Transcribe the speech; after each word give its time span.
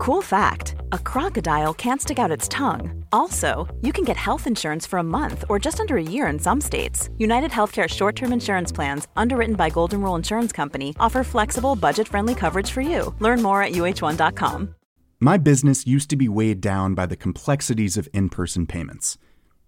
Cool 0.00 0.22
fact 0.22 0.76
a 0.92 0.98
crocodile 0.98 1.74
can't 1.74 2.00
stick 2.00 2.18
out 2.18 2.30
its 2.30 2.48
tongue. 2.48 3.04
Also, 3.12 3.68
you 3.82 3.92
can 3.92 4.02
get 4.02 4.16
health 4.16 4.46
insurance 4.46 4.86
for 4.86 4.98
a 4.98 5.10
month 5.18 5.44
or 5.50 5.58
just 5.58 5.78
under 5.78 5.98
a 5.98 6.02
year 6.02 6.26
in 6.28 6.38
some 6.38 6.58
states. 6.58 7.10
United 7.18 7.50
Healthcare 7.50 7.86
short 7.86 8.16
term 8.16 8.32
insurance 8.32 8.72
plans, 8.72 9.08
underwritten 9.14 9.56
by 9.56 9.68
Golden 9.68 10.00
Rule 10.00 10.14
Insurance 10.14 10.52
Company, 10.52 10.96
offer 10.98 11.22
flexible, 11.22 11.76
budget 11.76 12.08
friendly 12.08 12.34
coverage 12.34 12.70
for 12.70 12.80
you. 12.80 13.14
Learn 13.18 13.42
more 13.42 13.62
at 13.62 13.72
uh1.com. 13.72 14.74
My 15.20 15.36
business 15.36 15.86
used 15.86 16.08
to 16.08 16.16
be 16.16 16.30
weighed 16.30 16.62
down 16.62 16.94
by 16.94 17.04
the 17.04 17.14
complexities 17.14 17.98
of 17.98 18.08
in 18.14 18.30
person 18.30 18.66
payments. 18.66 19.18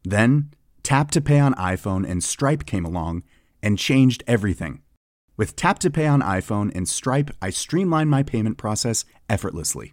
Then, 0.03 0.51
Tap 0.83 1.11
to 1.11 1.21
Pay 1.21 1.41
on 1.41 1.53
iPhone 1.57 2.09
and 2.09 2.25
Stripe 2.25 2.65
came 2.65 2.87
along 2.87 3.23
and 3.63 3.79
changed 3.79 4.25
everything. 4.27 4.81
With 5.37 5.57
Tap 5.57 5.79
to 5.81 5.91
Pay 5.91 6.07
on 6.07 6.23
iPhone 6.23 6.75
and 6.75 6.89
Stripe, 6.89 7.33
I 7.43 7.51
streamlined 7.51 8.09
my 8.09 8.23
payment 8.23 8.57
process 8.57 9.05
effortlessly. 9.29 9.93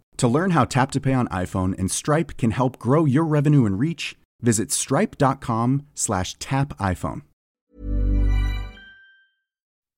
To 0.21 0.27
learn 0.27 0.51
how 0.51 0.65
Tap 0.65 0.91
to 0.91 1.01
Pay 1.01 1.13
on 1.13 1.27
iPhone 1.29 1.75
and 1.79 1.89
Stripe 1.89 2.37
can 2.37 2.51
help 2.51 2.77
grow 2.77 3.05
your 3.05 3.23
revenue 3.23 3.65
and 3.65 3.79
reach, 3.79 4.15
visit 4.39 4.71
stripe.com 4.71 5.87
slash 5.95 6.35
tap 6.35 6.77
iPhone. 6.77 7.23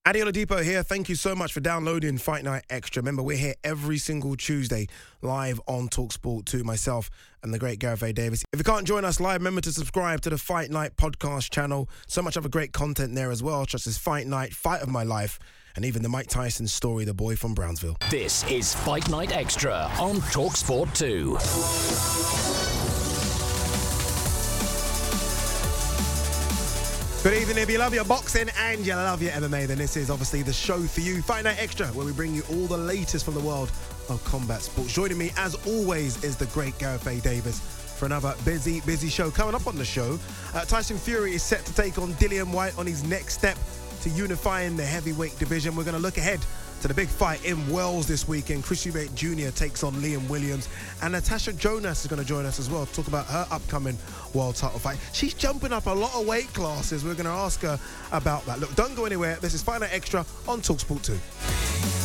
Ade 0.06 0.16
Oladipo 0.16 0.64
here. 0.64 0.82
Thank 0.82 1.10
you 1.10 1.14
so 1.14 1.34
much 1.34 1.52
for 1.52 1.60
downloading 1.60 2.16
Fight 2.16 2.42
Night 2.42 2.64
Extra. 2.70 3.02
Remember, 3.02 3.22
we're 3.22 3.36
here 3.36 3.52
every 3.64 3.98
single 3.98 4.34
Tuesday 4.34 4.86
live 5.20 5.60
on 5.66 5.90
TalkSport 5.90 6.46
2, 6.46 6.64
myself 6.64 7.10
and 7.42 7.52
the 7.52 7.58
great 7.58 7.78
Gareth 7.78 8.02
A. 8.02 8.14
Davis. 8.14 8.44
If 8.54 8.60
you 8.60 8.64
can't 8.64 8.86
join 8.86 9.04
us 9.04 9.20
live, 9.20 9.42
remember 9.42 9.60
to 9.60 9.72
subscribe 9.72 10.22
to 10.22 10.30
the 10.30 10.38
Fight 10.38 10.70
Night 10.70 10.96
podcast 10.96 11.50
channel. 11.50 11.90
So 12.06 12.22
much 12.22 12.38
other 12.38 12.48
great 12.48 12.72
content 12.72 13.14
there 13.14 13.30
as 13.30 13.42
well, 13.42 13.66
such 13.66 13.86
as 13.86 13.98
Fight 13.98 14.26
Night, 14.26 14.54
Fight 14.54 14.80
of 14.80 14.88
My 14.88 15.02
Life, 15.02 15.38
and 15.76 15.84
even 15.84 16.02
the 16.02 16.08
Mike 16.08 16.28
Tyson 16.28 16.66
story, 16.66 17.04
The 17.04 17.14
Boy 17.14 17.36
from 17.36 17.54
Brownsville. 17.54 17.96
This 18.10 18.48
is 18.50 18.74
Fight 18.74 19.08
Night 19.10 19.32
Extra 19.32 19.90
on 19.98 20.16
TalkSport 20.16 20.94
2. 20.96 21.38
Good 27.28 27.40
evening. 27.40 27.56
If 27.56 27.70
you 27.70 27.78
love 27.78 27.94
your 27.94 28.04
boxing 28.04 28.50
and 28.58 28.86
you 28.86 28.94
love 28.94 29.22
your 29.22 29.32
MMA, 29.32 29.66
then 29.66 29.78
this 29.78 29.96
is 29.96 30.10
obviously 30.10 30.42
the 30.42 30.52
show 30.52 30.82
for 30.82 31.00
you. 31.00 31.22
Fight 31.22 31.44
Night 31.44 31.56
Extra, 31.58 31.86
where 31.88 32.04
we 32.04 32.12
bring 32.12 32.34
you 32.34 32.42
all 32.50 32.66
the 32.66 32.76
latest 32.76 33.24
from 33.24 33.32
the 33.32 33.40
world 33.40 33.72
of 34.10 34.22
combat 34.24 34.60
sports. 34.60 34.92
Joining 34.92 35.16
me, 35.16 35.32
as 35.38 35.54
always, 35.66 36.22
is 36.22 36.36
the 36.36 36.46
great 36.46 36.78
Gareth 36.78 37.06
A. 37.06 37.20
Davis 37.20 37.60
for 37.60 38.04
another 38.04 38.34
busy, 38.44 38.82
busy 38.82 39.08
show. 39.08 39.30
Coming 39.30 39.54
up 39.54 39.66
on 39.66 39.76
the 39.76 39.84
show, 39.84 40.18
uh, 40.52 40.66
Tyson 40.66 40.98
Fury 40.98 41.34
is 41.34 41.42
set 41.42 41.64
to 41.64 41.74
take 41.74 41.96
on 41.96 42.12
Dillian 42.14 42.52
Whyte 42.52 42.76
on 42.76 42.86
his 42.86 43.02
next 43.04 43.34
step 43.34 43.56
to 44.02 44.10
unifying 44.10 44.76
the 44.76 44.84
heavyweight 44.84 45.38
division. 45.38 45.76
We're 45.76 45.84
going 45.84 45.96
to 45.96 46.02
look 46.02 46.18
ahead 46.18 46.40
to 46.82 46.88
the 46.88 46.94
big 46.94 47.08
fight 47.08 47.44
in 47.44 47.72
Wales 47.72 48.06
this 48.06 48.28
weekend. 48.28 48.62
Chris 48.62 48.84
Eubank 48.84 49.14
Jr. 49.14 49.50
takes 49.56 49.82
on 49.82 49.94
Liam 49.94 50.28
Williams, 50.28 50.68
and 51.02 51.12
Natasha 51.12 51.52
Jonas 51.54 52.04
is 52.04 52.10
going 52.10 52.20
to 52.20 52.28
join 52.28 52.44
us 52.44 52.58
as 52.58 52.68
well 52.68 52.84
to 52.84 52.92
talk 52.92 53.08
about 53.08 53.26
her 53.26 53.46
upcoming 53.50 53.96
world 54.34 54.56
title 54.56 54.78
fight. 54.78 54.98
She's 55.12 55.34
jumping 55.34 55.72
up 55.72 55.86
a 55.86 55.90
lot 55.90 56.14
of 56.14 56.26
weight 56.26 56.52
classes. 56.52 57.04
We're 57.04 57.14
going 57.14 57.24
to 57.24 57.30
ask 57.30 57.62
her 57.62 57.78
about 58.12 58.44
that. 58.46 58.60
Look, 58.60 58.74
don't 58.74 58.94
go 58.94 59.06
anywhere. 59.06 59.36
This 59.40 59.54
is 59.54 59.62
Final 59.62 59.88
Extra 59.90 60.26
on 60.46 60.60
Talksport 60.60 61.02
2. 61.02 62.03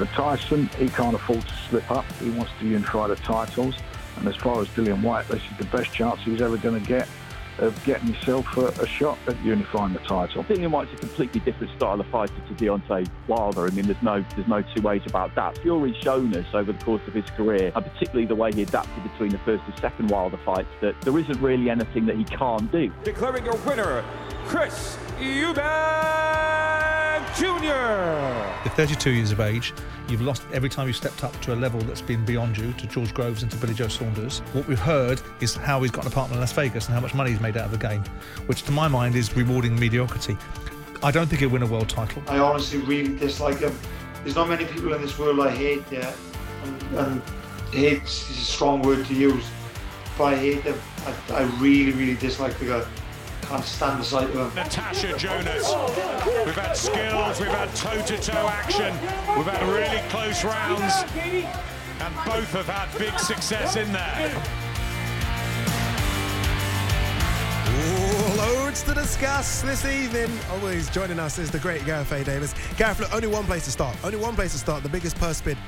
For 0.00 0.06
Tyson, 0.06 0.70
he 0.78 0.88
can't 0.88 1.14
afford 1.14 1.42
to 1.42 1.54
slip 1.68 1.90
up. 1.90 2.10
He 2.12 2.30
wants 2.30 2.52
to 2.58 2.66
unify 2.66 3.08
the 3.08 3.16
titles. 3.16 3.74
And 4.16 4.26
as 4.26 4.34
far 4.34 4.62
as 4.62 4.68
Dillian 4.68 5.02
Whyte, 5.02 5.28
this 5.28 5.42
is 5.42 5.58
the 5.58 5.66
best 5.66 5.92
chance 5.92 6.18
he's 6.22 6.40
ever 6.40 6.56
going 6.56 6.80
to 6.80 6.88
get 6.88 7.06
of 7.58 7.84
getting 7.84 8.14
himself 8.14 8.56
a, 8.56 8.68
a 8.82 8.86
shot 8.86 9.18
at 9.26 9.38
unifying 9.44 9.92
the 9.92 9.98
title. 9.98 10.42
Dillian 10.44 10.70
Whyte's 10.70 10.90
a 10.94 10.96
completely 10.96 11.40
different 11.40 11.76
style 11.76 12.00
of 12.00 12.06
fighter 12.06 12.32
to 12.32 12.54
Deontay 12.54 13.10
Wilder. 13.28 13.66
I 13.66 13.70
mean, 13.72 13.84
there's 13.84 14.02
no 14.02 14.24
there's 14.36 14.48
no 14.48 14.62
two 14.74 14.80
ways 14.80 15.02
about 15.04 15.34
that. 15.34 15.58
Fury's 15.58 15.96
shown 15.96 16.34
us 16.34 16.46
over 16.54 16.72
the 16.72 16.82
course 16.82 17.02
of 17.06 17.12
his 17.12 17.28
career, 17.36 17.70
and 17.74 17.84
particularly 17.84 18.24
the 18.24 18.34
way 18.34 18.50
he 18.54 18.62
adapted 18.62 19.02
between 19.02 19.32
the 19.32 19.38
first 19.40 19.62
and 19.66 19.78
second 19.80 20.10
Wilder 20.10 20.38
fights, 20.46 20.70
that 20.80 20.98
there 21.02 21.18
isn't 21.18 21.42
really 21.42 21.68
anything 21.68 22.06
that 22.06 22.16
he 22.16 22.24
can't 22.24 22.72
do. 22.72 22.90
Declaring 23.04 23.44
your 23.44 23.56
winner, 23.66 24.02
Chris 24.50 24.98
Eubank 25.20 25.54
Jr. 27.36 28.64
You're 28.64 28.74
32 28.74 29.10
years 29.12 29.30
of 29.30 29.38
age. 29.38 29.72
You've 30.08 30.22
lost 30.22 30.42
every 30.52 30.68
time 30.68 30.88
you've 30.88 30.96
stepped 30.96 31.22
up 31.22 31.40
to 31.42 31.54
a 31.54 31.56
level 31.56 31.80
that's 31.82 32.00
been 32.00 32.24
beyond 32.24 32.58
you, 32.58 32.72
to 32.72 32.88
George 32.88 33.14
Groves 33.14 33.44
and 33.44 33.52
to 33.52 33.56
Billy 33.58 33.74
Joe 33.74 33.86
Saunders. 33.86 34.40
What 34.52 34.66
we've 34.66 34.76
heard 34.76 35.22
is 35.40 35.54
how 35.54 35.80
he's 35.82 35.92
got 35.92 36.04
an 36.04 36.10
apartment 36.10 36.38
in 36.38 36.40
Las 36.40 36.52
Vegas 36.52 36.86
and 36.86 36.94
how 36.96 37.00
much 37.00 37.14
money 37.14 37.30
he's 37.30 37.40
made 37.40 37.56
out 37.56 37.66
of 37.66 37.70
the 37.70 37.78
game, 37.78 38.02
which 38.46 38.64
to 38.64 38.72
my 38.72 38.88
mind 38.88 39.14
is 39.14 39.32
rewarding 39.36 39.78
mediocrity. 39.78 40.36
I 41.00 41.12
don't 41.12 41.28
think 41.28 41.42
he'll 41.42 41.50
win 41.50 41.62
a 41.62 41.66
world 41.66 41.88
title. 41.88 42.20
I 42.26 42.40
honestly 42.40 42.80
really 42.80 43.16
dislike 43.16 43.60
him. 43.60 43.78
There's 44.24 44.34
not 44.34 44.48
many 44.48 44.64
people 44.64 44.92
in 44.94 45.00
this 45.00 45.16
world 45.16 45.38
I 45.38 45.50
hate, 45.50 45.84
yeah. 45.92 46.12
And, 46.64 46.82
and 46.98 47.22
hate 47.70 48.02
is 48.02 48.30
a 48.30 48.32
strong 48.32 48.82
word 48.82 49.06
to 49.06 49.14
use. 49.14 49.44
But 50.18 50.24
I 50.24 50.36
hate 50.36 50.62
him. 50.62 50.80
I, 51.06 51.34
I 51.34 51.42
really, 51.60 51.92
really 51.92 52.16
dislike 52.16 52.58
the 52.58 52.64
guy. 52.64 52.84
Can't 53.50 53.64
stand 53.64 53.98
the 53.98 54.04
sight 54.04 54.30
him. 54.30 54.54
Natasha 54.54 55.18
Jonas. 55.18 55.74
We've 56.46 56.54
had 56.54 56.74
skills, 56.74 57.40
we've 57.40 57.48
had 57.48 57.74
toe-to-toe 57.74 58.46
action, 58.46 58.92
we've 59.36 59.44
had 59.44 59.60
really 59.68 60.08
close 60.08 60.44
rounds, 60.44 60.94
and 61.24 62.14
both 62.24 62.52
have 62.52 62.68
had 62.68 62.96
big 62.96 63.18
success 63.18 63.74
in 63.74 63.92
there. 63.92 64.30
Loads 68.36 68.84
to 68.84 68.94
discuss 68.94 69.62
this 69.62 69.84
evening. 69.84 70.30
Always 70.52 70.88
joining 70.88 71.18
us 71.18 71.40
is 71.40 71.50
the 71.50 71.58
great 71.58 71.84
Gareth 71.84 72.12
A. 72.12 72.22
Davis. 72.22 72.54
Gareth, 72.76 73.00
look, 73.00 73.12
only 73.12 73.26
one 73.26 73.46
place 73.46 73.64
to 73.64 73.72
start. 73.72 73.96
Only 74.04 74.18
one 74.18 74.36
place 74.36 74.52
to 74.52 74.58
start. 74.58 74.84
The 74.84 74.88
biggest 74.88 75.16
purse 75.16 75.40
bid 75.40 75.58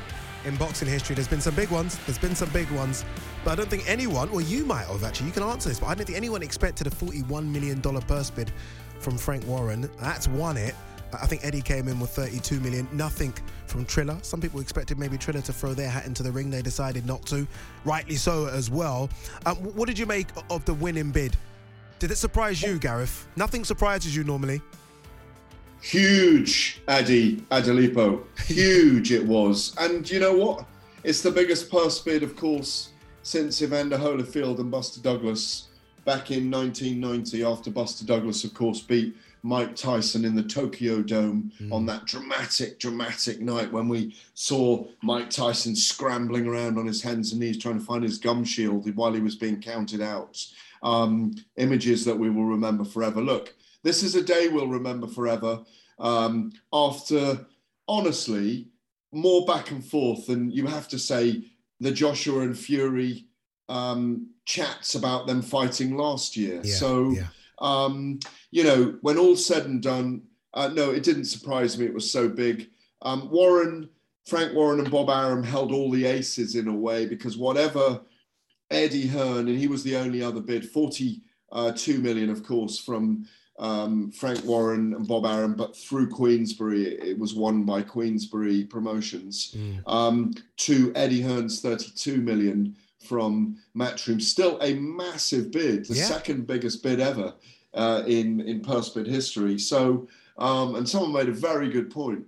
in 0.45 0.55
boxing 0.55 0.87
history. 0.87 1.17
There's 1.17 1.27
been 1.27 1.41
some 1.41 1.57
big 1.57 1.71
ones. 1.71 1.99
There's 2.07 2.19
been 2.19 2.37
some 2.37 2.51
big 2.51 2.71
ones. 2.71 3.05
But 3.45 3.53
I 3.53 3.55
don't 3.57 3.69
think 3.69 3.85
anyone, 3.89 4.31
well, 4.31 4.41
you 4.41 4.65
might 4.65 4.87
have 4.87 5.03
actually, 5.03 5.27
you 5.27 5.33
can 5.33 5.43
answer 5.43 5.69
this, 5.69 5.81
but 5.81 5.87
I 5.87 5.95
don't 5.95 6.07
think 6.07 6.17
anyone 6.17 6.43
expected 6.43 6.87
a 6.87 6.91
$41 6.91 7.45
million 7.47 7.81
purse 7.81 8.31
bid 8.31 8.53
from 9.01 9.19
Frank 9.19 9.47
Warren. 9.47 9.91
That's 10.01 10.29
won 10.29 10.57
it. 10.57 10.75
I 11.21 11.27
think 11.27 11.45
Eddie 11.45 11.61
came 11.61 11.89
in 11.89 12.01
with 12.01 12.11
32 12.11 12.61
million. 12.61 12.89
Nothing 12.93 13.35
from 13.67 13.85
Triller. 13.85 14.17
Some 14.23 14.41
people 14.41 14.61
expected 14.61 14.99
maybe 14.99 15.19
Triller 15.19 15.43
to 15.43 15.53
throw 15.53 15.75
their 15.75 15.91
hat 15.91 16.07
into 16.07 16.23
the 16.23 16.33
ring. 16.33 16.51
They 16.51 16.63
decided 16.63 17.05
not 17.05 17.27
to. 17.27 17.47
Rightly 17.85 18.15
so 18.15 18.47
as 18.47 18.71
well. 18.71 19.11
Um, 19.45 19.57
what 19.57 19.89
did 19.89 19.99
you 19.99 20.07
make 20.07 20.29
of 20.49 20.65
the 20.65 20.75
winning 20.75 21.11
bid? 21.11 21.37
Did 21.99 22.11
it 22.11 22.17
surprise 22.17 22.63
you, 22.63 22.79
Gareth? 22.79 23.27
Nothing 23.37 23.65
surprises 23.65 24.17
you 24.17 24.25
normally. 24.25 24.63
Huge, 25.83 26.81
Eddie 26.89 27.39
Oladipo. 27.51 28.25
Huge 28.47 29.13
it 29.13 29.27
was. 29.27 29.75
And 29.79 30.09
you 30.09 30.21
know 30.21 30.35
what? 30.35 30.65
It's 31.05 31.23
the 31.23 31.31
biggest 31.31 31.71
purse 31.71 31.99
bid, 31.99 32.23
of 32.23 32.37
course, 32.37 32.91
since 33.23 33.63
Evander 33.63 33.99
Holyfield 33.99 34.59
and 34.59 34.71
Buster 34.71 35.01
Douglas 35.01 35.69
back 36.05 36.31
in 36.31 36.51
1990, 36.51 37.45
after 37.45 37.71
Buster 37.71 38.05
Douglas, 38.05 38.45
of 38.45 38.55
course, 38.55 38.81
beat 38.81 39.15
Mike 39.45 39.75
Tyson 39.77 40.25
in 40.25 40.35
the 40.37 40.43
Tokyo 40.43 41.03
Dome 41.03 41.53
Hmm. 41.59 41.73
on 41.73 41.87
that 41.87 42.07
dramatic, 42.07 42.79
dramatic 42.79 43.41
night 43.41 43.73
when 43.73 43.89
we 43.89 44.15
saw 44.35 44.87
Mike 45.03 45.31
Tyson 45.31 45.75
scrambling 45.75 46.47
around 46.47 46.79
on 46.79 46.87
his 46.87 47.03
hands 47.03 47.33
and 47.33 47.41
knees 47.41 47.59
trying 47.59 47.79
to 47.79 47.85
find 47.85 48.03
his 48.05 48.19
gum 48.19 48.45
shield 48.45 48.93
while 48.97 49.13
he 49.13 49.21
was 49.21 49.35
being 49.37 49.61
counted 49.61 50.01
out. 50.01 50.45
Um, 50.83 51.35
images 51.57 52.05
that 52.05 52.19
we 52.19 52.31
will 52.31 52.45
remember 52.45 52.85
forever. 52.85 53.21
Look, 53.21 53.55
this 53.85 54.03
is 54.03 54.15
a 54.17 54.23
day 54.23 54.49
we'll 54.49 54.69
remember 54.69 55.07
forever. 55.07 55.61
Um, 55.99 56.53
after, 56.73 57.47
honestly, 57.89 58.69
more 59.13 59.45
back 59.45 59.71
and 59.71 59.85
forth, 59.85 60.27
than 60.27 60.51
you 60.51 60.67
have 60.67 60.89
to 60.89 60.99
say 60.99 61.45
the 61.83 61.91
Joshua 61.91 62.41
and 62.41 62.57
Fury 62.57 63.27
um, 63.69 64.29
chats 64.45 64.95
about 64.95 65.27
them 65.27 65.43
fighting 65.43 65.97
last 65.97 66.37
year. 66.37 66.61
Yeah, 66.63 66.75
so, 66.75 67.11
yeah. 67.11 67.27
um, 67.59 68.21
you 68.51 68.65
know, 68.65 68.97
when 69.01 69.19
all 69.19 69.37
said 69.37 69.67
and 69.67 69.83
done, 69.83 70.23
uh, 70.55 70.69
no, 70.69 70.91
it 70.91 71.03
didn't 71.03 71.25
surprise 71.25 71.77
me. 71.79 71.87
It 71.87 71.95
was 71.95 72.11
so 72.11 72.29
big. 72.29 72.71
Um, 73.03 73.31
Warren, 73.31 73.89
Frank 74.27 74.55
Warren, 74.55 74.81
and 74.81 74.91
Bob 74.91 75.11
Arum 75.11 75.43
held 75.43 75.73
all 75.73 75.91
the 75.91 76.07
aces 76.07 76.55
in 76.55 76.69
a 76.69 76.75
way 76.75 77.07
because 77.07 77.37
whatever 77.37 78.01
Eddie 78.71 79.09
Hearn, 79.09 79.49
and 79.49 79.59
he 79.59 79.67
was 79.67 79.83
the 79.83 79.97
only 79.97 80.23
other 80.23 80.41
bid, 80.41 80.69
42 80.69 82.01
million, 82.01 82.31
of 82.31 82.45
course, 82.45 82.79
from 82.79 83.27
um, 83.59 84.11
Frank 84.13 84.45
Warren 84.45 84.95
and 84.95 85.07
Bob 85.07 85.27
Arum, 85.27 85.55
but 85.55 85.77
through 85.77 86.09
Queensberry, 86.09 86.85
it 86.85 87.19
was 87.19 87.35
won 87.35 87.65
by 87.65 87.83
Queensberry 87.83 88.65
Promotions, 88.65 89.55
Mm. 89.57 89.83
um, 89.87 90.35
to 90.59 90.93
Eddie 90.95 91.21
Hearn's 91.23 91.61
32 91.61 92.17
million 92.21 92.77
from 93.05 93.57
Matchroom. 93.77 94.21
Still 94.23 94.59
a 94.63 94.75
massive 94.75 95.51
bid, 95.51 95.85
the 95.87 95.95
Yeah. 95.95 96.05
second 96.07 96.47
biggest 96.47 96.83
bid 96.83 97.01
ever 97.01 97.35
uh, 97.75 98.03
in, 98.07 98.41
in 98.43 98.61
purse 98.61 98.89
bid 98.91 99.07
history. 99.07 99.59
So, 99.59 100.07
um, 100.39 100.75
and 100.77 100.89
someone 100.89 101.13
made 101.13 101.29
a 101.29 101.33
very 101.33 101.69
good 101.71 101.91
point, 101.91 102.25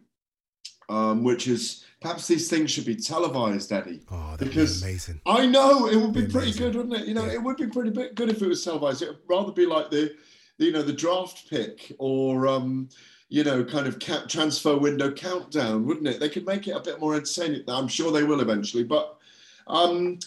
um, 0.88 1.22
which 1.24 1.48
is 1.48 1.84
perhaps 2.00 2.26
these 2.26 2.48
things 2.48 2.70
should 2.70 2.84
be 2.84 2.96
televised, 2.96 3.72
Eddie. 3.72 4.02
Oh, 4.10 4.32
that'd 4.32 4.48
because 4.48 4.82
be 4.82 4.88
amazing. 4.88 5.20
I 5.26 5.46
know 5.46 5.86
it 5.86 5.96
would 5.96 6.12
be 6.12 6.22
Be 6.26 6.32
pretty 6.32 6.46
amazing. 6.48 6.62
good, 6.62 6.74
wouldn't 6.76 6.94
it? 6.96 7.08
You 7.08 7.14
know, 7.14 7.24
Yeah. 7.26 7.32
it 7.34 7.42
would 7.42 7.56
be 7.56 7.66
pretty 7.66 7.90
good 8.14 8.28
if 8.30 8.42
it 8.42 8.46
was 8.48 8.62
televised. 8.64 9.02
It 9.02 9.08
would 9.08 9.18
rather 9.28 9.52
be 9.52 9.64
like 9.66 9.90
the, 9.90 10.14
you 10.58 10.72
know, 10.72 10.82
the 10.82 10.92
draft 10.92 11.48
pick 11.50 11.92
or, 11.98 12.46
um, 12.46 12.88
you 13.28 13.44
know, 13.44 13.64
kind 13.64 13.86
of 13.86 13.98
ca- 13.98 14.26
transfer 14.26 14.76
window 14.76 15.10
countdown, 15.10 15.86
wouldn't 15.86 16.06
it? 16.06 16.20
They 16.20 16.28
could 16.28 16.46
make 16.46 16.68
it 16.68 16.76
a 16.76 16.80
bit 16.80 17.00
more 17.00 17.14
entertaining. 17.14 17.64
I'm 17.68 17.88
sure 17.88 18.12
they 18.12 18.24
will 18.24 18.40
eventually, 18.40 18.84
but, 18.84 19.18
um, 19.66 20.18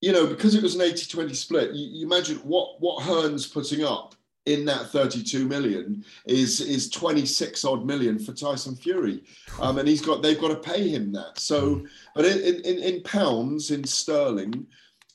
you 0.00 0.12
know, 0.12 0.26
because 0.26 0.54
it 0.54 0.62
was 0.62 0.74
an 0.74 0.82
80-20 0.82 1.34
split, 1.34 1.72
you, 1.72 1.88
you 2.00 2.06
imagine 2.06 2.36
what 2.38 2.80
what 2.80 3.02
Hearn's 3.02 3.46
putting 3.46 3.84
up 3.84 4.14
in 4.44 4.64
that 4.64 4.90
32 4.90 5.46
million 5.46 6.04
is 6.24 6.60
is 6.60 6.88
26 6.90 7.64
odd 7.64 7.84
million 7.84 8.18
for 8.18 8.32
Tyson 8.32 8.76
Fury, 8.76 9.22
um, 9.60 9.78
and 9.78 9.88
he's 9.88 10.00
got 10.00 10.22
they've 10.22 10.40
got 10.40 10.48
to 10.48 10.70
pay 10.70 10.88
him 10.88 11.12
that. 11.12 11.38
So, 11.38 11.84
but 12.14 12.24
in 12.24 12.64
in, 12.64 12.78
in 12.78 13.02
pounds 13.02 13.72
in 13.72 13.84
sterling, 13.84 14.66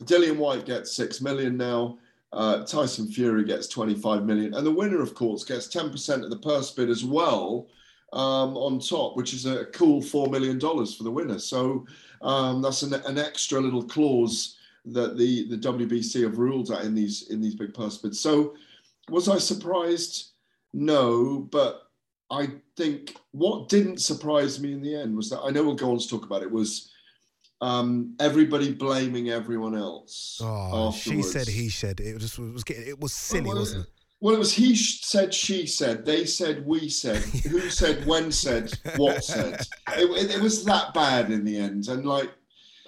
Dillian 0.04 0.38
Whyte 0.38 0.66
gets 0.66 0.94
six 0.94 1.22
million 1.22 1.58
now. 1.58 1.98
Uh, 2.34 2.64
Tyson 2.64 3.08
Fury 3.08 3.44
gets 3.44 3.68
25 3.68 4.26
million, 4.26 4.54
and 4.54 4.66
the 4.66 4.72
winner, 4.72 5.02
of 5.02 5.14
course, 5.14 5.44
gets 5.44 5.68
10% 5.68 6.24
of 6.24 6.30
the 6.30 6.38
purse 6.38 6.72
bid 6.72 6.90
as 6.90 7.04
well 7.04 7.68
um, 8.14 8.56
on 8.58 8.80
top, 8.80 9.16
which 9.16 9.34
is 9.34 9.46
a 9.46 9.66
cool 9.68 10.02
four 10.02 10.28
million 10.30 10.60
dollars 10.60 10.96
for 10.96 11.04
the 11.04 11.12
winner. 11.12 11.40
So 11.40 11.86
um, 12.22 12.62
that's 12.62 12.84
an, 12.84 12.94
an 12.94 13.18
extra 13.18 13.60
little 13.60 13.84
clause 13.84 14.58
that 14.86 15.18
the 15.18 15.48
the 15.50 15.58
WBC 15.58 16.24
have 16.24 16.38
ruled 16.38 16.72
out 16.72 16.84
in 16.84 16.96
these 16.96 17.30
in 17.30 17.42
these 17.42 17.56
big 17.56 17.74
purse 17.74 17.98
bids. 17.98 18.20
So 18.20 18.56
was 19.10 19.30
I 19.30 19.38
surprised? 19.38 20.32
No, 20.74 21.48
but 21.52 21.90
I 22.30 22.50
think 22.78 23.16
what 23.32 23.70
didn't 23.70 24.00
surprise 24.00 24.60
me 24.60 24.72
in 24.74 24.82
the 24.82 24.96
end 24.96 25.16
was 25.16 25.30
that 25.30 25.42
I 25.42 25.52
know 25.52 25.64
we'll 25.64 25.76
go 25.76 25.92
on 25.92 26.00
to 26.00 26.08
talk 26.08 26.26
about 26.26 26.44
it 26.44 26.52
was 26.52 26.91
um, 27.62 28.16
everybody 28.20 28.74
blaming 28.74 29.30
everyone 29.30 29.76
else. 29.76 30.40
Oh, 30.44 30.92
she 30.92 31.22
said, 31.22 31.48
he 31.48 31.70
said. 31.70 32.00
It 32.00 32.16
was 32.16 32.38
was 32.38 32.64
getting. 32.64 32.88
It 32.88 33.00
was 33.00 33.14
silly, 33.14 33.50
well, 33.50 33.58
wasn't 33.58 33.86
it? 33.86 33.92
Well, 34.22 34.36
it 34.36 34.40
was 34.40 34.54
he 34.54 34.76
said, 34.76 35.34
she 35.34 35.66
said, 35.66 36.06
they 36.06 36.26
said, 36.26 36.66
we 36.66 36.90
said, 36.90 37.18
who 37.50 37.70
said, 37.70 38.06
when 38.06 38.32
said, 38.32 38.72
what 38.98 39.24
said. 39.24 39.66
It, 39.98 40.10
it, 40.12 40.36
it 40.36 40.42
was 40.42 40.64
that 40.66 40.94
bad 40.94 41.32
in 41.32 41.44
the 41.44 41.58
end. 41.58 41.88
And 41.88 42.06
like, 42.06 42.30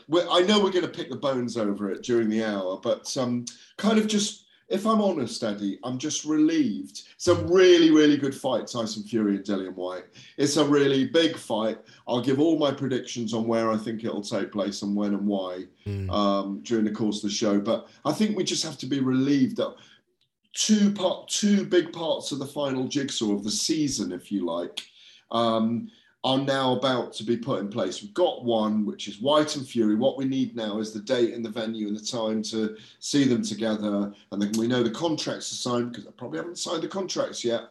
we're, 0.07 0.27
I 0.29 0.41
know 0.41 0.59
we're 0.59 0.71
going 0.71 0.85
to 0.85 0.91
pick 0.91 1.09
the 1.09 1.15
bones 1.15 1.57
over 1.57 1.89
it 1.89 2.03
during 2.03 2.29
the 2.29 2.43
hour, 2.43 2.79
but 2.81 3.15
um, 3.17 3.45
kind 3.77 3.97
of 3.97 4.05
just, 4.05 4.42
if 4.69 4.85
I'm 4.85 5.01
honest, 5.01 5.43
Eddie, 5.43 5.79
I'm 5.83 5.97
just 5.97 6.25
relieved. 6.25 7.03
It's 7.15 7.27
a 7.27 7.35
really, 7.35 7.91
really 7.91 8.17
good 8.17 8.33
fight, 8.33 8.67
Tyson 8.67 9.03
Fury 9.03 9.35
and 9.35 9.45
Dillian 9.45 9.75
Whyte. 9.75 10.05
It's 10.37 10.57
a 10.57 10.65
really 10.65 11.05
big 11.05 11.37
fight. 11.37 11.79
I'll 12.07 12.21
give 12.21 12.39
all 12.39 12.57
my 12.57 12.71
predictions 12.71 13.33
on 13.33 13.45
where 13.45 13.71
I 13.71 13.77
think 13.77 14.03
it'll 14.03 14.21
take 14.21 14.51
place 14.51 14.81
and 14.81 14.95
when 14.95 15.13
and 15.13 15.27
why 15.27 15.65
um, 16.09 16.61
during 16.63 16.85
the 16.85 16.91
course 16.91 17.17
of 17.17 17.29
the 17.29 17.35
show. 17.35 17.59
But 17.59 17.87
I 18.05 18.13
think 18.13 18.37
we 18.37 18.43
just 18.43 18.63
have 18.63 18.77
to 18.79 18.85
be 18.85 18.99
relieved 18.99 19.57
that 19.57 19.75
two 20.53 20.91
part, 20.93 21.27
two 21.27 21.65
big 21.65 21.91
parts 21.91 22.31
of 22.31 22.39
the 22.39 22.45
final 22.45 22.87
jigsaw 22.87 23.33
of 23.33 23.43
the 23.43 23.51
season, 23.51 24.11
if 24.11 24.31
you 24.31 24.45
like, 24.45 24.81
um, 25.31 25.89
are 26.23 26.37
now 26.37 26.73
about 26.77 27.11
to 27.13 27.23
be 27.23 27.35
put 27.35 27.59
in 27.59 27.67
place. 27.67 28.01
We've 28.01 28.13
got 28.13 28.45
one, 28.45 28.85
which 28.85 29.09
is 29.09 29.19
Whyte 29.19 29.57
and 29.57 29.67
Fury. 29.67 29.95
What 29.95 30.17
we 30.17 30.23
need 30.23 30.55
now 30.55 30.79
is 30.79 30.93
the 30.93 31.01
date 31.01 31.33
and 31.33 31.43
the 31.43 31.49
venue 31.49 31.87
and 31.87 31.97
the 31.97 32.05
time 32.05 32.41
to 32.43 32.77
see 32.99 33.25
them 33.25 33.43
together. 33.43 34.13
And 34.31 34.41
then 34.41 34.51
we 34.57 34.67
know 34.67 34.83
the 34.83 34.91
contracts 34.91 35.51
are 35.51 35.55
signed 35.55 35.91
because 35.91 36.05
they 36.05 36.11
probably 36.11 36.37
haven't 36.37 36.57
signed 36.57 36.83
the 36.83 36.87
contracts 36.87 37.43
yet. 37.43 37.63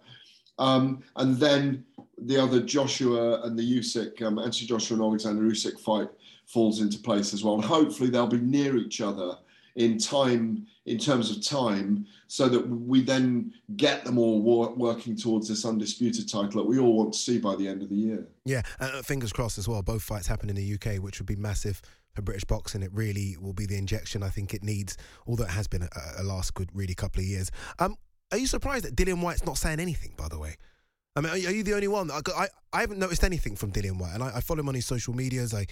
Um, 0.58 1.02
and 1.16 1.36
then 1.38 1.84
the 2.18 2.40
other 2.40 2.60
Joshua 2.60 3.42
and 3.42 3.58
the 3.58 3.78
Usyk, 3.78 4.20
um, 4.20 4.38
Anthony 4.38 4.66
Joshua 4.66 4.96
and 4.96 5.04
Alexander 5.04 5.42
Usyk 5.42 5.80
fight 5.80 6.08
falls 6.44 6.82
into 6.82 6.98
place 6.98 7.32
as 7.32 7.42
well. 7.42 7.54
And 7.54 7.64
hopefully 7.64 8.10
they'll 8.10 8.26
be 8.26 8.38
near 8.38 8.76
each 8.76 9.00
other 9.00 9.38
in 9.76 9.98
time, 9.98 10.66
in 10.86 10.98
terms 10.98 11.30
of 11.30 11.44
time, 11.44 12.06
so 12.26 12.48
that 12.48 12.68
we 12.68 13.02
then 13.02 13.52
get 13.76 14.04
them 14.04 14.18
all 14.18 14.42
wor- 14.42 14.74
working 14.74 15.16
towards 15.16 15.48
this 15.48 15.64
undisputed 15.64 16.28
title 16.28 16.62
that 16.62 16.68
we 16.68 16.78
all 16.78 16.96
want 16.96 17.12
to 17.12 17.18
see 17.18 17.38
by 17.38 17.56
the 17.56 17.66
end 17.66 17.82
of 17.82 17.88
the 17.88 17.96
year. 17.96 18.26
Yeah, 18.44 18.62
uh, 18.80 19.02
fingers 19.02 19.32
crossed 19.32 19.58
as 19.58 19.68
well. 19.68 19.82
Both 19.82 20.02
fights 20.02 20.26
happen 20.26 20.50
in 20.50 20.56
the 20.56 20.74
UK, 20.74 21.02
which 21.02 21.18
would 21.20 21.26
be 21.26 21.36
massive 21.36 21.80
for 22.14 22.22
British 22.22 22.44
boxing. 22.44 22.82
It 22.82 22.92
really 22.92 23.36
will 23.40 23.54
be 23.54 23.66
the 23.66 23.78
injection 23.78 24.22
I 24.22 24.28
think 24.28 24.54
it 24.54 24.62
needs, 24.62 24.96
although 25.26 25.44
it 25.44 25.50
has 25.50 25.68
been 25.68 25.82
a, 25.82 25.88
a 26.18 26.22
last 26.22 26.54
good, 26.54 26.68
really 26.74 26.94
couple 26.94 27.20
of 27.20 27.26
years. 27.26 27.50
Um, 27.78 27.96
are 28.30 28.38
you 28.38 28.46
surprised 28.46 28.84
that 28.84 28.96
Dillian 28.96 29.22
Whyte's 29.22 29.44
not 29.44 29.58
saying 29.58 29.80
anything? 29.80 30.14
By 30.16 30.28
the 30.28 30.38
way, 30.38 30.56
I 31.14 31.20
mean, 31.20 31.32
are, 31.32 31.36
you- 31.36 31.62
the 31.62 31.74
only 31.74 31.88
one? 31.88 32.10
I, 32.10 32.20
I, 32.36 32.46
I 32.72 32.80
haven't 32.80 32.98
noticed 32.98 33.22
anything 33.22 33.54
from 33.54 33.70
Dillian 33.70 33.98
Whyte, 33.98 34.14
and 34.14 34.22
I, 34.22 34.36
I 34.36 34.40
follow 34.40 34.60
him 34.60 34.68
on 34.68 34.74
his 34.74 34.86
social 34.86 35.14
medias. 35.14 35.52
I 35.52 35.66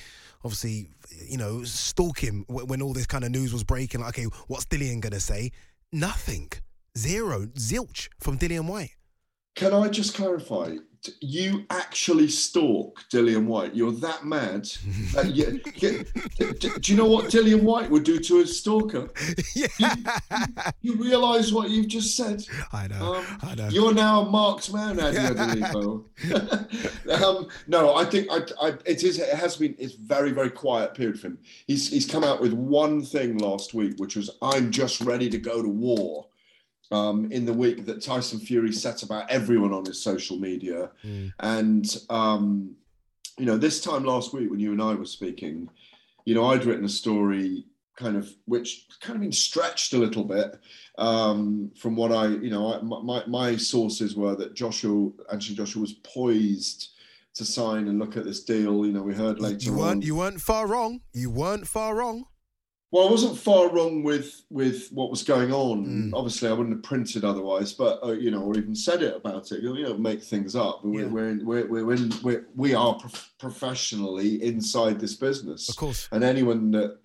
obviously, 0.44 0.88
you 1.26 1.38
know, 1.38 1.64
stalk 1.64 2.18
him 2.18 2.44
when, 2.48 2.66
when 2.66 2.82
all 2.82 2.92
this 2.92 3.06
kind 3.06 3.24
of 3.24 3.30
news 3.30 3.52
was 3.52 3.64
breaking. 3.64 4.00
Like, 4.02 4.18
okay, 4.18 4.28
what's 4.48 4.66
Dillian 4.66 5.00
gonna 5.00 5.20
say? 5.20 5.50
Nothing, 5.92 6.50
zero, 6.96 7.46
zilch 7.54 8.08
from 8.20 8.38
Dillian 8.38 8.66
Whyte. 8.66 8.90
Can 9.56 9.72
I 9.72 9.88
just 9.88 10.14
clarify? 10.14 10.76
You 11.20 11.64
actually 11.70 12.28
stalk 12.28 13.00
Dillian 13.10 13.46
Whyte. 13.46 13.74
You're 13.74 13.92
that 13.92 14.24
mad. 14.26 14.68
Uh, 15.16 15.22
you- 15.22 15.60
you- 15.76 16.04
d- 16.38 16.52
d- 16.60 16.70
do 16.80 16.92
you 16.92 16.96
know 16.96 17.06
what 17.06 17.26
Dillian 17.26 17.62
Whyte 17.62 17.90
would 17.90 18.04
do 18.04 18.18
to 18.20 18.40
a 18.40 18.46
stalker? 18.46 19.10
yeah. 19.56 19.66
You, 19.80 19.94
you 20.82 20.94
realise 21.02 21.52
what 21.52 21.68
you've 21.70 21.88
just 21.88 22.16
said? 22.16 22.44
I 22.72 22.86
know. 22.86 23.14
Um, 23.16 23.24
I 23.42 23.54
know. 23.56 23.68
You're 23.70 23.92
now 23.94 24.20
a 24.22 24.30
marked 24.30 24.72
man, 24.72 25.00
Adi 25.00 25.16
Oladipo. 25.18 26.04
um, 27.24 27.48
no, 27.66 27.94
I 27.96 28.04
think 28.04 28.28
I, 28.30 28.42
I, 28.60 28.68
it 28.84 29.02
is. 29.02 29.18
It 29.18 29.34
has 29.34 29.56
been. 29.56 29.74
It's 29.78 29.94
very, 29.94 30.30
very 30.30 30.50
quiet 30.50 30.94
period 30.94 31.18
for 31.18 31.28
him. 31.28 31.38
He's 31.66 31.90
he's 31.90 32.06
come 32.06 32.22
out 32.22 32.40
with 32.40 32.52
one 32.52 33.02
thing 33.02 33.38
last 33.38 33.74
week, 33.74 33.94
which 33.98 34.14
was 34.16 34.30
I'm 34.42 34.70
just 34.70 35.00
ready 35.00 35.28
to 35.30 35.38
go 35.38 35.60
to 35.62 35.68
war. 35.68 36.26
Um, 36.92 37.30
in 37.30 37.44
the 37.44 37.52
week 37.52 37.86
that 37.86 38.02
Tyson 38.02 38.40
Fury 38.40 38.72
set 38.72 39.04
about 39.04 39.30
everyone 39.30 39.72
on 39.72 39.84
his 39.84 40.02
social 40.02 40.38
media, 40.38 40.90
and 41.38 41.86
um, 42.10 42.74
you 43.38 43.46
know, 43.46 43.56
this 43.56 43.80
time 43.80 44.04
last 44.04 44.32
week 44.32 44.50
when 44.50 44.60
you 44.60 44.72
and 44.72 44.82
I 44.82 44.94
were 44.94 45.04
speaking, 45.04 45.70
you 46.24 46.34
know, 46.34 46.46
I'd 46.46 46.64
written 46.64 46.84
a 46.84 46.88
story 46.88 47.64
kind 47.96 48.16
of 48.16 48.32
which 48.46 48.86
kind 49.00 49.14
of 49.16 49.20
been 49.20 49.32
stretched 49.32 49.92
a 49.92 49.98
little 49.98 50.24
bit 50.24 50.58
um, 50.98 51.70
from 51.76 51.94
what 51.96 52.10
I, 52.10 52.28
you 52.28 52.50
know, 52.50 52.74
I, 52.74 52.80
my 52.80 53.24
my 53.26 53.56
sources 53.56 54.16
were 54.16 54.34
that 54.36 54.54
Joshua, 54.54 55.10
Anthony 55.30 55.56
Joshua, 55.56 55.82
was 55.82 55.92
poised 55.92 56.88
to 57.34 57.44
sign 57.44 57.88
and 57.88 57.98
look 57.98 58.16
at 58.16 58.24
this 58.24 58.42
deal. 58.42 58.84
You 58.84 58.92
know, 58.92 59.02
we 59.02 59.14
heard 59.14 59.40
later 59.40 59.64
You 59.64 59.74
weren't 59.74 60.02
you 60.02 60.16
weren't 60.16 60.40
far 60.40 60.66
wrong. 60.66 61.02
You 61.12 61.30
weren't 61.30 61.66
far 61.66 61.94
wrong. 61.94 62.26
Well, 62.92 63.06
I 63.06 63.10
wasn't 63.10 63.38
far 63.38 63.70
wrong 63.70 64.02
with 64.02 64.42
with 64.50 64.88
what 64.90 65.10
was 65.10 65.22
going 65.22 65.52
on. 65.52 65.86
Mm. 65.86 66.10
Obviously, 66.12 66.48
I 66.48 66.52
wouldn't 66.52 66.74
have 66.74 66.82
printed 66.82 67.24
otherwise, 67.24 67.72
but 67.72 68.00
uh, 68.04 68.12
you 68.12 68.32
know, 68.32 68.42
or 68.42 68.56
even 68.58 68.74
said 68.74 69.02
it 69.02 69.14
about 69.16 69.52
it. 69.52 69.62
You 69.62 69.82
know, 69.82 69.96
make 69.96 70.22
things 70.22 70.56
up. 70.56 70.84
We're, 70.84 71.02
Yeah. 71.02 71.06
we're, 71.08 71.28
in, 71.28 71.46
we're 71.46 71.66
we're 71.68 71.94
in 71.94 72.12
we're, 72.22 72.46
we 72.56 72.74
are 72.74 72.94
prof- 72.94 73.32
professionally 73.38 74.42
inside 74.42 74.98
this 74.98 75.14
business. 75.14 75.68
Of 75.68 75.76
course. 75.76 76.08
And 76.10 76.24
anyone 76.24 76.72
that 76.72 76.98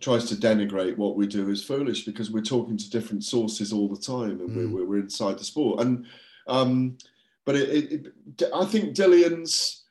tries 0.00 0.26
to 0.26 0.34
denigrate 0.34 0.98
what 0.98 1.16
we 1.16 1.26
do 1.26 1.48
is 1.48 1.64
foolish 1.64 2.04
because 2.04 2.30
we're 2.30 2.42
talking 2.42 2.76
to 2.76 2.90
different 2.90 3.24
sources 3.24 3.72
all 3.72 3.88
the 3.88 4.00
time, 4.00 4.40
and 4.40 4.50
Mm. 4.50 4.56
we're, 4.56 4.68
we're 4.80 4.86
we're 4.86 5.00
inside 5.00 5.38
the 5.38 5.44
sport. 5.44 5.80
And 5.80 6.04
um, 6.48 6.98
but 7.46 7.56
it, 7.56 7.68
it, 7.70 8.06
it, 8.40 8.50
I 8.54 8.66
think 8.66 8.94
Dillian's 8.94 9.84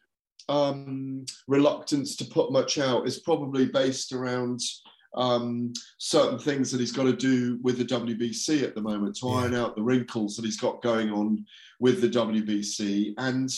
um, 0.49 1.25
reluctance 1.47 2.15
to 2.17 2.25
put 2.25 2.51
much 2.51 2.77
out 2.77 3.07
is 3.07 3.17
probably 3.17 3.65
based 3.65 4.11
around 4.13 4.59
um, 5.15 5.74
certain 5.98 6.39
things 6.39 6.72
that 6.72 6.79
he's 6.79 6.91
got 6.91 7.03
to 7.03 7.13
do 7.13 7.60
with 7.62 7.77
the 7.77 7.86
WBC 7.86 8.63
at 8.63 8.75
the 8.75 8.82
moment 8.82 9.15
to 9.17 9.29
iron 9.29 9.53
out 9.53 9.75
the 9.75 9.84
wrinkles 9.84 10.36
that 10.36 10.46
he's 10.46 10.60
got 10.60 10.82
going 10.82 11.12
on 11.12 11.46
with 11.79 12.01
the 12.01 12.10
WBC. 12.10 13.13
And 13.17 13.50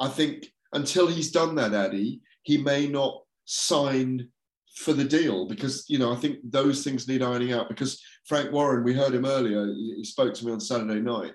I 0.00 0.08
think 0.08 0.52
until 0.72 1.06
he's 1.06 1.30
done 1.30 1.54
that, 1.56 1.74
Addy, 1.74 2.20
he 2.42 2.56
may 2.58 2.86
not 2.86 3.22
sign 3.44 4.28
for 4.76 4.92
the 4.92 5.04
deal 5.04 5.46
because 5.46 5.84
you 5.88 5.98
know 5.98 6.12
I 6.12 6.16
think 6.16 6.38
those 6.44 6.84
things 6.84 7.08
need 7.08 7.22
ironing 7.22 7.52
out. 7.52 7.68
Because 7.68 8.02
Frank 8.26 8.52
Warren, 8.52 8.84
we 8.84 8.94
heard 8.94 9.14
him 9.14 9.26
earlier. 9.26 9.66
He, 9.66 10.04
spoke 10.04 10.34
to 10.34 10.46
me 10.46 10.52
on 10.52 10.60
Saturday 10.60 11.00
night. 11.00 11.32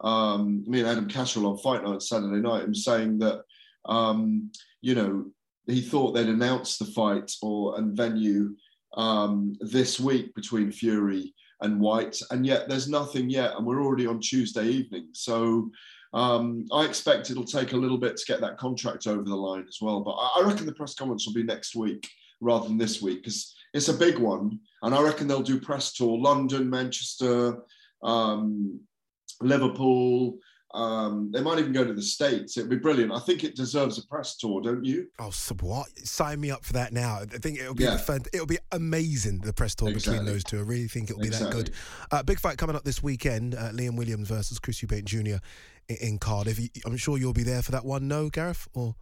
Um, 0.00 0.64
me 0.66 0.80
and 0.80 0.88
Adam 0.88 1.08
Catterall 1.08 1.52
on 1.52 1.58
Fight 1.58 1.82
Night 1.82 2.02
Saturday 2.02 2.40
night, 2.40 2.64
and 2.64 2.76
saying 2.76 3.18
that 3.18 3.42
um, 3.84 4.50
you 4.80 4.94
know 4.94 5.26
he 5.66 5.80
thought 5.80 6.12
they'd 6.12 6.28
announce 6.28 6.78
the 6.78 6.84
fight 6.84 7.30
or 7.42 7.78
and 7.78 7.96
venue 7.96 8.54
um, 8.94 9.54
this 9.60 9.98
week 9.98 10.34
between 10.34 10.72
Fury 10.72 11.34
and 11.60 11.80
Whyte, 11.80 12.20
and 12.30 12.46
yet 12.46 12.68
there's 12.68 12.88
nothing 12.88 13.30
yet, 13.30 13.52
and 13.56 13.66
we're 13.66 13.82
already 13.82 14.06
on 14.06 14.20
Tuesday 14.20 14.66
evening. 14.66 15.08
So 15.12 15.70
um, 16.12 16.64
I 16.72 16.84
expect 16.84 17.30
it'll 17.30 17.44
take 17.44 17.72
a 17.72 17.76
little 17.76 17.98
bit 17.98 18.16
to 18.16 18.26
get 18.26 18.40
that 18.40 18.58
contract 18.58 19.06
over 19.06 19.24
the 19.24 19.34
line 19.34 19.64
as 19.68 19.78
well. 19.80 20.00
But 20.00 20.12
I, 20.12 20.40
I 20.40 20.42
reckon 20.46 20.66
the 20.66 20.74
press 20.74 20.94
conference 20.94 21.26
will 21.26 21.34
be 21.34 21.42
next 21.42 21.74
week 21.74 22.08
rather 22.40 22.68
than 22.68 22.78
this 22.78 23.00
week 23.00 23.22
because 23.22 23.54
it's 23.72 23.88
a 23.88 23.94
big 23.94 24.18
one, 24.18 24.60
and 24.82 24.94
I 24.94 25.02
reckon 25.02 25.26
they'll 25.26 25.42
do 25.42 25.60
press 25.60 25.92
tour 25.92 26.18
London, 26.18 26.70
Manchester, 26.70 27.58
um, 28.02 28.80
Liverpool. 29.40 30.38
Um, 30.74 31.30
they 31.32 31.40
might 31.40 31.58
even 31.60 31.72
go 31.72 31.84
to 31.84 31.92
the 31.94 32.02
States. 32.02 32.56
It'd 32.56 32.68
be 32.68 32.76
brilliant. 32.76 33.12
I 33.12 33.20
think 33.20 33.44
it 33.44 33.54
deserves 33.54 33.96
a 33.98 34.06
press 34.08 34.36
tour, 34.36 34.60
don't 34.60 34.84
you? 34.84 35.06
Oh, 35.20 35.30
so 35.30 35.54
what? 35.60 35.86
Sign 36.00 36.40
me 36.40 36.50
up 36.50 36.64
for 36.64 36.72
that 36.72 36.92
now. 36.92 37.20
I 37.20 37.26
think 37.26 37.60
it'll 37.60 37.74
be 37.74 37.84
Yeah. 37.84 37.96
fun. 37.96 38.22
It'll 38.32 38.44
be 38.46 38.58
amazing. 38.72 39.38
The 39.40 39.52
press 39.52 39.74
tour 39.76 39.92
between 39.94 40.24
those 40.24 40.42
two. 40.42 40.58
I 40.58 40.62
really 40.62 40.88
think 40.88 41.10
it'll 41.10 41.22
be 41.22 41.28
that 41.28 41.52
good. 41.52 41.70
Uh, 42.10 42.22
big 42.24 42.40
fight 42.40 42.58
coming 42.58 42.74
up 42.74 42.82
this 42.84 43.02
weekend. 43.02 43.54
Uh, 43.54 43.70
Liam 43.70 43.96
Williams 43.96 44.28
versus 44.28 44.58
Chris 44.58 44.80
Eubank 44.80 45.04
Jr. 45.04 45.36
in, 45.88 45.96
in 46.00 46.18
Cardiff. 46.18 46.58
I'm 46.84 46.96
sure 46.96 47.18
you'll 47.18 47.32
be 47.32 47.44
there 47.44 47.62
for 47.62 47.70
that 47.72 47.84
one. 47.84 48.08
No, 48.08 48.28
Gareth? 48.28 48.66
Or 48.74 48.96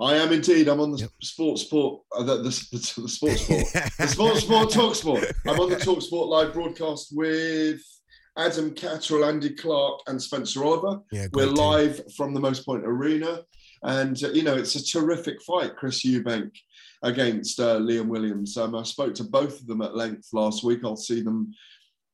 I 0.00 0.14
am 0.14 0.32
indeed. 0.32 0.68
I'm 0.68 0.80
on 0.80 0.92
the 0.92 1.08
sports 1.22 1.62
sport, 1.62 2.02
uh, 2.16 2.22
the, 2.22 2.36
the, 2.38 2.42
the, 2.72 3.00
the 3.02 3.08
sports 3.08 3.40
sport, 3.42 3.64
the 3.98 4.06
sports 4.06 4.40
sport 4.40 4.70
talk 4.70 4.94
sport. 4.94 5.24
I'm 5.46 5.60
on 5.60 5.70
the 5.70 5.76
talk 5.76 6.00
sport 6.02 6.28
live 6.28 6.52
broadcast 6.52 7.08
with 7.12 7.80
Adam 8.36 8.70
Catterall, 8.72 9.26
Andy 9.26 9.50
Clark, 9.50 10.00
and 10.06 10.20
Spencer 10.20 10.64
Oliver. 10.64 11.00
Yeah, 11.10 11.26
We're 11.32 11.46
team. 11.46 11.54
live 11.54 12.00
from 12.14 12.32
the 12.32 12.40
Motorpoint 12.40 12.84
Arena, 12.84 13.42
and 13.82 14.22
uh, 14.24 14.30
you 14.30 14.42
know 14.42 14.54
it's 14.54 14.74
a 14.74 14.84
terrific 14.84 15.42
fight. 15.42 15.76
Chris 15.76 16.04
Eubank 16.04 16.50
against 17.02 17.60
uh, 17.60 17.78
Liam 17.78 18.06
Williams. 18.06 18.56
Um, 18.56 18.74
I 18.74 18.84
spoke 18.84 19.14
to 19.16 19.24
both 19.24 19.60
of 19.60 19.66
them 19.66 19.82
at 19.82 19.96
length 19.96 20.28
last 20.32 20.64
week. 20.64 20.80
I'll 20.84 20.96
see 20.96 21.20
them 21.20 21.52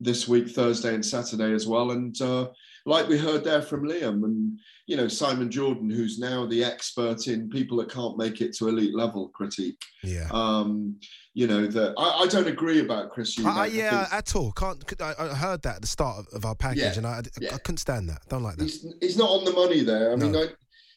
this 0.01 0.27
week, 0.27 0.49
Thursday 0.49 0.95
and 0.95 1.05
Saturday 1.05 1.53
as 1.53 1.67
well. 1.67 1.91
And 1.93 2.21
uh, 2.21 2.49
like 2.87 3.09
we 3.09 3.19
heard 3.19 3.45
there 3.45 3.63
from 3.63 3.85
Liam, 3.85 4.25
and 4.25 4.59
you 4.89 4.97
know 4.97 5.07
Simon 5.07 5.51
Jordan, 5.51 5.89
who's 5.91 6.19
now 6.19 6.47
the 6.47 6.65
expert 6.65 7.29
in 7.29 7.49
people 7.51 7.77
that 7.77 7.91
can't 7.93 8.17
make 8.19 8.41
it 8.41 8.55
to 8.57 8.69
elite 8.69 8.95
level 8.97 9.29
critique. 9.29 9.81
Yeah. 10.03 10.27
Um, 10.33 10.97
you 11.35 11.47
know 11.47 11.67
that 11.69 11.95
I, 11.99 12.23
I 12.23 12.27
don't 12.27 12.49
agree 12.49 12.81
about 12.81 13.11
Chris 13.13 13.37
Eubank. 13.37 13.47
I, 13.47 13.59
I- 13.61 13.65
I 13.65 13.67
yeah, 13.67 14.09
at 14.11 14.35
all. 14.35 14.51
Can't. 14.53 14.83
I, 15.01 15.15
I 15.19 15.29
heard 15.35 15.63
that 15.63 15.77
at 15.77 15.83
the 15.83 15.87
start 15.87 16.19
of, 16.19 16.27
of 16.35 16.45
our 16.45 16.55
package, 16.57 16.79
Yeah, 16.83 16.95
and 16.97 17.07
I, 17.07 17.19
I, 17.19 17.23
yeah. 17.41 17.55
I 17.55 17.59
couldn't 17.59 17.77
stand 17.79 18.09
that. 18.09 18.23
Don't 18.29 18.43
like 18.43 18.57
that. 18.57 18.65
he's, 18.65 18.85
he's 19.01 19.17
not 19.19 19.29
on 19.31 19.45
the 19.45 19.53
money 19.53 19.83
there. 19.85 20.11
I 20.13 20.17
mean, 20.17 20.33
No. 20.33 20.43
I, 20.43 20.47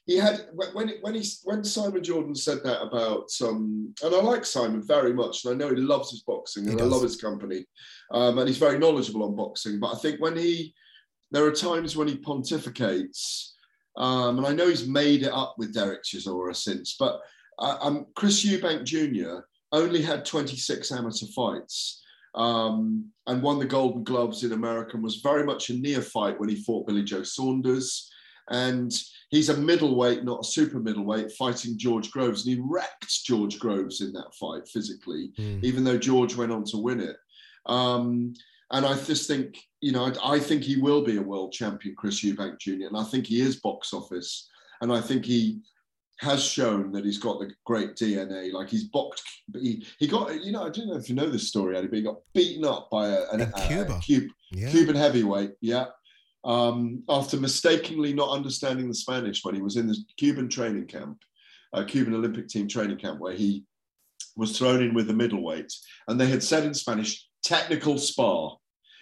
he 0.07 0.17
had 0.17 0.48
when 0.55 0.89
when 1.01 1.13
he 1.13 1.24
when 1.43 1.63
Simon 1.63 2.03
Jordan 2.03 2.33
said 2.33 2.60
that 2.63 2.81
about 2.81 3.29
um, 3.43 3.93
and 4.03 4.15
I 4.15 4.19
like 4.21 4.45
Simon 4.45 4.81
very 4.81 5.13
much, 5.13 5.43
and 5.45 5.53
I 5.53 5.57
know 5.57 5.69
he 5.75 5.79
loves 5.81 6.10
his 6.12 6.24
boxing, 6.24 6.67
and 6.69 6.81
I 6.81 6.86
love 6.86 7.03
his 7.03 7.17
company, 7.17 7.65
um, 8.12 8.39
and 8.39 8.48
he's 8.48 8.57
very 8.57 8.79
knowledgeable 8.79 9.24
on 9.24 9.36
boxing. 9.36 9.79
But 9.79 9.93
I 9.95 10.00
think 10.00 10.19
when 10.21 10.36
he 10.38 10.74
there 11.29 11.45
are 11.45 11.51
times 11.51 11.95
when 11.95 12.07
he 12.07 12.17
pontificates, 12.17 13.51
um, 13.98 14.38
and 14.38 14.48
I 14.48 14.53
know 14.53 14.67
he's 14.67 14.88
made 14.88 15.24
it 15.24 15.31
up 15.33 15.55
with 15.57 15.74
Derek 15.74 16.03
Chisora 16.03 16.55
since, 16.55 16.95
but 17.00 17.19
uh, 17.60 17.77
um, 17.81 18.05
Chris 18.15 18.45
Eubank 18.45 18.83
Jr. 18.86 19.41
only 19.71 20.01
had 20.01 20.25
26 20.25 20.91
amateur 20.91 21.27
fights 21.36 22.01
um, 22.36 23.05
and 23.27 23.43
won 23.43 23.60
the 23.60 23.65
Golden 23.65 24.03
Gloves 24.03 24.43
in 24.43 24.53
America 24.53 24.91
and 24.93 25.03
was 25.03 25.17
very 25.17 25.43
much 25.45 25.69
a 25.69 25.74
neophyte 25.74 26.39
when 26.39 26.50
he 26.50 26.55
fought 26.63 26.88
Billy 26.88 27.03
Joe 27.03 27.24
Saunders. 27.24 28.10
And 28.50 28.91
he's 29.29 29.50
a 29.50 29.57
middleweight, 29.57 30.24
not 30.24 30.41
a 30.41 30.48
super 30.48 30.79
middleweight, 30.79 31.31
fighting 31.33 31.77
George 31.77 32.10
Groves. 32.12 32.45
And 32.45 32.55
he 32.55 32.62
wrecked 32.65 33.24
George 33.25 33.60
Groves 33.60 34.01
in 34.01 34.12
that 34.13 34.33
fight 34.39 34.67
physically, 34.67 35.31
Mm. 35.38 35.63
even 35.63 35.83
though 35.83 35.98
George 35.98 36.36
went 36.36 36.51
on 36.51 36.63
to 36.65 36.77
win 36.77 37.00
it. 37.00 37.17
Um, 37.67 38.33
and 38.72 38.86
I 38.86 38.96
just 39.01 39.28
think, 39.28 39.58
you 39.82 39.92
know, 39.92 40.06
I, 40.24 40.36
I 40.36 40.40
think 40.40 40.63
he 40.63 40.78
will 40.80 41.04
be 41.04 41.18
a 41.18 41.22
world 41.22 41.51
champion, 41.54 41.96
Chris 41.98 42.22
Eubank 42.24 42.60
Jr. 42.60 42.88
And 42.88 42.98
I 42.98 43.04
think 43.04 43.28
he 43.28 43.42
is 43.42 43.60
box 43.60 43.94
office. 43.94 44.48
And 44.82 44.92
I 44.92 45.01
think 45.01 45.25
he 45.25 45.60
has 46.20 46.44
shown 46.44 46.92
that 46.92 47.04
he's 47.04 47.18
got 47.18 47.40
the 47.40 47.51
great 47.66 47.96
DNA. 47.96 48.51
Like 48.54 48.70
he's 48.70 48.86
boxed, 48.86 49.24
he, 49.54 49.86
he 50.00 50.08
got, 50.08 50.44
you 50.44 50.51
know, 50.51 50.63
I 50.66 50.70
don't 50.70 50.88
know 50.88 50.96
if 50.96 51.10
you 51.10 51.16
know 51.16 51.30
this 51.30 51.48
story, 51.50 51.75
Eddie, 51.78 51.88
but 51.88 51.98
he 51.98 52.01
got 52.04 52.20
beaten 52.34 52.63
up 52.66 52.90
by 52.92 53.08
a, 53.08 53.24
an, 53.32 53.42
a- 53.42 53.68
Cuba. 53.68 53.94
a 53.94 54.20
Cub- 54.20 54.30
Yeah. 54.51 54.70
Cuban 54.70 54.96
heavyweight. 54.96 55.51
Yeah. 55.62 55.86
Um, 56.44 57.04
after 57.10 57.38
mistakenly 57.38 58.13
not 58.13 58.30
understanding 58.36 58.88
the 58.88 58.96
Spanish 58.96 59.44
when 59.44 59.54
he 59.56 59.62
was 59.62 59.78
in 59.78 59.88
the 59.88 59.98
Cuban 60.18 60.50
training 60.50 60.88
camp, 60.88 61.18
uh, 61.74 61.84
Cuban 61.84 62.13
Olympic 62.16 62.48
team 62.48 62.68
training 62.68 62.98
camp, 62.98 63.20
where 63.20 63.34
he 63.34 63.63
was 64.36 64.58
thrown 64.58 64.82
in 64.82 64.94
with 64.94 65.08
the 65.08 65.13
middleweight, 65.13 65.72
and 66.08 66.20
they 66.20 66.28
had 66.28 66.42
said 66.44 66.63
in 66.63 66.74
Spanish, 66.74 67.28
technical 67.44 67.98
spar. 67.98 68.58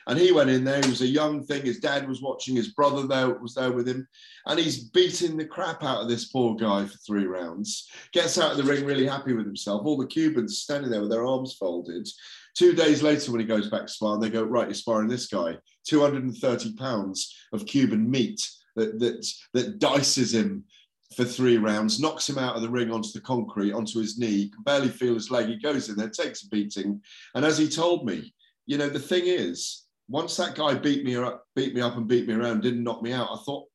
And 0.09 0.17
he 0.17 0.31
went 0.31 0.49
in 0.49 0.63
there. 0.63 0.81
He 0.81 0.89
was 0.89 1.01
a 1.01 1.07
young 1.07 1.43
thing. 1.43 1.63
His 1.63 1.79
dad 1.79 2.09
was 2.09 2.19
watching. 2.19 2.55
His 2.55 2.69
brother 2.69 3.05
there 3.05 3.29
was 3.29 3.53
there 3.53 3.71
with 3.71 3.87
him, 3.87 4.07
and 4.47 4.59
he's 4.59 4.85
beating 4.85 5.37
the 5.37 5.45
crap 5.45 5.83
out 5.83 6.01
of 6.01 6.09
this 6.09 6.25
poor 6.25 6.55
guy 6.55 6.87
for 6.87 6.97
three 6.97 7.25
rounds. 7.25 7.87
Gets 8.11 8.39
out 8.39 8.53
of 8.53 8.57
the 8.57 8.63
ring 8.63 8.85
really 8.85 9.05
happy 9.05 9.33
with 9.33 9.45
himself. 9.45 9.83
All 9.85 9.97
the 9.97 10.07
Cubans 10.07 10.61
standing 10.61 10.89
there 10.89 11.01
with 11.01 11.11
their 11.11 11.27
arms 11.27 11.53
folded. 11.53 12.09
Two 12.55 12.73
days 12.73 13.03
later, 13.03 13.31
when 13.31 13.39
he 13.39 13.45
goes 13.45 13.69
back 13.69 13.85
to 13.85 13.93
sparring, 13.93 14.19
they 14.19 14.31
go 14.31 14.41
right. 14.41 14.65
You're 14.65 14.73
sparring 14.73 15.09
this 15.09 15.27
guy. 15.27 15.57
230 15.85 16.73
pounds 16.73 17.35
of 17.53 17.67
Cuban 17.67 18.09
meat 18.09 18.41
that 18.75 18.97
that 18.97 19.31
that 19.53 19.77
dices 19.77 20.33
him 20.33 20.63
for 21.15 21.23
three 21.23 21.57
rounds, 21.57 21.99
knocks 21.99 22.27
him 22.27 22.39
out 22.39 22.55
of 22.55 22.63
the 22.63 22.69
ring 22.69 22.91
onto 22.91 23.11
the 23.13 23.21
concrete, 23.21 23.73
onto 23.73 23.99
his 23.99 24.17
knee, 24.17 24.49
can 24.49 24.63
barely 24.63 24.89
feel 24.89 25.13
his 25.13 25.29
leg. 25.29 25.49
He 25.49 25.55
goes 25.57 25.87
in 25.87 25.95
there, 25.97 26.09
takes 26.09 26.43
a 26.43 26.49
beating. 26.49 26.99
And 27.35 27.45
as 27.45 27.59
he 27.59 27.69
told 27.69 28.05
me, 28.05 28.33
you 28.65 28.77
know, 28.77 28.89
the 28.89 28.99
thing 28.99 29.23
is, 29.25 29.85
once 30.09 30.35
that 30.37 30.55
guy 30.55 30.73
beat 30.73 31.05
me 31.05 31.15
up, 31.15 31.45
beat 31.55 31.73
me 31.75 31.81
up 31.81 31.95
and 31.95 32.07
beat 32.07 32.27
me 32.27 32.33
around, 32.33 32.61
didn't 32.61 32.83
knock 32.83 33.01
me 33.01 33.13
out, 33.13 33.29
I 33.31 33.37
thought, 33.45 33.65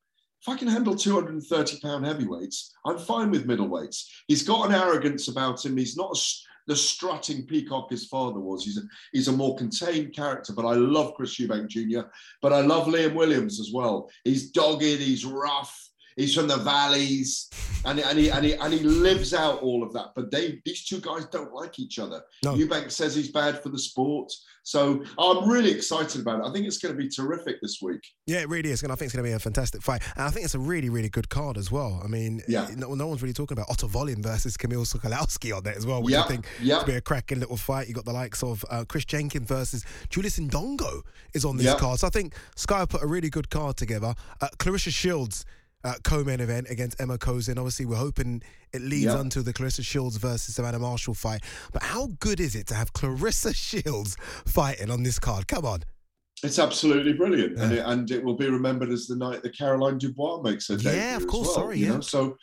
if 0.43 0.49
I 0.53 0.59
can 0.59 0.69
handle 0.69 0.95
230 0.95 1.81
pound 1.81 2.05
heavyweights, 2.05 2.75
I'm 2.85 2.99
fine 2.99 3.31
with 3.31 3.47
middleweights. 3.47 4.05
He's 4.29 4.43
got 4.43 4.69
an 4.69 4.75
arrogance 4.75 5.29
about 5.29 5.65
him. 5.65 5.75
He's 5.75 5.97
not 5.97 6.15
the 6.67 6.77
strutting 6.77 7.47
peacock 7.47 7.91
his 7.91 8.07
father 8.07 8.41
was. 8.41 8.65
He's 8.65 8.79
a, 8.79 8.83
he's 9.13 9.29
a 9.29 9.33
more 9.33 9.57
contained 9.57 10.15
character, 10.15 10.53
but 10.53 10.67
I 10.67 10.75
love 10.75 11.15
Chris 11.15 11.39
Eubank 11.39 11.69
Jr., 11.69 12.09
but 12.43 12.53
I 12.53 12.61
love 12.61 12.87
Liam 12.89 13.15
Williams 13.15 13.61
as 13.61 13.71
well. 13.73 14.11
He's 14.25 14.51
dogged, 14.51 14.83
he's 14.83 15.25
rough, 15.25 15.84
he's 16.17 16.35
from 16.35 16.49
the 16.49 16.57
valleys, 16.59 17.49
and, 17.85 17.99
and, 18.01 18.19
he, 18.19 18.31
and, 18.31 18.45
he, 18.45 18.55
and 18.55 18.73
he 18.73 18.81
lives 18.81 19.35
out 19.35 19.61
all 19.63 19.83
of 19.83 19.93
that. 19.93 20.09
But 20.15 20.31
they 20.31 20.61
these 20.65 20.85
two 20.85 21.01
guys 21.01 21.27
don't 21.27 21.53
like 21.53 21.79
each 21.79 21.99
other. 21.99 22.23
No. 22.45 22.55
Eubank 22.55 22.91
says 22.91 23.15
he's 23.15 23.31
bad 23.31 23.63
for 23.63 23.69
the 23.69 23.79
sport. 23.79 24.33
So 24.67 25.05
I'm 25.19 25.47
really 25.47 25.71
excited 25.71 26.23
about 26.23 26.41
it. 26.41 26.49
I 26.49 26.53
think 26.53 26.65
it's 26.67 26.79
going 26.79 26.97
to 26.97 26.99
be 26.99 27.07
terrific 27.11 27.57
this 27.61 27.81
week. 27.83 28.01
Yeah, 28.27 28.39
it 28.41 28.49
really 28.49 28.71
is, 28.71 28.83
and 28.83 28.91
I 28.91 28.95
think 28.95 29.09
it's 29.09 29.15
going 29.15 29.23
to 29.23 29.29
be 29.31 29.35
a 29.35 29.39
fantastic 29.39 29.83
fight. 29.83 30.03
And 30.17 30.25
I 30.25 30.31
think 30.31 30.47
it's 30.47 30.55
a 30.55 30.59
really, 30.59 30.89
really 30.89 31.11
good 31.11 31.29
card 31.29 31.59
as 31.59 31.71
well. 31.71 32.01
I 32.03 32.07
mean, 32.07 32.41
Yeah. 32.49 32.69
no, 32.75 32.95
no 32.95 33.07
one's 33.07 33.21
really 33.21 33.35
talking 33.35 33.59
about 33.59 33.69
Otto 33.69 33.89
Wallin 33.89 34.23
versus 34.23 34.57
Kamil 34.57 34.85
Sokolowski 34.87 35.55
on 35.55 35.65
there 35.65 35.77
as 35.77 35.85
well, 35.85 36.03
which 36.03 36.13
Yeah, 36.15 36.23
I 36.23 36.29
think 36.29 36.47
yeah. 36.63 36.79
to 36.79 36.87
be 36.87 36.95
a 36.95 37.03
cracking 37.03 37.41
little 37.41 37.59
fight. 37.59 37.89
You 37.89 37.95
got 37.95 38.07
the 38.07 38.15
likes 38.15 38.43
of 38.43 38.65
uh, 38.71 38.87
Chris 38.89 39.05
Jenkins 39.05 39.47
versus 39.47 39.85
Julius 40.09 40.39
Indongo 40.39 41.03
is 41.35 41.45
on 41.45 41.59
this 41.59 41.67
Yeah. 41.67 41.77
card. 41.77 42.01
So 42.01 42.07
I 42.07 42.11
think 42.11 42.35
Sky 42.57 42.87
put 42.87 43.03
a 43.03 43.07
really 43.07 43.29
good 43.29 43.51
card 43.51 43.77
together. 43.77 44.15
Uh, 44.41 44.49
Claressa 44.59 44.91
Shields. 44.91 45.45
Uh, 45.85 45.93
co-main 46.03 46.41
event 46.41 46.67
against 46.71 46.99
Ema 46.99 47.19
Kozin. 47.19 47.59
Obviously, 47.59 47.85
we're 47.85 47.97
hoping 47.97 48.43
it 48.73 48.81
leads 48.81 49.05
Yeah. 49.05 49.17
onto 49.19 49.43
the 49.43 49.53
Claressa 49.53 49.85
Shields 49.85 50.17
versus 50.17 50.55
Savannah 50.55 50.79
Marshall 50.79 51.13
fight. 51.13 51.43
But 51.75 51.83
how 51.83 52.09
good 52.21 52.41
is 52.41 52.55
it 52.55 52.67
to 52.69 52.75
have 52.75 52.95
Claressa 52.95 53.55
Shields 53.85 54.17
fighting 54.47 54.91
on 54.91 55.03
this 55.03 55.19
card? 55.19 55.47
Come 55.47 55.67
on. 55.67 55.83
It's 56.43 56.59
absolutely 56.59 57.13
brilliant, 57.13 57.59
and, 57.59 57.73
it, 57.73 57.83
and 57.87 58.11
it 58.11 58.25
will 58.25 58.37
be 58.37 58.49
remembered 58.49 58.91
as 58.91 59.07
the 59.07 59.17
night 59.17 59.43
that 59.43 59.57
Caroline 59.57 59.99
Dubois 59.99 60.41
makes 60.43 60.69
her 60.69 60.77
debut. 60.77 60.93
Yeah, 60.93 61.17
of 61.17 61.27
course, 61.27 61.47
well, 61.49 61.55
sorry, 61.57 61.79
you 61.79 61.87
yeah. 61.87 61.93
know? 61.95 62.01
So, 62.01 62.37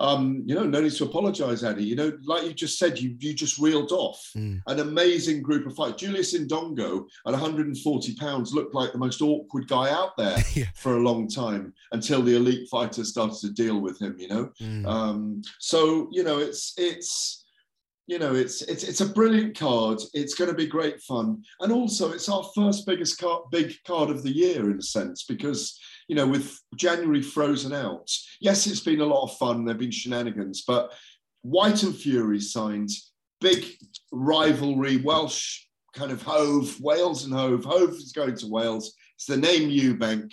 um, 0.00 0.42
you 0.46 0.54
know, 0.54 0.64
no 0.64 0.80
need 0.80 0.92
to 0.92 1.04
apologise, 1.04 1.62
Addy. 1.62 1.84
You 1.84 1.96
know, 1.96 2.12
like 2.24 2.44
you 2.44 2.52
just 2.54 2.78
said, 2.78 2.98
you 2.98 3.16
you 3.20 3.34
just 3.34 3.58
reeled 3.58 3.92
off 3.92 4.20
Mm. 4.36 4.60
an 4.66 4.80
amazing 4.80 5.42
group 5.42 5.66
of 5.66 5.74
fights. 5.76 6.00
Julius 6.02 6.34
Indongo 6.34 7.04
at 7.26 7.32
140 7.32 8.14
pounds 8.16 8.52
looked 8.54 8.74
like 8.74 8.92
the 8.92 8.98
most 8.98 9.20
awkward 9.22 9.68
guy 9.68 9.90
out 9.90 10.16
there 10.16 10.38
Yeah. 10.54 10.66
for 10.74 10.96
a 10.96 11.02
long 11.02 11.28
time 11.28 11.72
until 11.92 12.22
the 12.22 12.36
elite 12.36 12.68
fighters 12.70 13.10
started 13.10 13.38
to 13.40 13.50
deal 13.50 13.80
with 13.80 14.00
him. 14.00 14.16
You 14.18 14.28
know, 14.28 14.50
Mm. 14.60 14.86
um, 14.86 15.42
so 15.58 16.08
you 16.12 16.22
know, 16.24 16.38
it's 16.38 16.72
it's 16.76 17.38
you 18.08 18.18
know, 18.18 18.34
it's 18.34 18.62
it's 18.62 18.82
it's 18.82 19.00
a 19.00 19.06
brilliant 19.06 19.56
card. 19.56 20.00
It's 20.12 20.34
going 20.34 20.50
to 20.50 20.56
be 20.56 20.66
great 20.66 21.00
fun, 21.02 21.40
and 21.60 21.70
also 21.72 22.10
it's 22.12 22.28
our 22.28 22.44
first 22.54 22.84
biggest 22.84 23.18
card, 23.18 23.44
big 23.52 23.74
card 23.86 24.10
of 24.10 24.22
the 24.24 24.30
year 24.30 24.70
in 24.70 24.78
a 24.78 24.82
sense 24.82 25.22
because 25.22 25.78
you 26.12 26.16
know 26.16 26.26
with 26.26 26.60
January 26.76 27.22
frozen 27.22 27.72
out. 27.72 28.06
Yes, 28.38 28.66
it's 28.66 28.80
been 28.80 29.00
a 29.00 29.06
lot 29.06 29.22
of 29.22 29.38
fun. 29.38 29.64
There've 29.64 29.78
been 29.78 29.90
shenanigans, 29.90 30.62
but 30.66 30.92
Whyte 31.40 31.84
and 31.84 31.96
Fury 31.96 32.38
signed 32.38 32.90
big 33.40 33.64
rivalry. 34.12 34.98
Welsh 34.98 35.60
kind 35.94 36.12
of 36.12 36.20
Hove, 36.20 36.78
Wales 36.82 37.24
and 37.24 37.32
Hove. 37.32 37.64
Hove 37.64 37.94
is 37.94 38.12
going 38.12 38.36
to 38.36 38.46
Wales. 38.46 38.92
It's 39.14 39.24
the 39.24 39.38
name 39.38 39.70
Eubank, 39.70 40.30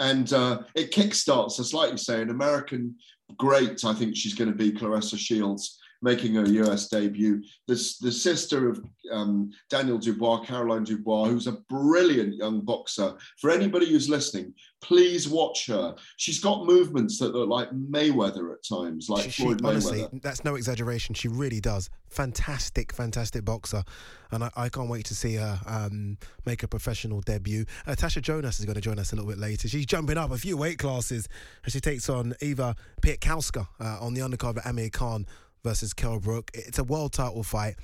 and 0.00 0.32
uh, 0.32 0.62
it 0.74 0.90
kickstarts 0.90 1.60
us, 1.60 1.72
like 1.72 1.92
you 1.92 1.98
say, 1.98 2.20
an 2.20 2.30
American 2.30 2.96
great. 3.38 3.84
I 3.84 3.94
think 3.94 4.16
she's 4.16 4.34
going 4.34 4.50
to 4.50 4.56
be 4.56 4.72
Claressa 4.72 5.16
Shields 5.16 5.78
making 6.02 6.34
her 6.34 6.46
US 6.46 6.88
debut. 6.88 7.42
The, 7.68 7.74
the 8.00 8.12
sister 8.12 8.68
of 8.68 8.84
um, 9.10 9.50
Daniel 9.70 9.98
Dubois, 9.98 10.44
Caroline 10.44 10.84
Dubois, 10.84 11.26
who's 11.26 11.46
a 11.46 11.52
brilliant 11.68 12.34
young 12.34 12.60
boxer. 12.60 13.14
For 13.38 13.50
anybody 13.50 13.88
who's 13.88 14.08
listening, 14.08 14.52
please 14.80 15.28
watch 15.28 15.66
her. 15.68 15.94
She's 16.16 16.40
got 16.40 16.66
movements 16.66 17.18
that 17.20 17.34
look 17.34 17.48
like 17.48 17.70
Mayweather 17.70 18.52
at 18.52 18.64
times, 18.68 19.08
like 19.08 19.30
She, 19.30 19.42
Floyd 19.42 19.64
honestly, 19.64 20.00
Mayweather. 20.00 20.22
that's 20.22 20.44
no 20.44 20.56
exaggeration. 20.56 21.14
She 21.14 21.28
really 21.28 21.60
does. 21.60 21.88
Fantastic, 22.10 22.92
fantastic 22.92 23.44
boxer, 23.44 23.84
and 24.32 24.44
I, 24.44 24.50
I 24.56 24.68
can't 24.68 24.90
wait 24.90 25.06
to 25.06 25.14
see 25.14 25.36
her 25.36 25.60
um, 25.66 26.18
make 26.44 26.62
a 26.62 26.68
professional 26.68 27.20
debut. 27.20 27.64
Uh, 27.86 27.92
Tasha 27.92 28.20
Jonas 28.20 28.58
is 28.58 28.66
going 28.66 28.74
to 28.74 28.80
join 28.80 28.98
us 28.98 29.12
a 29.12 29.16
little 29.16 29.30
bit 29.30 29.38
later. 29.38 29.68
She's 29.68 29.86
jumping 29.86 30.18
up 30.18 30.30
a 30.30 30.36
few 30.38 30.56
weight 30.56 30.78
classes, 30.78 31.28
and 31.64 31.72
she 31.72 31.80
takes 31.80 32.10
on 32.10 32.34
Eva 32.40 32.76
Piatkowska 33.00 33.66
uh, 33.80 33.98
on 34.00 34.14
the 34.14 34.20
undercard 34.20 34.58
of 34.58 34.66
Amir 34.66 34.90
Khan 34.90 35.26
versus 35.62 35.92
Kell 35.94 36.18
Brook. 36.18 36.50
It's 36.54 36.78
a 36.78 36.84
world 36.84 37.12
title 37.12 37.42
fight. 37.42 37.76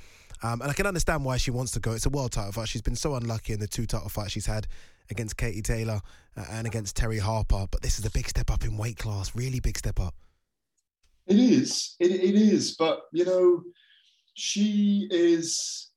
Um, 0.43 0.61
and 0.61 0.71
I 0.71 0.75
can 0.75 0.87
understand 0.87 1.25
why 1.25 1.37
she 1.37 1.51
wants 1.51 1.73
to 1.73 1.81
go. 1.81 1.93
It's 1.93 2.07
a 2.07 2.11
world 2.11 2.33
title 2.33 2.53
fight. 2.53 2.69
She's 2.69 2.83
been 2.83 2.97
so 2.97 3.15
unlucky 3.15 3.53
in 3.53 3.61
the 3.61 3.67
two 3.67 3.87
title 3.87 4.09
fights 4.09 4.33
she's 4.33 4.47
had 4.47 4.67
against 5.11 5.37
Katie 5.37 5.63
Taylor 5.63 6.01
uh, 6.37 6.45
and 6.51 6.67
against 6.67 6.97
Terri 6.97 7.19
Harper. 7.19 7.67
But 7.71 7.83
this 7.83 7.99
is 7.99 8.05
a 8.05 8.11
big 8.11 8.29
step 8.29 8.51
up 8.51 8.65
in 8.65 8.77
weight 8.77 8.99
class, 8.99 9.35
really 9.35 9.61
big 9.61 9.79
step 9.79 9.99
up. 9.99 10.15
It 11.27 11.39
is. 11.39 11.97
It, 11.99 12.11
it 12.11 12.35
is. 12.37 12.77
But, 12.77 13.01
you 13.13 13.25
know, 13.25 13.63
she 14.35 15.09
is 15.11 15.91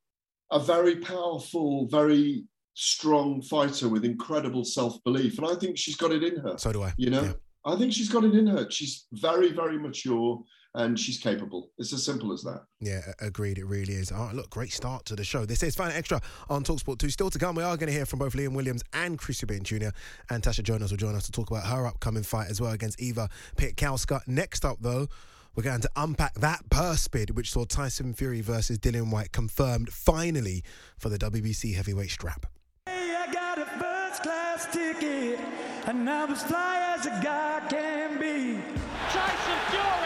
a 0.52 0.60
very 0.60 0.98
powerful, 0.98 1.88
very 1.88 2.46
strong 2.74 3.42
fighter 3.44 3.88
with 3.88 4.04
incredible 4.06 4.66
self 4.66 5.02
belief. 5.04 5.38
And 5.38 5.48
I 5.48 5.56
think 5.56 5.78
she's 5.78 5.96
got 5.96 6.12
it 6.12 6.24
in 6.24 6.38
her. 6.38 6.58
So 6.58 6.72
do 6.74 6.82
I. 6.84 6.94
You 6.98 7.12
know, 7.12 7.24
Yeah. 7.24 7.34
I 7.64 7.76
think 7.76 7.94
she's 7.94 8.10
got 8.10 8.24
it 8.24 8.34
in 8.34 8.48
her. 8.48 8.70
She's 8.72 9.06
very, 9.14 9.52
very 9.52 9.78
mature 9.78 10.42
and 10.74 11.00
she's 11.00 11.18
capable. 11.18 11.72
It's 11.78 11.94
as 11.94 12.06
simple 12.06 12.32
as 12.32 12.44
that. 12.44 12.63
Yeah, 12.80 13.01
agreed. 13.20 13.58
It 13.58 13.66
really 13.66 13.94
is. 13.94 14.12
All 14.12 14.25
right, 14.25 14.36
look, 14.36 14.50
great 14.50 14.72
start 14.72 15.06
to 15.06 15.16
the 15.16 15.24
show. 15.24 15.46
This 15.46 15.63
is 15.63 15.75
Final 15.75 15.96
Extra 15.96 16.22
on 16.50 16.63
Talksport 16.63 17.00
2. 17.00 17.10
Still 17.10 17.30
to 17.30 17.40
come, 17.40 17.56
we 17.56 17.63
are 17.63 17.75
going 17.78 17.88
to 17.88 17.94
hear 17.94 18.06
from 18.06 18.20
both 18.20 18.34
Liam 18.34 18.54
Williams 18.54 18.84
and 18.94 19.18
Chris 19.18 19.42
Eubank 19.42 19.63
Jr. 19.63 19.90
And 20.30 20.42
Tasha 20.44 20.63
Jonas 20.63 20.92
will 20.92 20.98
join 20.98 21.16
us 21.16 21.25
to 21.25 21.32
talk 21.32 21.51
about 21.51 21.66
her 21.66 21.86
upcoming 21.86 22.24
fight 22.24 22.50
as 22.50 22.62
well 22.62 22.72
against 22.72 23.01
Eva 23.01 23.30
Piatkowska. 23.58 24.28
Next 24.28 24.63
up, 24.63 24.78
though, 24.82 25.08
we're 25.56 25.63
going 25.63 25.82
to 25.82 25.90
unpack 25.98 26.36
that 26.36 26.70
purse 26.70 27.08
bid, 27.08 27.36
which 27.36 27.51
saw 27.51 27.66
Tyson 27.66 28.13
Fury 28.13 28.42
versus 28.42 28.80
Dillian 28.80 29.12
Whyte 29.12 29.34
confirmed 29.34 29.92
finally 29.92 30.63
for 30.98 31.10
the 31.10 31.18
WBC 31.18 31.75
heavyweight 31.75 32.12
strap. 32.12 32.46
I 32.88 33.28
got 33.34 33.60
a 33.60 33.66
first 33.66 34.24
class 34.24 34.66
ticket, 34.72 35.40
and 35.86 36.10
I'm 36.10 36.32
as 36.32 36.44
fly 36.44 36.96
as 36.98 37.06
a 37.06 37.10
guy 37.22 37.62
can 37.70 38.18
be. 38.18 38.62
Tyson 39.10 39.58
Fury 39.72 40.00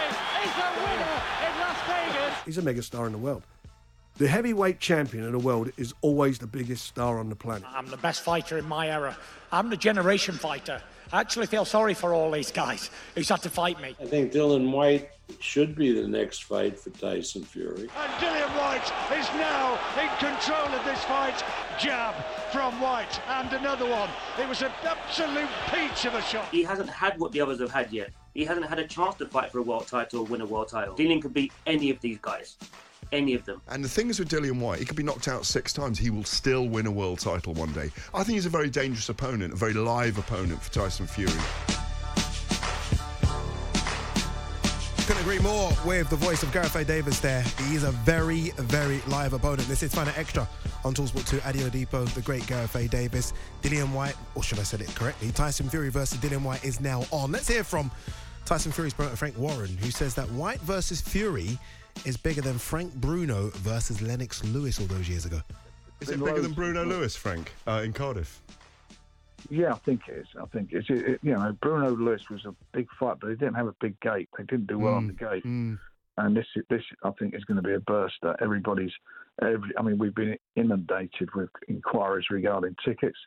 is 0.45 0.53
the 0.55 0.81
winner 0.81 1.21
in 1.45 1.59
Las 1.59 1.77
Vegas. 1.87 2.43
He's 2.45 2.57
a 2.57 2.61
megastar 2.61 3.05
in 3.07 3.11
the 3.11 3.17
world. 3.17 3.43
The 4.17 4.27
heavyweight 4.27 4.79
champion 4.79 5.25
of 5.25 5.33
the 5.33 5.39
world 5.39 5.71
is 5.75 5.93
always 6.01 6.39
the 6.39 6.47
biggest 6.47 6.85
star 6.85 7.19
on 7.19 7.29
the 7.29 7.35
planet. 7.35 7.67
I'm 7.67 7.87
the 7.87 7.97
best 7.97 8.21
fighter 8.21 8.57
in 8.57 8.65
my 8.65 8.87
era. 8.89 9.17
I'm 9.51 9.69
the 9.69 9.75
generation 9.75 10.35
fighter. 10.35 10.81
I 11.11 11.19
actually 11.19 11.47
feel 11.47 11.65
sorry 11.65 11.93
for 11.93 12.13
all 12.13 12.31
these 12.31 12.51
guys 12.51 12.89
who's 13.13 13.27
had 13.27 13.41
to 13.43 13.49
fight 13.49 13.81
me. 13.81 13.95
I 13.99 14.05
think 14.05 14.31
Dillian 14.31 14.71
Whyte 14.71 15.09
should 15.39 15.75
be 15.75 15.91
the 15.91 16.07
next 16.07 16.43
fight 16.43 16.79
for 16.79 16.91
Tyson 16.91 17.43
Fury. 17.43 17.89
And 17.95 18.13
Dillian 18.13 18.57
Whyte 18.57 19.19
is 19.19 19.27
now 19.35 19.77
in 20.01 20.07
control 20.17 20.67
of 20.67 20.85
this 20.85 21.03
fight. 21.03 21.43
Jab 21.77 22.15
from 22.51 22.79
Whyte 22.79 23.19
and 23.27 23.51
another 23.51 23.89
one. 23.89 24.09
It 24.39 24.47
was 24.47 24.61
an 24.61 24.71
absolute 24.83 25.49
peach 25.71 26.05
of 26.05 26.13
a 26.13 26.21
shot. 26.21 26.47
He 26.51 26.63
hasn't 26.63 26.89
had 26.89 27.19
what 27.19 27.33
the 27.33 27.41
others 27.41 27.59
have 27.59 27.71
had 27.71 27.91
yet. 27.91 28.11
He 28.36 28.44
hasn't 28.44 28.65
had 28.68 28.80
a 28.80 28.86
chance 28.86 29.15
to 29.15 29.25
fight 29.25 29.50
for 29.50 29.60
a 29.60 29.62
world 29.62 29.88
title 29.88 30.20
or 30.20 30.25
win 30.25 30.42
a 30.42 30.46
world 30.46 30.68
title. 30.68 30.94
Dillian 30.94 31.22
could 31.22 31.34
beat 31.34 31.54
any 31.65 31.89
of 31.89 32.01
these 32.01 32.18
guys. 32.22 32.58
Any 33.13 33.34
of 33.34 33.46
them. 33.46 33.62
And 33.70 33.82
the 33.82 33.88
thing 33.88 34.10
is 34.10 34.20
with 34.20 34.27
Dillian 34.30 34.60
Whyte, 34.60 34.80
he 34.80 34.86
could 34.86 34.98
be 34.98 35.04
knocked 35.04 35.30
out 35.30 35.46
six 35.46 35.72
times. 35.72 35.98
He 35.98 36.10
will 36.10 36.25
still 36.25 36.68
win 36.68 36.86
a 36.86 36.92
world 36.92 37.20
title 37.20 37.54
one 37.54 37.72
day. 37.72 37.92
I 38.13 38.24
think 38.24 38.36
he's 38.36 38.46
a 38.46 38.50
very 38.50 38.70
dangerous 38.70 39.08
opponent, 39.08 39.54
a 39.54 39.56
very 39.56 39.74
live 39.74 40.18
opponent 40.18 40.62
for 40.62 40.70
Tyson 40.74 41.08
Fury. 41.08 41.32
Couldn't 45.08 45.21
agree 45.21 45.39
more 45.39 45.71
with 45.86 46.10
the 46.10 46.17
voice 46.17 46.43
of 46.43 46.52
Gareth 46.52 46.76
A. 46.76 46.84
Davis 46.84 47.21
there. 47.21 47.43
He 47.69 47.76
is 47.76 47.84
a 47.84 47.91
very, 47.91 48.50
very 48.58 49.02
live 49.08 49.32
opponent. 49.32 49.69
This 49.69 49.82
is 49.82 49.95
Final 49.95 50.13
Extra 50.17 50.45
on 50.84 50.93
Talksport 50.93 51.30
2. 51.30 51.38
Ade 51.45 51.71
Oladipo, 51.71 52.06
the 52.15 52.21
great 52.21 52.45
Gareth 52.48 52.76
A. 52.76 52.89
Davis. 52.89 53.32
Dillian 53.62 53.93
Whyte, 53.93 54.15
or 54.34 54.43
should 54.43 54.60
I 54.60 54.63
say 54.63 54.80
it 54.80 54.93
correctly? 54.93 55.32
Tyson 55.32 55.69
Fury 55.69 55.89
versus 55.89 56.17
Dillian 56.17 56.41
Whyte 56.41 56.65
is 56.65 56.82
now 56.82 57.06
on. 57.12 57.32
Let's 57.32 57.48
hear 57.48 57.63
from 57.63 57.91
Tyson 58.45 58.71
Fury's 58.71 58.93
promoter 58.93 59.15
Frank 59.15 59.38
Warren, 59.38 59.75
who 59.77 59.89
says 59.91 60.13
that 60.15 60.29
Whyte 60.31 60.60
versus 60.62 61.01
Fury 61.01 61.58
is 62.05 62.15
bigger 62.17 62.41
than 62.41 62.58
Frank 62.58 62.93
Bruno 62.95 63.49
versus 63.55 64.01
Lennox 64.01 64.43
Lewis 64.45 64.79
all 64.79 64.86
those 64.88 65.10
years 65.10 65.25
ago. 65.25 65.39
Is 66.01 66.10
it 66.10 66.23
bigger 66.23 66.41
than 66.41 66.53
Bruno 66.53 66.84
Lewis, 66.86 67.15
Frank, 67.15 67.51
uh, 67.67 67.81
in 67.84 67.93
Cardiff? 67.93 68.41
Yeah, 69.49 69.73
I 69.73 69.77
think 69.77 70.01
it 70.08 70.17
is. 70.17 70.27
I 70.41 70.45
think 70.47 70.69
it's 70.71 70.89
it, 70.89 70.97
it- 71.08 71.19
you 71.23 71.34
know 71.34 71.55
Bruno 71.62 71.91
Lewis 71.95 72.29
was 72.29 72.45
a 72.45 72.55
big 72.73 72.88
fight, 72.99 73.17
but 73.19 73.29
he 73.29 73.36
didn't 73.36 73.55
have 73.55 73.67
a 73.67 73.75
big 73.79 73.99
gate. 73.99 74.29
They 74.38 74.43
didn't 74.43 74.67
do 74.67 74.79
well 74.79 74.95
on 74.95 75.08
the 75.08 75.13
gate, 75.13 75.43
and 75.45 75.79
this 76.36 76.47
this 76.69 76.81
I 77.03 77.12
think 77.19 77.34
is 77.36 77.43
going 77.45 77.58
to 77.58 77.63
be 77.67 77.73
a 77.73 77.79
burster. 77.79 78.36
Everybody's 78.41 78.91
every. 79.41 79.69
I 79.77 79.81
mean, 79.84 79.97
we've 79.97 80.15
been 80.15 80.38
inundated 80.55 81.34
with 81.36 81.49
inquiries 81.67 82.25
regarding 82.29 82.75
tickets 82.84 83.17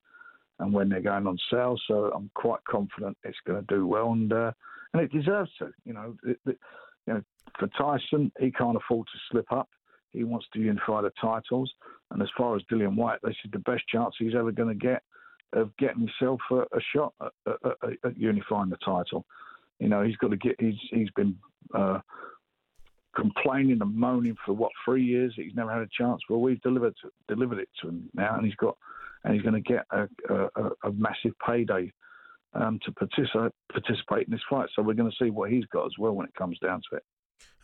and 0.61 0.72
when 0.72 0.88
they're 0.88 1.00
going 1.00 1.26
on 1.28 1.38
sale. 1.50 1.78
So 1.87 2.11
I'm 2.14 2.31
quite 2.35 2.64
confident 2.68 3.16
it's 3.22 3.38
going 3.46 3.64
to 3.64 3.74
do 3.74 3.87
well, 3.87 4.12
and 4.12 4.33
uh, 4.33 4.52
and 4.92 5.03
it 5.03 5.12
deserves 5.12 5.51
to. 5.59 5.70
You 5.85 5.94
know, 5.94 6.16
it, 6.24 6.38
it- 6.46 6.59
you 7.07 7.14
know, 7.14 7.22
for 7.59 7.68
Tyson, 7.68 8.31
he 8.38 8.51
can't 8.51 8.77
afford 8.77 9.07
to 9.07 9.18
slip 9.31 9.51
up. 9.51 9.70
He 10.12 10.24
wants 10.24 10.46
to 10.53 10.59
unify 10.61 11.01
the 11.01 11.11
titles, 11.18 11.72
and 12.11 12.20
as 12.20 12.29
far 12.37 12.55
as 12.55 12.62
Dillian 12.70 12.96
Whyte, 12.96 13.20
this 13.22 13.37
is 13.46 13.51
the 13.51 13.59
best 13.61 13.87
chance 13.88 14.14
he's 14.18 14.35
ever 14.35 14.53
going 14.53 14.68
to 14.68 14.74
get 14.87 15.03
of 15.55 15.74
getting 15.79 16.01
himself 16.01 16.40
a, 16.51 16.57
a 16.57 16.81
shot 16.94 17.14
at, 17.22 17.33
at, 17.46 17.77
at, 18.05 18.18
unifying 18.18 18.68
the 18.68 18.77
title. 18.85 19.24
You 19.79 19.88
know, 19.88 20.03
he's 20.03 20.16
got 20.16 20.31
to 20.33 20.37
get. 20.37 20.57
He's 20.61 20.74
he's 20.90 21.11
been 21.16 21.37
uh, 21.74 22.01
complaining 23.16 23.79
and 23.81 23.94
moaning 23.96 24.37
for 24.44 24.53
what 24.53 24.72
three 24.85 25.05
years. 25.05 25.33
He's 25.37 25.55
never 25.55 25.72
had 25.72 25.83
a 25.83 25.88
chance. 25.96 26.20
Well, 26.29 26.40
we've 26.40 26.61
delivered 26.61 26.94
delivered 27.27 27.59
it 27.59 27.68
to 27.81 27.88
him 27.88 28.11
now, 28.14 28.37
and 28.37 28.44
he's 28.44 28.57
got 28.57 28.77
and 29.24 29.35
he's 29.35 29.42
going 29.42 29.62
to 29.62 29.72
get 29.72 29.85
a, 29.90 30.09
a, 30.29 30.70
a 30.85 30.92
massive 30.92 31.33
payday 31.44 31.92
um, 32.54 32.78
to 32.84 32.92
participate 32.92 33.52
participate 33.72 34.26
in 34.26 34.32
this 34.32 34.40
fight. 34.48 34.68
So 34.74 34.82
we're 34.82 34.94
going 34.94 35.11
to 35.11 35.24
see 35.24 35.30
what 35.30 35.50
he's 35.50 35.66
got 35.66 35.87
as 35.87 35.92
well 35.98 36.12
when 36.12 36.26
it 36.26 36.34
comes 36.34 36.58
down 36.58 36.82
to 36.90 36.96
it. 36.96 37.02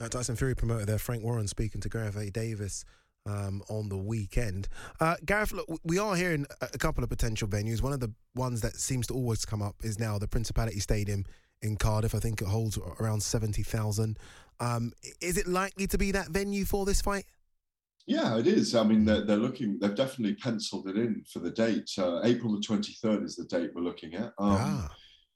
Uh, 0.00 0.08
Tyson 0.08 0.36
Fury 0.36 0.54
promoter 0.54 0.84
there, 0.84 0.98
Frank 0.98 1.24
Warren, 1.24 1.48
speaking 1.48 1.80
to 1.80 1.88
Gareth 1.88 2.16
A. 2.16 2.30
Davis 2.30 2.84
um, 3.26 3.62
on 3.68 3.88
the 3.88 3.96
weekend. 3.96 4.68
Uh, 5.00 5.16
Gareth, 5.24 5.52
look, 5.52 5.66
we 5.84 5.98
are 5.98 6.14
hearing 6.14 6.46
a 6.60 6.78
couple 6.78 7.02
of 7.02 7.10
potential 7.10 7.48
venues. 7.48 7.82
One 7.82 7.92
of 7.92 8.00
the 8.00 8.12
ones 8.34 8.60
that 8.60 8.76
seems 8.76 9.06
to 9.08 9.14
always 9.14 9.44
come 9.44 9.62
up 9.62 9.76
is 9.82 9.98
now 9.98 10.18
the 10.18 10.28
Principality 10.28 10.80
Stadium 10.80 11.24
in 11.62 11.76
Cardiff. 11.76 12.14
I 12.14 12.18
think 12.18 12.42
it 12.42 12.48
holds 12.48 12.78
around 13.00 13.22
70,000. 13.22 14.18
Um, 14.60 14.92
is 15.20 15.36
it 15.36 15.46
likely 15.46 15.86
to 15.88 15.98
be 15.98 16.12
that 16.12 16.28
venue 16.28 16.64
for 16.64 16.84
this 16.84 17.00
fight? 17.00 17.24
Yeah, 18.06 18.36
it 18.38 18.46
is. 18.46 18.74
I 18.74 18.82
mean, 18.84 19.04
they're, 19.04 19.22
they're 19.22 19.36
looking, 19.36 19.78
they've 19.80 19.94
definitely 19.94 20.34
penciled 20.36 20.88
it 20.88 20.96
in 20.96 21.24
for 21.32 21.38
the 21.38 21.50
date. 21.50 21.90
Uh, 21.96 22.20
April 22.22 22.52
the 22.52 22.60
23rd 22.60 23.24
is 23.24 23.36
the 23.36 23.44
date 23.44 23.70
we're 23.74 23.82
looking 23.82 24.14
at. 24.14 24.32
Um, 24.38 24.56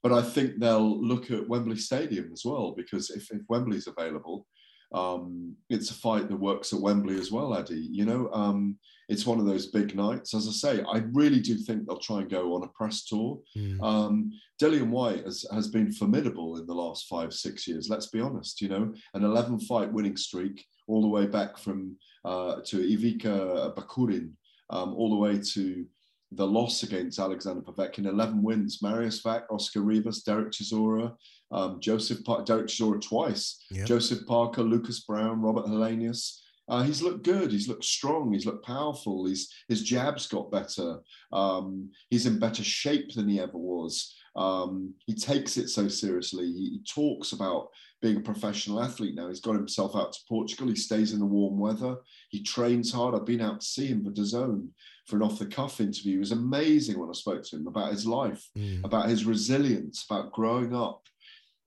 But 0.03 0.13
I 0.13 0.21
think 0.21 0.59
they'll 0.59 1.01
look 1.05 1.29
at 1.31 1.49
Wembley 1.49 1.77
Stadium 1.77 2.29
as 2.31 2.43
well, 2.45 2.73
because 2.77 3.09
if, 3.09 3.29
if 3.31 3.41
Wembley's 3.49 3.87
available, 3.87 4.47
um, 4.93 5.55
it's 5.69 5.91
a 5.91 5.93
fight 5.93 6.29
that 6.29 6.37
works 6.37 6.71
at 6.73 6.79
Wembley 6.79 7.19
as 7.19 7.31
well, 7.31 7.57
Addy. 7.57 7.89
You 7.91 8.05
know, 8.05 8.29
um, 8.31 8.77
it's 9.07 9.25
one 9.25 9.39
of 9.39 9.45
those 9.45 9.67
big 9.67 9.95
nights. 9.95 10.33
As 10.33 10.47
I 10.47 10.51
say, 10.51 10.83
I 10.83 11.03
really 11.13 11.39
do 11.41 11.55
think 11.57 11.85
they'll 11.85 11.97
try 11.97 12.19
and 12.21 12.29
go 12.29 12.55
on 12.55 12.63
a 12.63 12.67
press 12.69 13.03
tour. 13.05 13.39
Um, 13.83 14.31
Dillian 14.61 14.89
Whyte 14.89 15.25
has, 15.25 15.45
has 15.51 15.67
been 15.67 15.91
formidable 15.91 16.57
in 16.57 16.65
the 16.65 16.73
last 16.73 17.07
five, 17.07 17.33
six 17.33 17.67
years. 17.67 17.87
Let's 17.89 18.07
be 18.07 18.21
honest. 18.21 18.61
You 18.61 18.69
know, 18.69 18.93
an 19.13 19.23
11 19.23 19.59
fight 19.61 19.91
winning 19.91 20.17
streak 20.17 20.65
all 20.87 21.01
the 21.01 21.07
way 21.07 21.27
back 21.27 21.57
from 21.57 21.97
uh, 22.25 22.57
to 22.65 22.79
Ivica 22.81 23.73
Bakurin, 23.75 24.31
um, 24.69 24.93
all 24.95 25.09
the 25.09 25.15
way 25.15 25.37
to 25.39 25.85
the 26.31 26.45
loss 26.45 26.83
against 26.83 27.17
Alexander 27.19 27.61
Povetkin, 27.61 28.05
11 28.05 28.43
wins. 28.43 28.79
Mariusz 28.83 29.25
Wach, 29.25 29.43
Oscar 29.49 29.81
Rivas, 29.81 30.21
Derek 30.23 30.51
Chisora, 30.51 31.15
um, 31.51 31.79
Joseph 31.79 32.19
Derek 32.45 32.67
Chisora 32.67 33.01
twice, 33.01 33.63
Yeah. 33.71 33.85
Joseph 33.85 34.25
Parker, 34.27 34.61
Lucas 34.61 34.99
Browne, 35.01 35.41
Robert 35.41 35.65
Helenius. 35.65 36.39
Uh, 36.69 36.83
he's 36.83 37.01
looked 37.01 37.23
good. 37.23 37.51
He's 37.51 37.67
looked 37.67 37.85
strong. 37.85 38.31
He's 38.31 38.45
looked 38.45 38.65
powerful. 38.65 39.25
He's, 39.25 39.51
his 39.67 39.83
jabs 39.83 40.27
got 40.27 40.51
better. 40.51 40.99
Um, 41.33 41.89
he's 42.09 42.25
in 42.25 42.39
better 42.39 42.63
shape 42.63 43.13
than 43.13 43.27
he 43.27 43.39
ever 43.39 43.57
was. 43.57 44.15
Um, 44.35 44.93
he 45.05 45.15
takes 45.15 45.57
it 45.57 45.69
so 45.69 45.87
seriously. 45.87 46.45
He, 46.45 46.69
he 46.69 46.81
talks 46.87 47.31
about 47.31 47.69
being 48.01 48.17
a 48.17 48.21
professional 48.21 48.81
athlete 48.81 49.15
now. 49.15 49.27
He's 49.27 49.41
got 49.41 49.55
himself 49.55 49.95
out 49.95 50.13
to 50.13 50.19
Portugal. 50.29 50.67
He 50.67 50.75
stays 50.75 51.11
in 51.11 51.19
the 51.19 51.25
warm 51.25 51.57
weather. 51.57 51.97
He 52.29 52.43
trains 52.43 52.91
hard. 52.91 53.15
I've 53.15 53.25
been 53.25 53.41
out 53.41 53.61
to 53.61 53.65
see 53.65 53.87
him 53.87 54.03
for 54.03 54.11
DAZN 54.11 54.69
for 55.07 55.15
an 55.15 55.23
off 55.23 55.39
the 55.39 55.47
cuff 55.47 55.81
interview. 55.81 56.17
It 56.17 56.19
was 56.19 56.31
amazing 56.31 56.99
when 56.99 57.09
I 57.09 57.13
spoke 57.13 57.43
to 57.43 57.55
him 57.55 57.67
about 57.67 57.91
his 57.91 58.05
life, 58.05 58.47
about 58.83 59.09
his 59.09 59.25
resilience, 59.25 60.05
about 60.09 60.31
growing 60.31 60.73
up 60.75 61.01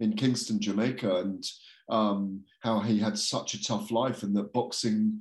in 0.00 0.14
Kingston, 0.14 0.60
Jamaica, 0.60 1.16
and 1.16 1.44
um, 1.92 2.42
how 2.60 2.80
he 2.80 2.98
had 2.98 3.18
such 3.18 3.54
a 3.54 3.62
tough 3.62 3.90
life 3.90 4.22
and 4.22 4.34
that 4.34 4.52
boxing 4.52 5.20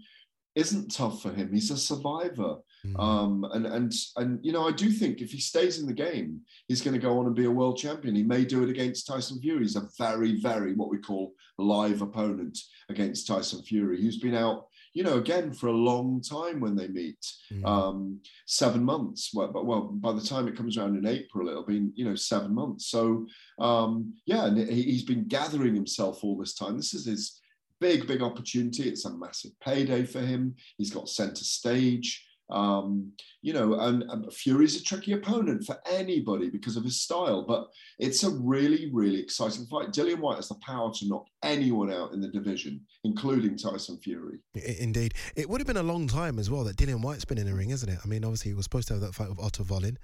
isn't 0.55 0.93
tough 0.93 1.21
for 1.21 1.31
him. 1.31 1.53
He's 1.53 1.71
a 1.71 1.77
survivor. 1.77 2.57
Mm. 2.85 2.99
Um, 2.99 3.43
and 3.53 3.65
and 3.65 3.93
and 4.15 4.39
you 4.43 4.51
know, 4.51 4.67
I 4.67 4.71
do 4.71 4.89
think 4.89 5.21
if 5.21 5.31
he 5.31 5.39
stays 5.39 5.79
in 5.79 5.85
the 5.85 5.93
game, 5.93 6.41
he's 6.67 6.81
going 6.81 6.93
to 6.93 6.99
go 6.99 7.19
on 7.19 7.27
and 7.27 7.35
be 7.35 7.45
a 7.45 7.51
world 7.51 7.77
champion. 7.77 8.15
He 8.15 8.23
may 8.23 8.43
do 8.43 8.63
it 8.63 8.69
against 8.69 9.05
Tyson 9.05 9.39
Fury. 9.39 9.61
He's 9.61 9.75
a 9.75 9.87
very, 9.97 10.41
very 10.41 10.73
what 10.73 10.89
we 10.89 10.97
call 10.97 11.33
live 11.57 12.01
opponent 12.01 12.57
against 12.89 13.27
Tyson 13.27 13.61
Fury, 13.63 14.01
who's 14.01 14.17
been 14.17 14.35
out, 14.35 14.65
you 14.93 15.03
know, 15.03 15.17
again 15.17 15.53
for 15.53 15.67
a 15.67 15.71
long 15.71 16.21
time 16.21 16.59
when 16.59 16.75
they 16.75 16.87
meet. 16.87 17.25
Mm. 17.51 17.65
Um, 17.65 18.19
seven 18.45 18.83
months. 18.83 19.31
Well, 19.33 19.51
but 19.51 19.65
well, 19.65 19.81
by 19.81 20.13
the 20.13 20.21
time 20.21 20.47
it 20.47 20.57
comes 20.57 20.77
around 20.77 20.97
in 20.97 21.07
April, 21.07 21.47
it'll 21.47 21.65
be 21.65 21.89
you 21.95 22.05
know 22.05 22.15
seven 22.15 22.53
months. 22.53 22.87
So 22.87 23.25
um, 23.59 24.13
yeah, 24.25 24.45
and 24.45 24.57
he's 24.69 25.03
been 25.03 25.27
gathering 25.27 25.75
himself 25.75 26.23
all 26.23 26.37
this 26.37 26.53
time. 26.53 26.77
This 26.77 26.93
is 26.93 27.05
his 27.05 27.41
big, 27.81 28.07
big 28.07 28.21
opportunity. 28.21 28.83
It's 28.87 29.05
a 29.05 29.11
massive 29.11 29.59
payday 29.59 30.05
for 30.05 30.19
him. 30.19 30.55
He's 30.77 30.91
got 30.91 31.09
centre 31.09 31.43
stage. 31.43 32.25
Um, 32.51 33.13
you 33.41 33.53
know, 33.53 33.79
and, 33.79 34.03
and 34.03 34.31
Fury's 34.33 34.79
a 34.79 34.83
tricky 34.83 35.13
opponent 35.13 35.63
for 35.65 35.77
anybody 35.89 36.49
because 36.49 36.75
of 36.75 36.83
his 36.83 37.01
style, 37.01 37.43
but 37.47 37.67
it's 37.97 38.23
a 38.23 38.29
really, 38.29 38.89
really 38.93 39.19
exciting 39.19 39.65
fight. 39.65 39.91
Dillian 39.91 40.19
Whyte 40.19 40.35
has 40.35 40.49
the 40.49 40.55
power 40.55 40.91
to 40.93 41.07
knock 41.07 41.25
anyone 41.43 41.91
out 41.91 42.13
in 42.13 42.21
the 42.21 42.27
division, 42.27 42.81
including 43.03 43.57
Tyson 43.57 43.97
Fury. 44.03 44.39
Indeed. 44.53 45.13
It 45.35 45.49
would 45.49 45.61
have 45.61 45.67
been 45.67 45.77
a 45.77 45.83
long 45.83 46.07
time 46.07 46.39
as 46.39 46.49
well 46.49 46.63
that 46.65 46.77
Dillian 46.77 47.01
Whyte's 47.01 47.25
been 47.25 47.37
in 47.37 47.47
the 47.47 47.55
ring, 47.55 47.71
isn't 47.71 47.89
it? 47.89 47.99
I 48.03 48.07
mean, 48.07 48.23
obviously, 48.23 48.51
he 48.51 48.55
was 48.55 48.65
supposed 48.65 48.87
to 48.89 48.95
have 48.95 49.01
that 49.01 49.15
fight 49.15 49.29
with 49.29 49.39
Otto 49.39 49.63
Wallin. 49.63 49.97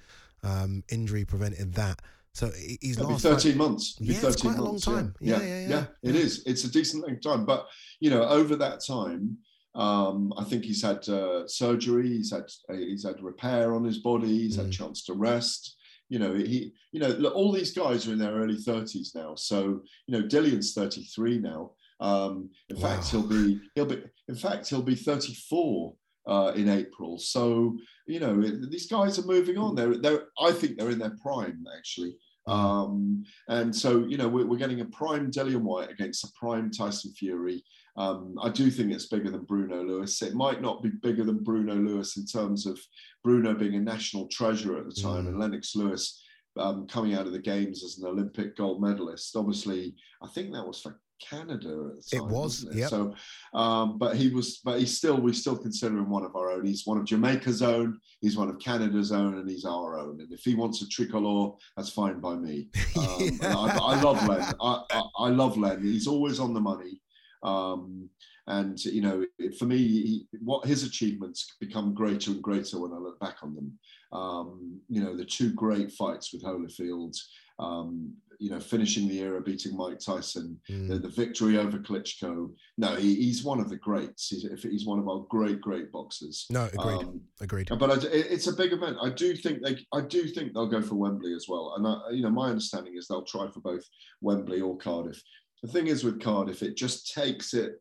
Um, 0.43 0.83
injury 0.89 1.25
prevented 1.25 1.73
that. 1.75 2.01
So 2.33 2.51
he's 2.81 2.99
last 2.99 3.23
13 3.23 3.53
fight, 3.53 3.57
months. 3.57 3.97
It'll 3.99 4.13
yeah, 4.13 4.19
13 4.19 4.31
it's 4.31 4.41
quite 4.41 4.57
months, 4.57 4.85
a 4.85 4.89
long 4.91 4.99
time. 4.99 5.15
Yeah. 5.19 5.39
Yeah, 5.39 5.43
yeah, 5.43 5.59
yeah, 5.59 5.67
yeah. 5.69 5.85
It 6.09 6.15
is. 6.15 6.43
It's 6.45 6.63
a 6.65 6.71
decent 6.71 7.03
length 7.03 7.25
of 7.25 7.31
time. 7.31 7.45
But, 7.45 7.65
you 7.99 8.11
know, 8.11 8.23
over 8.23 8.55
that 8.57 8.85
time, 8.85 9.37
um, 9.77 10.33
I 10.37 10.43
think 10.43 10.65
he's 10.65 10.81
had 10.81 11.07
uh, 11.07 11.47
surgery. 11.47 12.07
He's 12.07 12.31
had 12.31 12.45
he's 12.71 13.05
had 13.05 13.21
repair 13.21 13.75
on 13.75 13.83
his 13.83 13.99
body. 13.99 14.27
He's 14.27 14.55
mm. 14.55 14.63
had 14.63 14.67
a 14.67 14.71
chance 14.71 15.03
to 15.05 15.13
rest. 15.13 15.75
You 16.09 16.19
know, 16.19 16.33
he 16.33 16.73
you 16.91 16.99
know 16.99 17.09
look, 17.09 17.35
all 17.35 17.51
these 17.51 17.73
guys 17.73 18.07
are 18.07 18.13
in 18.13 18.17
their 18.17 18.33
early 18.33 18.57
thirties 18.57 19.13
now. 19.13 19.35
So 19.35 19.81
you 20.07 20.17
know, 20.17 20.23
Dillian's 20.23 20.73
thirty 20.73 21.03
three 21.03 21.37
now. 21.37 21.73
Um, 21.99 22.49
in 22.69 22.79
wow. 22.79 22.89
fact, 22.89 23.09
he'll 23.09 23.27
be 23.27 23.59
he'll 23.75 23.85
be 23.85 24.03
in 24.27 24.35
fact 24.35 24.67
he'll 24.67 24.81
be 24.81 24.95
thirty 24.95 25.35
four 25.47 25.93
uh, 26.25 26.53
in 26.55 26.69
April. 26.69 27.19
So 27.19 27.77
you 28.07 28.19
know, 28.19 28.41
these 28.41 28.87
guys 28.87 29.19
are 29.19 29.27
moving 29.27 29.59
on. 29.59 29.75
They're 29.75 29.97
they're 29.97 30.23
I 30.39 30.53
think 30.53 30.77
they're 30.77 30.89
in 30.89 30.99
their 30.99 31.15
prime 31.21 31.63
actually. 31.77 32.15
Mm. 32.47 32.53
Um, 32.53 33.25
and 33.49 33.75
so, 33.75 34.05
you 34.05 34.17
know, 34.17 34.27
we're, 34.27 34.45
we're, 34.45 34.57
getting 34.57 34.79
a 34.79 34.85
prime 34.85 35.29
Dillian 35.29 35.61
Whyte 35.61 35.91
against 35.91 36.23
a 36.23 36.31
prime 36.39 36.71
Tyson 36.71 37.11
Fury. 37.11 37.61
Um, 37.97 38.35
I 38.41 38.49
do 38.49 38.69
think 38.69 38.91
it's 38.91 39.07
bigger 39.07 39.31
than 39.31 39.43
Bruno 39.43 39.83
Lewis. 39.83 40.21
It 40.21 40.35
might 40.35 40.61
not 40.61 40.83
be 40.83 40.89
bigger 40.89 41.23
than 41.23 41.43
Bruno 41.43 41.75
Lewis 41.75 42.17
in 42.17 42.25
terms 42.25 42.67
of 42.67 42.79
Bruno 43.23 43.55
being 43.55 43.75
a 43.75 43.79
national 43.79 44.27
treasure 44.27 44.77
at 44.77 44.85
the 44.85 45.01
time 45.01 45.25
mm. 45.25 45.29
and 45.29 45.39
Lennox 45.39 45.75
Lewis 45.75 46.23
um, 46.57 46.87
coming 46.87 47.15
out 47.15 47.25
of 47.25 47.33
the 47.33 47.39
games 47.39 47.83
as 47.83 47.97
an 47.97 48.07
Olympic 48.07 48.55
gold 48.55 48.81
medalist. 48.81 49.35
Obviously, 49.35 49.95
I 50.21 50.27
think 50.27 50.53
that 50.53 50.65
was 50.65 50.81
for 50.81 50.99
Canada 51.19 51.89
at 51.91 52.03
the 52.03 52.17
time. 52.17 52.29
It 52.29 52.31
was? 52.31 52.67
Yep. 52.71 52.89
So, 52.89 53.13
um, 53.53 53.97
but 53.97 54.15
he 54.15 54.29
was, 54.29 54.59
but 54.63 54.79
he's 54.79 54.95
still, 54.95 55.17
we 55.17 55.33
still 55.33 55.57
consider 55.57 55.97
him 55.97 56.09
one 56.09 56.23
of 56.23 56.35
our 56.35 56.51
own. 56.51 56.65
He's 56.65 56.85
one 56.85 56.97
of 56.97 57.05
Jamaica's 57.05 57.61
own, 57.61 57.99
he's 58.21 58.37
one 58.37 58.49
of 58.49 58.59
Canada's 58.59 59.11
own, 59.11 59.37
and 59.39 59.49
he's 59.49 59.65
our 59.65 59.99
own. 59.99 60.21
And 60.21 60.31
if 60.31 60.41
he 60.41 60.55
wants 60.55 60.81
a 60.81 60.87
tricolor, 60.87 61.53
that's 61.75 61.89
fine 61.89 62.19
by 62.19 62.35
me. 62.35 62.69
Um, 62.97 63.39
yeah. 63.41 63.55
I, 63.55 63.77
I, 63.79 64.01
love 64.01 64.27
Len. 64.27 64.53
I, 64.59 64.83
I, 64.91 65.01
I, 65.19 65.29
love 65.29 65.55
Len. 65.55 65.83
He's 65.83 66.07
always 66.07 66.39
on 66.39 66.53
the 66.53 66.59
money. 66.59 66.99
Um, 67.47 68.09
and 68.47 68.83
you 68.85 69.01
know, 69.01 69.25
for 69.57 69.65
me, 69.65 69.77
he, 69.77 70.27
what 70.41 70.65
his 70.65 70.83
achievements 70.83 71.55
become 71.59 71.93
greater 71.93 72.31
and 72.31 72.41
greater 72.41 72.79
when 72.79 72.93
I 72.93 72.97
look 72.97 73.19
back 73.19 73.37
on 73.43 73.55
them. 73.55 73.77
Um, 74.13 74.79
you 74.87 75.03
know, 75.03 75.15
the 75.15 75.25
two 75.25 75.51
great 75.53 75.91
fights 75.91 76.31
with 76.31 76.43
Holyfield, 76.43 77.17
um, 77.59 78.13
you 78.39 78.49
know, 78.49 78.59
finishing 78.59 79.09
the 79.09 79.19
era, 79.19 79.41
beating 79.41 79.75
Mike 79.75 79.99
Tyson, 79.99 80.57
mm. 80.69 80.87
the, 80.87 80.97
the, 80.97 81.09
victory 81.09 81.57
over 81.57 81.77
Klitschko. 81.77 82.49
No, 82.77 82.95
he, 82.95 83.15
he's 83.15 83.43
one 83.43 83.59
of 83.59 83.69
the 83.69 83.75
greats. 83.75 84.29
He's, 84.29 84.47
he's 84.63 84.85
one 84.85 84.99
of 84.99 85.09
our 85.09 85.25
great, 85.29 85.59
great 85.59 85.91
boxers. 85.91 86.45
No, 86.49 86.65
agreed. 86.65 86.99
Um, 86.99 87.21
agreed. 87.41 87.67
But 87.77 87.91
I, 87.91 88.07
it's 88.11 88.47
a 88.47 88.53
big 88.53 88.71
event. 88.71 88.95
I 89.01 89.09
do 89.09 89.35
think 89.35 89.61
they, 89.61 89.85
I 89.91 90.01
do 90.01 90.25
think 90.27 90.53
they'll 90.53 90.67
go 90.67 90.81
for 90.81 90.95
Wembley 90.95 91.33
as 91.33 91.47
well. 91.49 91.73
And 91.75 91.85
I, 91.85 92.11
you 92.11 92.21
know, 92.21 92.29
my 92.29 92.49
understanding 92.49 92.95
is 92.95 93.07
they'll 93.07 93.23
try 93.23 93.49
for 93.51 93.59
both 93.59 93.83
Wembley 94.21 94.61
or 94.61 94.77
Cardiff 94.77 95.21
the 95.67 95.73
thing 95.73 95.87
is 95.87 96.03
with 96.03 96.21
Cardiff, 96.21 96.63
it 96.63 96.75
just 96.75 97.13
takes 97.13 97.53
it 97.53 97.73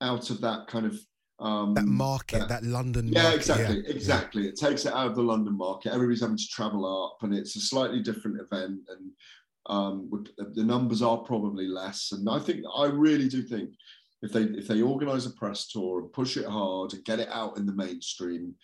out 0.00 0.30
of 0.30 0.40
that 0.40 0.66
kind 0.66 0.86
of 0.86 0.98
um, 1.38 1.72
that 1.72 1.86
market, 1.86 2.40
that, 2.40 2.48
that 2.48 2.64
London. 2.64 3.08
Yeah, 3.08 3.22
market. 3.22 3.38
exactly, 3.38 3.76
yeah. 3.76 3.94
exactly. 3.94 4.48
It 4.48 4.56
takes 4.56 4.84
it 4.84 4.92
out 4.92 5.06
of 5.06 5.16
the 5.16 5.22
London 5.22 5.56
market. 5.56 5.92
Everybody's 5.92 6.20
having 6.20 6.36
to 6.36 6.48
travel 6.48 6.84
up, 7.06 7.22
and 7.22 7.34
it's 7.34 7.56
a 7.56 7.60
slightly 7.60 8.02
different 8.02 8.40
event, 8.40 8.80
and 8.88 9.10
um, 9.66 10.10
the 10.54 10.64
numbers 10.64 11.00
are 11.00 11.18
probably 11.18 11.66
less. 11.66 12.12
And 12.12 12.28
I 12.28 12.38
think 12.40 12.62
I 12.76 12.86
really 12.86 13.28
do 13.28 13.42
think 13.42 13.70
if 14.22 14.32
they 14.32 14.42
if 14.42 14.68
they 14.68 14.82
organise 14.82 15.24
a 15.24 15.30
press 15.30 15.68
tour 15.68 16.00
and 16.00 16.12
push 16.12 16.36
it 16.36 16.46
hard 16.46 16.92
and 16.92 17.04
get 17.04 17.20
it 17.20 17.28
out 17.30 17.56
in 17.56 17.64
the 17.64 17.72
mainstream, 17.72 18.54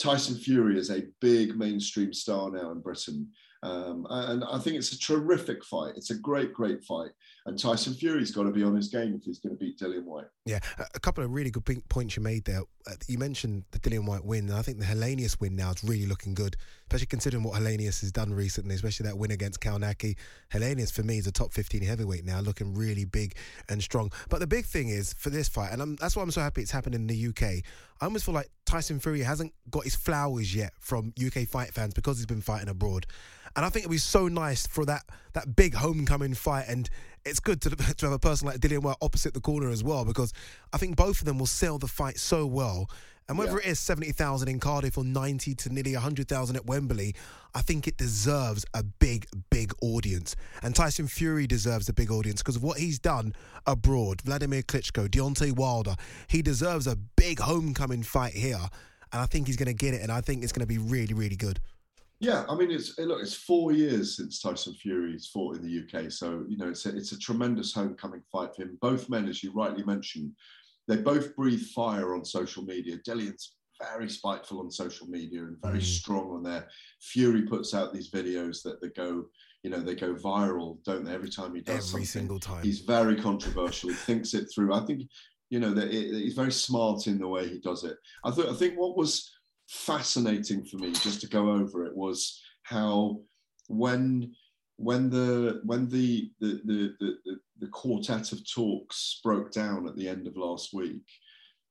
Tyson 0.00 0.36
Fury 0.36 0.78
is 0.78 0.90
a 0.90 1.04
big 1.20 1.56
mainstream 1.56 2.12
star 2.12 2.50
now 2.50 2.72
in 2.72 2.80
Britain. 2.80 3.28
Um, 3.66 4.06
and 4.10 4.44
I 4.44 4.58
think 4.58 4.76
it's 4.76 4.92
a 4.92 4.98
terrific 4.98 5.64
fight. 5.64 5.94
It's 5.96 6.10
a 6.10 6.14
great, 6.14 6.52
great 6.52 6.84
fight. 6.84 7.10
And 7.46 7.58
Tyson 7.58 7.94
Fury's 7.94 8.30
got 8.30 8.44
to 8.44 8.52
be 8.52 8.62
on 8.62 8.76
his 8.76 8.88
game 8.88 9.14
if 9.14 9.24
he's 9.24 9.40
going 9.40 9.56
to 9.56 9.58
beat 9.58 9.78
Dillian 9.78 10.04
Whyte. 10.04 10.26
Yeah, 10.44 10.60
a 10.94 11.00
couple 11.00 11.24
of 11.24 11.32
really 11.32 11.50
good 11.50 11.64
points 11.88 12.16
you 12.16 12.22
made 12.22 12.44
there. 12.44 12.62
Uh, 12.88 12.94
you 13.08 13.18
mentioned 13.18 13.64
the 13.72 13.80
Dillian 13.80 14.06
Whyte 14.06 14.24
win, 14.24 14.48
and 14.48 14.56
I 14.56 14.62
think 14.62 14.78
the 14.78 14.84
Helenius 14.84 15.40
win 15.40 15.56
now 15.56 15.70
is 15.70 15.82
really 15.82 16.06
looking 16.06 16.34
good, 16.34 16.56
especially 16.82 17.06
considering 17.06 17.42
what 17.42 17.60
Helenius 17.60 18.00
has 18.02 18.12
done 18.12 18.32
recently, 18.32 18.76
especially 18.76 19.06
that 19.06 19.18
win 19.18 19.32
against 19.32 19.60
Kownacki. 19.60 20.16
Helenius, 20.52 20.92
for 20.92 21.02
me, 21.02 21.18
is 21.18 21.26
a 21.26 21.32
top 21.32 21.52
15 21.52 21.82
heavyweight 21.82 22.24
now, 22.24 22.40
looking 22.40 22.72
really 22.72 23.04
big 23.04 23.36
and 23.68 23.82
strong. 23.82 24.12
But 24.28 24.38
the 24.38 24.46
big 24.46 24.64
thing 24.64 24.90
is 24.90 25.12
for 25.14 25.30
this 25.30 25.48
fight, 25.48 25.72
and 25.72 25.82
I'm, 25.82 25.96
that's 25.96 26.14
why 26.14 26.22
I'm 26.22 26.30
so 26.30 26.40
happy 26.40 26.62
it's 26.62 26.70
happening 26.70 27.00
in 27.00 27.06
the 27.08 27.28
UK. 27.28 27.64
I 28.00 28.04
almost 28.04 28.26
feel 28.26 28.34
like 28.34 28.50
Tyson 28.64 29.00
Fury 29.00 29.22
hasn't 29.22 29.54
got 29.70 29.84
his 29.84 29.96
flowers 29.96 30.54
yet 30.54 30.72
from 30.78 31.14
UK 31.24 31.48
fight 31.48 31.72
fans 31.72 31.94
because 31.94 32.18
he's 32.18 32.26
been 32.26 32.42
fighting 32.42 32.68
abroad. 32.68 33.06
And 33.56 33.64
I 33.64 33.70
think 33.70 33.84
it'd 33.84 33.90
be 33.90 33.98
so 33.98 34.28
nice 34.28 34.66
for 34.66 34.84
that 34.84 35.04
that 35.32 35.56
big 35.56 35.74
homecoming 35.74 36.34
fight. 36.34 36.66
And 36.68 36.88
it's 37.24 37.40
good 37.40 37.60
to, 37.62 37.70
to 37.96 38.06
have 38.06 38.12
a 38.12 38.18
person 38.18 38.46
like 38.46 38.60
Dillian 38.60 38.82
Whyte 38.82 38.96
opposite 39.00 39.34
the 39.34 39.40
corner 39.40 39.70
as 39.70 39.82
well, 39.82 40.04
because 40.04 40.32
I 40.72 40.78
think 40.78 40.96
both 40.96 41.18
of 41.20 41.24
them 41.24 41.38
will 41.38 41.46
sell 41.46 41.78
the 41.78 41.88
fight 41.88 42.18
so 42.18 42.46
well. 42.46 42.88
And 43.28 43.36
whether 43.36 43.52
yeah. 43.52 43.68
it 43.68 43.72
is 43.72 43.80
70,000 43.80 44.48
in 44.48 44.60
Cardiff 44.60 44.96
or 44.96 45.02
90 45.02 45.54
to 45.56 45.72
nearly 45.72 45.94
100,000 45.94 46.54
at 46.54 46.66
Wembley, 46.66 47.14
I 47.54 47.62
think 47.62 47.88
it 47.88 47.96
deserves 47.96 48.64
a 48.72 48.84
big, 48.84 49.26
big 49.50 49.72
audience. 49.82 50.36
And 50.62 50.76
Tyson 50.76 51.08
Fury 51.08 51.48
deserves 51.48 51.88
a 51.88 51.92
big 51.92 52.12
audience 52.12 52.40
because 52.40 52.54
of 52.54 52.62
what 52.62 52.78
he's 52.78 53.00
done 53.00 53.34
abroad. 53.66 54.22
Vladimir 54.22 54.62
Klitschko, 54.62 55.08
Deontay 55.08 55.56
Wilder, 55.56 55.96
he 56.28 56.40
deserves 56.40 56.86
a 56.86 56.94
big 56.94 57.40
homecoming 57.40 58.04
fight 58.04 58.34
here. 58.34 58.68
And 59.12 59.20
I 59.20 59.26
think 59.26 59.48
he's 59.48 59.56
going 59.56 59.66
to 59.66 59.74
get 59.74 59.94
it. 59.94 60.02
And 60.02 60.12
I 60.12 60.20
think 60.20 60.44
it's 60.44 60.52
going 60.52 60.60
to 60.60 60.66
be 60.66 60.78
really, 60.78 61.14
really 61.14 61.36
good. 61.36 61.58
Yeah, 62.18 62.44
I 62.48 62.54
mean, 62.54 62.70
it's 62.70 62.98
look, 62.98 63.20
it's 63.20 63.34
four 63.34 63.72
years 63.72 64.16
since 64.16 64.40
Tyson 64.40 64.74
Fury's 64.74 65.26
fought 65.26 65.56
in 65.56 65.62
the 65.62 66.00
UK, 66.00 66.10
so 66.10 66.44
you 66.48 66.56
know 66.56 66.68
it's 66.68 66.86
a, 66.86 66.96
it's 66.96 67.12
a 67.12 67.18
tremendous 67.18 67.74
homecoming 67.74 68.22
fight 68.32 68.56
for 68.56 68.62
him. 68.62 68.78
Both 68.80 69.10
men, 69.10 69.28
as 69.28 69.42
you 69.42 69.52
rightly 69.52 69.84
mentioned, 69.84 70.32
they 70.88 70.96
both 70.96 71.36
breathe 71.36 71.62
fire 71.74 72.14
on 72.14 72.24
social 72.24 72.64
media. 72.64 72.96
Dillian's 73.06 73.56
very 73.80 74.08
spiteful 74.08 74.60
on 74.60 74.70
social 74.70 75.06
media 75.06 75.42
and 75.42 75.56
very 75.62 75.78
mm. 75.78 75.82
strong 75.82 76.30
on 76.30 76.42
there. 76.42 76.68
Fury 77.00 77.42
puts 77.42 77.74
out 77.74 77.92
these 77.92 78.10
videos 78.10 78.62
that 78.62 78.80
they 78.80 78.88
go, 78.88 79.26
you 79.62 79.70
know, 79.70 79.80
they 79.80 79.94
go 79.94 80.14
viral, 80.14 80.82
don't 80.84 81.04
they? 81.04 81.12
Every 81.12 81.30
time 81.30 81.54
he 81.54 81.60
does 81.60 81.74
every 81.74 81.82
something. 81.82 82.06
single 82.06 82.40
time. 82.40 82.62
He's 82.62 82.80
very 82.80 83.16
controversial. 83.16 83.90
he 83.90 83.96
thinks 83.96 84.34
it 84.34 84.48
through. 84.54 84.72
I 84.72 84.80
think, 84.86 85.02
you 85.50 85.60
know, 85.60 85.72
that 85.74 85.92
he's 85.92 86.34
very 86.34 86.52
smart 86.52 87.06
in 87.06 87.18
the 87.18 87.28
way 87.28 87.48
he 87.48 87.58
does 87.60 87.84
it. 87.84 87.96
I 88.24 88.30
thought. 88.30 88.48
I 88.48 88.54
think 88.54 88.78
what 88.78 88.96
was 88.96 89.35
fascinating 89.68 90.64
for 90.64 90.76
me 90.78 90.92
just 90.92 91.20
to 91.20 91.28
go 91.28 91.50
over 91.50 91.84
it 91.84 91.96
was 91.96 92.40
how 92.62 93.20
when 93.68 94.32
when 94.76 95.08
the 95.10 95.60
when 95.64 95.88
the 95.88 96.30
the 96.40 96.60
the, 96.64 96.94
the, 97.00 97.38
the 97.60 97.68
quartet 97.68 98.32
of 98.32 98.48
talks 98.48 99.20
broke 99.24 99.50
down 99.50 99.86
at 99.88 99.96
the 99.96 100.08
end 100.08 100.26
of 100.26 100.36
last 100.36 100.72
week 100.72 101.02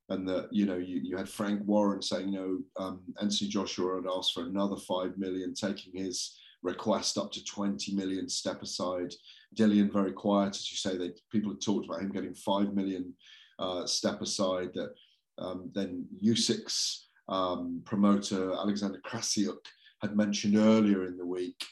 and 0.08 0.28
that 0.28 0.48
you 0.52 0.66
know 0.66 0.76
you, 0.76 1.00
you 1.02 1.16
had 1.16 1.28
Frank 1.28 1.62
Warren 1.64 2.02
saying 2.02 2.30
know 2.32 2.58
um, 2.78 3.00
Anthony 3.20 3.48
Joshua 3.48 3.96
had 3.96 4.10
asked 4.10 4.34
for 4.34 4.44
another 4.44 4.76
five 4.76 5.16
million 5.16 5.54
taking 5.54 5.92
his 5.94 6.38
request 6.62 7.16
up 7.16 7.30
to 7.32 7.44
20 7.44 7.94
million 7.94 8.28
step 8.28 8.62
aside. 8.62 9.12
Dillian 9.56 9.92
very 9.92 10.12
quiet 10.12 10.56
as 10.56 10.70
you 10.70 10.76
say 10.76 10.96
that 10.98 11.20
people 11.30 11.52
had 11.52 11.60
talked 11.60 11.86
about 11.86 12.02
him 12.02 12.10
getting 12.10 12.34
five 12.34 12.74
million 12.74 13.14
uh, 13.58 13.86
step 13.86 14.20
aside 14.20 14.70
that 14.74 14.90
um, 15.38 15.70
then 15.74 16.06
Usyk's 16.24 17.05
um, 17.28 17.82
promoter 17.84 18.52
Alexander 18.52 19.00
Krassyuk 19.04 19.58
had 20.02 20.16
mentioned 20.16 20.56
earlier 20.56 21.06
in 21.06 21.16
the 21.16 21.26
week 21.26 21.62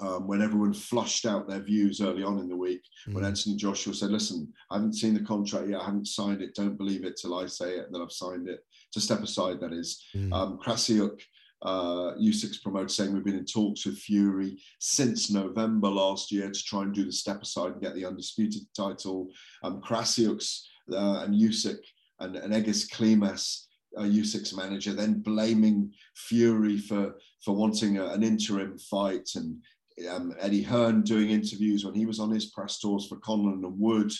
um, 0.00 0.26
when 0.26 0.42
everyone 0.42 0.72
flushed 0.72 1.24
out 1.24 1.48
their 1.48 1.60
views 1.60 2.00
early 2.00 2.22
on 2.22 2.38
in 2.38 2.48
the 2.48 2.56
week, 2.56 2.82
mm. 3.08 3.14
when 3.14 3.24
Anthony 3.24 3.56
Joshua 3.56 3.94
said, 3.94 4.10
Listen, 4.10 4.52
I 4.70 4.76
haven't 4.76 4.94
seen 4.94 5.14
the 5.14 5.20
contract 5.20 5.68
yet, 5.68 5.80
I 5.80 5.84
haven't 5.84 6.08
signed 6.08 6.42
it, 6.42 6.54
don't 6.54 6.76
believe 6.76 7.04
it 7.04 7.16
till 7.16 7.38
I 7.38 7.46
say 7.46 7.76
it, 7.76 7.86
and 7.86 7.94
then 7.94 8.02
I've 8.02 8.12
signed 8.12 8.48
it. 8.48 8.60
To 8.92 9.00
step 9.00 9.22
aside, 9.22 9.60
that 9.60 9.72
is. 9.72 10.02
Mm. 10.16 10.32
Um, 10.32 10.58
Krassyuk, 10.58 11.20
uh, 11.62 12.14
Usyk's 12.20 12.58
promoter, 12.58 12.88
saying 12.88 13.12
we've 13.12 13.24
been 13.24 13.38
in 13.38 13.44
talks 13.44 13.86
with 13.86 13.98
Fury 13.98 14.58
since 14.80 15.30
November 15.30 15.88
last 15.88 16.32
year 16.32 16.50
to 16.50 16.62
try 16.64 16.82
and 16.82 16.92
do 16.92 17.04
the 17.04 17.12
step 17.12 17.42
aside 17.42 17.72
and 17.72 17.82
get 17.82 17.94
the 17.94 18.04
undisputed 18.04 18.62
title. 18.76 19.28
Um, 19.62 19.80
Krassyuk's 19.80 20.68
uh, 20.92 21.20
and 21.24 21.34
Usyk 21.34 21.78
and, 22.20 22.36
and 22.36 22.52
Egis 22.52 22.90
Klimas 22.90 23.64
uh, 23.96 24.02
Usyk's 24.02 24.54
manager, 24.54 24.92
then 24.92 25.20
blaming 25.20 25.92
Fury 26.14 26.78
for 26.78 27.14
for 27.44 27.54
wanting 27.54 27.98
a, 27.98 28.06
an 28.06 28.22
interim 28.22 28.78
fight, 28.78 29.30
and 29.36 29.56
um, 30.10 30.34
Eddie 30.40 30.62
Hearn 30.62 31.02
doing 31.02 31.30
interviews 31.30 31.84
when 31.84 31.94
he 31.94 32.06
was 32.06 32.18
on 32.18 32.30
his 32.30 32.46
press 32.46 32.78
tours 32.78 33.06
for 33.06 33.16
Conlan 33.16 33.64
and 33.64 33.78
Wood. 33.78 34.12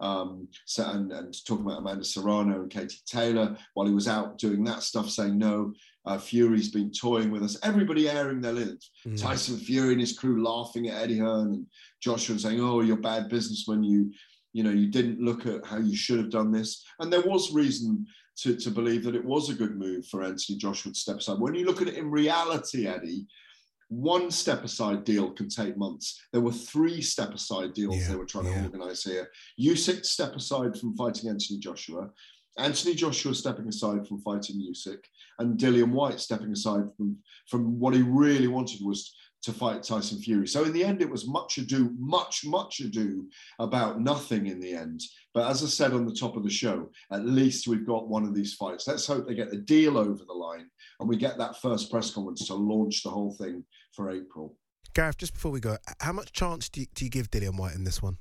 Um, 0.00 0.46
so, 0.64 0.88
and, 0.88 1.10
and, 1.10 1.34
talking 1.44 1.66
about 1.66 1.80
Amanda 1.80 2.04
Serrano 2.04 2.62
and 2.62 2.70
Katie 2.70 3.00
Taylor 3.04 3.56
while 3.74 3.86
he 3.86 3.92
was 3.92 4.06
out 4.06 4.38
doing 4.38 4.62
that 4.64 4.84
stuff, 4.84 5.10
saying 5.10 5.36
no, 5.36 5.72
uh, 6.06 6.18
Fury's 6.18 6.70
been 6.70 6.92
toying 6.92 7.32
with 7.32 7.42
us. 7.42 7.58
Everybody 7.64 8.08
airing 8.08 8.40
their 8.40 8.52
lid. 8.52 8.80
Mm. 9.06 9.20
Tyson 9.20 9.56
Fury 9.56 9.92
and 9.92 10.00
his 10.00 10.16
crew 10.16 10.42
laughing 10.42 10.88
at 10.88 11.02
Eddie 11.02 11.18
Hearn 11.18 11.48
and 11.48 11.66
Joshua 12.00 12.38
saying, 12.38 12.60
"Oh, 12.60 12.80
you're 12.80 12.96
bad 12.96 13.28
businessman. 13.28 13.82
You, 13.82 14.12
you 14.52 14.62
know, 14.62 14.70
you 14.70 14.86
didn't 14.86 15.20
look 15.20 15.46
at 15.46 15.66
how 15.66 15.78
you 15.78 15.96
should 15.96 16.18
have 16.18 16.30
done 16.30 16.52
this." 16.52 16.84
And 17.00 17.12
there 17.12 17.22
was 17.22 17.52
reason 17.52 18.06
to, 18.38 18.56
to 18.56 18.70
believe 18.70 19.04
that 19.04 19.16
it 19.16 19.24
was 19.24 19.50
a 19.50 19.54
good 19.54 19.76
move 19.76 20.06
for 20.06 20.22
Anthony 20.22 20.58
Joshua 20.58 20.92
to 20.92 20.98
step 20.98 21.16
aside. 21.16 21.38
When 21.38 21.54
you 21.54 21.64
look 21.64 21.82
at 21.82 21.88
it 21.88 21.96
in 21.96 22.10
reality, 22.10 22.86
Eddie, 22.86 23.26
one 23.88 24.30
step 24.30 24.64
aside 24.64 25.04
deal 25.04 25.30
can 25.32 25.48
take 25.48 25.76
months. 25.76 26.20
There 26.32 26.42
were 26.42 26.52
three 26.52 27.00
step 27.00 27.32
aside 27.32 27.72
deals 27.72 27.96
yeah, 27.96 28.08
they 28.08 28.16
were 28.16 28.26
trying 28.26 28.46
yeah. 28.46 28.58
to 28.58 28.64
organize 28.64 29.02
here. 29.02 29.28
Usyk 29.60 30.04
step 30.04 30.36
aside 30.36 30.78
from 30.78 30.94
fighting 30.94 31.30
Anthony 31.30 31.58
Joshua, 31.58 32.10
Anthony 32.58 32.94
Joshua 32.94 33.34
stepping 33.34 33.68
aside 33.68 34.06
from 34.06 34.20
fighting 34.20 34.60
Usyk, 34.60 34.98
and 35.38 35.58
Dillian 35.58 35.92
Whyte 35.92 36.20
stepping 36.20 36.52
aside 36.52 36.84
from, 36.96 37.16
from 37.48 37.78
what 37.78 37.94
he 37.94 38.02
really 38.02 38.48
wanted 38.48 38.84
was 38.84 39.14
to 39.42 39.52
fight 39.52 39.82
Tyson 39.82 40.18
Fury. 40.18 40.46
So 40.48 40.64
in 40.64 40.72
the 40.72 40.84
end, 40.84 41.00
it 41.00 41.10
was 41.10 41.28
much 41.28 41.58
ado, 41.58 41.94
much, 41.98 42.44
much 42.44 42.80
ado 42.80 43.28
about 43.58 44.00
nothing 44.00 44.46
in 44.46 44.60
the 44.60 44.74
end. 44.74 45.02
But 45.32 45.48
as 45.48 45.62
I 45.62 45.66
said 45.66 45.92
on 45.92 46.06
the 46.06 46.14
top 46.14 46.36
of 46.36 46.42
the 46.42 46.50
show, 46.50 46.90
at 47.12 47.24
least 47.24 47.68
we've 47.68 47.86
got 47.86 48.08
one 48.08 48.24
of 48.24 48.34
these 48.34 48.54
fights. 48.54 48.88
Let's 48.88 49.06
hope 49.06 49.26
they 49.26 49.34
get 49.34 49.50
the 49.50 49.58
deal 49.58 49.96
over 49.96 50.24
the 50.24 50.32
line 50.32 50.68
and 51.00 51.08
we 51.08 51.16
get 51.16 51.38
that 51.38 51.60
first 51.60 51.90
press 51.90 52.10
conference 52.10 52.46
to 52.48 52.54
launch 52.54 53.02
the 53.02 53.10
whole 53.10 53.32
thing 53.32 53.64
for 53.92 54.10
April. 54.10 54.56
Gareth, 54.94 55.18
just 55.18 55.34
before 55.34 55.52
we 55.52 55.60
go, 55.60 55.76
how 56.00 56.12
much 56.12 56.32
chance 56.32 56.68
do 56.68 56.80
you, 56.80 56.86
do 56.94 57.04
you 57.04 57.10
give 57.10 57.30
Dillian 57.30 57.56
Whyte 57.56 57.74
in 57.74 57.84
this 57.84 58.02
one? 58.02 58.18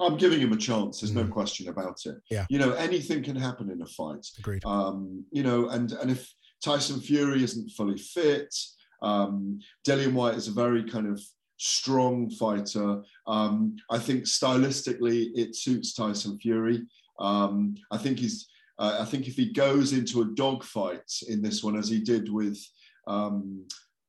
I'm 0.00 0.16
giving 0.16 0.40
him 0.40 0.52
a 0.52 0.56
chance. 0.56 1.00
There's 1.00 1.12
mm. 1.12 1.26
no 1.26 1.26
question 1.26 1.68
about 1.68 2.00
it. 2.06 2.16
Yeah. 2.30 2.46
You 2.48 2.58
know, 2.58 2.72
anything 2.72 3.22
can 3.22 3.36
happen 3.36 3.70
in 3.70 3.82
a 3.82 3.86
fight. 3.86 4.26
Agreed. 4.38 4.64
Um, 4.64 5.24
you 5.32 5.42
know, 5.42 5.68
and 5.68 5.90
and 5.92 6.10
if 6.10 6.32
Tyson 6.62 7.00
Fury 7.00 7.42
isn't 7.42 7.70
fully 7.70 7.98
fit, 7.98 8.54
um, 9.02 9.60
Dillian 9.86 10.12
Whyte 10.12 10.34
is 10.34 10.48
a 10.48 10.52
very 10.52 10.84
kind 10.84 11.06
of 11.06 11.20
strong 11.58 12.30
fighter. 12.30 13.02
Um, 13.26 13.76
I 13.90 13.98
think 13.98 14.24
stylistically 14.24 15.30
it 15.34 15.54
suits 15.54 15.94
Tyson 15.94 16.38
Fury. 16.38 16.86
Um, 17.18 17.76
I 17.90 17.98
think 17.98 18.18
he's. 18.18 18.48
Uh, 18.78 18.98
I 19.00 19.04
think 19.04 19.26
if 19.26 19.34
he 19.34 19.52
goes 19.52 19.92
into 19.92 20.22
a 20.22 20.34
dogfight 20.36 21.10
in 21.28 21.42
this 21.42 21.64
one, 21.64 21.76
as 21.76 21.88
he 21.88 21.98
did 21.98 22.32
with 22.32 22.64
um, 23.08 23.66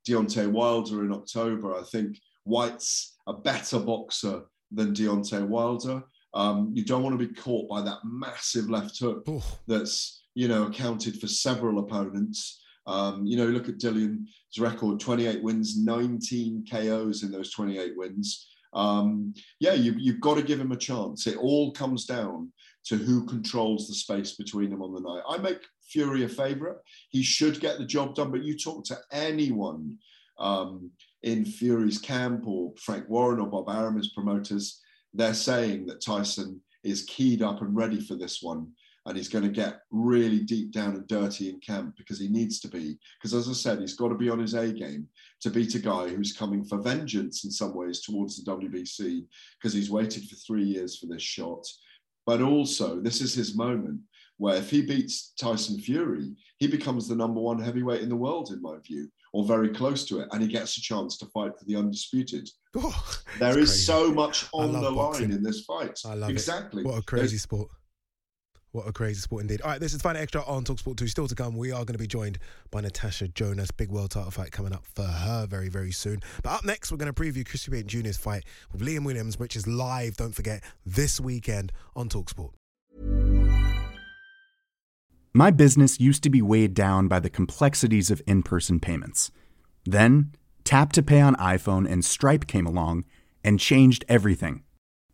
Deontay 0.08 0.48
Wilder 0.48 1.04
in 1.06 1.12
October, 1.12 1.76
I 1.76 1.82
think 1.82 2.20
Whyte's 2.44 3.18
a 3.28 3.34
better 3.34 3.80
boxer 3.80 4.44
than 4.72 4.94
Deontay 4.94 5.48
Wilder. 5.48 6.04
Um, 6.34 6.72
you 6.76 6.86
don't 6.86 7.02
want 7.02 7.20
to 7.20 7.28
be 7.28 7.34
caught 7.34 7.68
by 7.68 7.82
that 7.82 8.00
massive 8.04 8.70
left 8.70 9.00
hook 9.00 9.28
Ooh. 9.28 9.42
that's 9.68 10.24
you 10.36 10.48
know 10.48 10.68
accounted 10.68 11.20
for 11.20 11.28
several 11.28 11.80
opponents. 11.80 12.62
Um, 12.90 13.24
you 13.24 13.38
know, 13.38 13.46
look 13.46 13.70
at 13.70 13.78
Dillian's 13.78 14.58
record 14.58 15.00
28 15.00 15.44
wins, 15.44 15.78
19 15.78 16.66
KOs 16.70 17.22
in 17.22 17.32
those 17.32 17.52
28 17.52 17.96
wins. 17.96 18.48
Um, 18.74 19.36
yeah, 19.60 19.74
you, 19.74 19.94
you've 19.96 20.22
got 20.22 20.38
to 20.38 20.44
give 20.44 20.60
him 20.60 20.72
a 20.72 20.78
chance. 20.78 21.28
It 21.28 21.38
all 21.38 21.72
comes 21.72 22.06
down 22.06 22.52
to 22.86 22.96
who 22.96 23.28
controls 23.28 23.88
the 23.88 23.94
space 23.94 24.36
between 24.36 24.72
them 24.72 24.82
on 24.82 24.94
the 24.94 25.02
night. 25.02 25.22
I 25.30 25.38
make 25.38 25.60
Fury 25.84 26.24
a 26.24 26.30
favourite. 26.30 26.78
He 27.10 27.22
should 27.22 27.60
get 27.60 27.78
the 27.78 27.86
job 27.86 28.16
done, 28.16 28.32
but 28.32 28.44
you 28.44 28.58
talk 28.58 28.84
to 28.86 28.98
anyone 29.12 29.96
um, 30.40 30.90
in 31.22 31.46
Fury's 31.46 32.00
camp 32.00 32.48
or 32.48 32.74
Frank 32.80 33.08
Warren 33.08 33.40
or 33.40 33.48
Bob 33.48 33.70
Arum 33.70 34.00
as 34.00 34.14
promoters, 34.14 34.82
they're 35.14 35.36
saying 35.36 35.86
that 35.86 36.02
Tyson 36.02 36.60
is 36.84 37.06
keyed 37.06 37.44
up 37.44 37.62
and 37.62 37.76
ready 37.76 38.00
for 38.00 38.16
this 38.16 38.42
one 38.42 38.72
and 39.06 39.18
he's 39.18 39.30
going 39.30 39.44
to 39.44 39.50
get 39.50 39.82
really 39.92 40.40
deep 40.40 40.72
down 40.72 40.96
and 40.96 41.08
dirty 41.08 41.50
in 41.50 41.60
camp 41.60 41.96
because 41.98 42.20
he 42.20 42.28
needs 42.28 42.60
to 42.60 42.68
be. 42.68 42.98
Because 43.18 43.34
as 43.34 43.50
I 43.50 43.54
said, 43.54 43.80
he's 43.80 43.96
got 43.96 44.10
to 44.10 44.16
be 44.16 44.30
on 44.30 44.40
his 44.40 44.54
A 44.54 44.72
game 44.72 45.08
to 45.42 45.50
beat 45.50 45.76
a 45.76 45.80
guy 45.80 46.10
who's 46.10 46.34
coming 46.34 46.64
for 46.64 46.82
vengeance 46.82 47.44
in 47.46 47.52
some 47.52 47.74
ways 47.76 48.02
towards 48.02 48.44
the 48.44 48.52
WBC 48.52 49.26
because 49.58 49.74
he's 49.74 49.90
waited 49.90 50.28
for 50.28 50.36
three 50.36 50.64
years 50.64 50.98
for 50.98 51.08
this 51.08 51.24
shot. 51.24 51.66
But 52.26 52.42
also, 52.42 53.00
this 53.00 53.22
is 53.22 53.34
his 53.34 53.56
moment 53.56 54.02
where 54.38 54.56
if 54.56 54.70
he 54.70 54.82
beats 54.82 55.34
Tyson 55.40 55.80
Fury, 55.80 56.32
he 56.58 56.68
becomes 56.68 57.08
the 57.08 57.16
number 57.16 57.42
one 57.42 57.60
heavyweight 57.60 58.02
in 58.02 58.10
the 58.10 58.16
world, 58.16 58.52
in 58.52 58.62
my 58.62 58.78
view, 58.86 59.10
or 59.34 59.44
very 59.44 59.70
close 59.70 60.06
to 60.06 60.20
it, 60.20 60.30
and 60.32 60.42
he 60.42 60.48
gets 60.48 60.78
a 60.78 60.82
chance 60.82 61.18
to 61.18 61.26
fight 61.28 61.52
for 61.58 61.66
the 61.66 61.76
undisputed. 61.76 62.50
Oh, 62.78 63.18
there 63.38 63.60
is 63.60 63.70
crazy. 63.70 63.84
so 63.84 64.12
much 64.12 64.48
on 64.54 64.72
the 64.72 64.92
boxing. 64.92 65.30
line 65.30 65.38
in 65.38 65.44
this 65.44 65.66
fight. 65.66 66.00
I 66.06 66.14
love 66.14 66.30
exactly. 66.30 66.84
It. 66.84 66.86
What 66.86 67.00
a 67.00 67.04
crazy 67.04 67.30
There's, 67.30 67.42
sport. 67.42 67.70
What 68.72 68.88
a 68.88 68.94
crazy 68.94 69.20
sport 69.20 69.42
indeed. 69.42 69.62
All 69.62 69.72
right, 69.72 69.80
this 69.80 69.96
is 69.96 70.02
Fight 70.04 70.16
Extra 70.16 70.44
on 70.44 70.64
Talksport 70.64 70.98
2. 70.98 71.08
Still 71.08 71.28
to 71.28 71.34
come, 71.34 71.58
we 71.58 71.72
are 71.72 71.86
going 71.86 71.96
to 71.96 72.00
be 72.00 72.06
joined 72.06 72.38
by 72.70 72.82
Natasha 72.82 73.28
Jonas. 73.28 73.72
Big 73.72 73.90
world 73.90 74.12
title 74.12 74.30
fight 74.30 74.52
coming 74.52 74.74
up 74.74 74.86
for 74.86 75.06
her 75.06 75.48
very, 75.48 75.70
very 75.70 75.92
soon. 75.92 76.20
But 76.44 76.52
up 76.52 76.64
next, 76.64 76.92
we're 76.92 77.00
going 77.00 77.12
to 77.12 77.20
preview 77.20 77.44
Chris 77.44 77.66
Eubank 77.66 77.88
Jr.'s 77.88 78.18
fight 78.18 78.44
with 78.72 78.82
Liam 78.82 79.06
Williams, 79.06 79.40
which 79.40 79.56
is 79.56 79.66
live, 79.66 80.18
don't 80.18 80.36
forget, 80.36 80.64
this 80.86 81.20
weekend 81.20 81.72
on 81.96 82.10
Talksport. 82.10 82.52
My 85.34 85.50
business 85.50 86.00
used 86.00 86.22
to 86.24 86.30
be 86.30 86.42
weighed 86.44 86.76
down 86.76 87.08
by 87.08 87.20
the 87.20 87.30
complexities 87.30 88.12
of 88.12 88.22
in 88.28 88.44
person 88.44 88.80
payments. 88.80 89.32
Then, 89.84 90.34
Tap 90.64 90.92
to 90.92 91.02
Pay 91.02 91.22
on 91.22 91.36
iPhone 91.38 91.90
and 91.90 92.06
Stripe 92.06 92.46
came 92.46 92.68
along 92.68 93.06
and 93.44 93.60
changed 93.60 94.06
everything. 94.08 94.62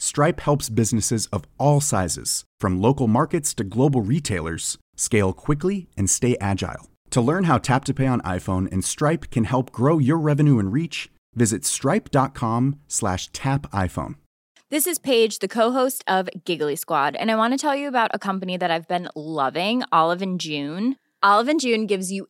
Stripe 0.00 0.40
helps 0.40 0.68
businesses 0.70 1.26
of 1.26 1.44
all 1.58 1.78
sizes, 1.78 2.46
from 2.58 2.80
local 2.80 3.06
markets 3.06 3.52
to 3.52 3.62
global 3.62 4.00
retailers, 4.00 4.78
scale 4.96 5.34
quickly 5.34 5.90
and 5.94 6.08
stay 6.08 6.38
agile. 6.40 6.88
To 7.10 7.20
learn 7.20 7.44
how 7.44 7.58
Tap 7.58 7.84
to 7.84 7.92
Pay 7.92 8.06
on 8.06 8.22
iPhone 8.22 8.66
and 8.72 8.82
Stripe 8.82 9.30
can 9.30 9.44
help 9.44 9.72
grow 9.72 9.98
your 9.98 10.16
revenue 10.16 10.58
and 10.58 10.72
reach, 10.72 11.10
visit 11.34 11.66
stripe.com/tapiphone. 11.66 14.14
This 14.70 14.86
is 14.86 14.98
Paige, 14.98 15.40
the 15.40 15.48
co-host 15.48 16.02
of 16.06 16.30
Giggly 16.46 16.76
Squad, 16.76 17.14
and 17.14 17.30
I 17.30 17.36
want 17.36 17.52
to 17.52 17.58
tell 17.58 17.76
you 17.76 17.86
about 17.86 18.10
a 18.14 18.18
company 18.18 18.56
that 18.56 18.70
I've 18.70 18.88
been 18.88 19.10
loving, 19.14 19.82
Olive 19.92 20.22
and 20.22 20.40
June. 20.40 20.96
Olive 21.22 21.48
and 21.48 21.60
June 21.60 21.84
gives 21.84 22.10
you 22.10 22.29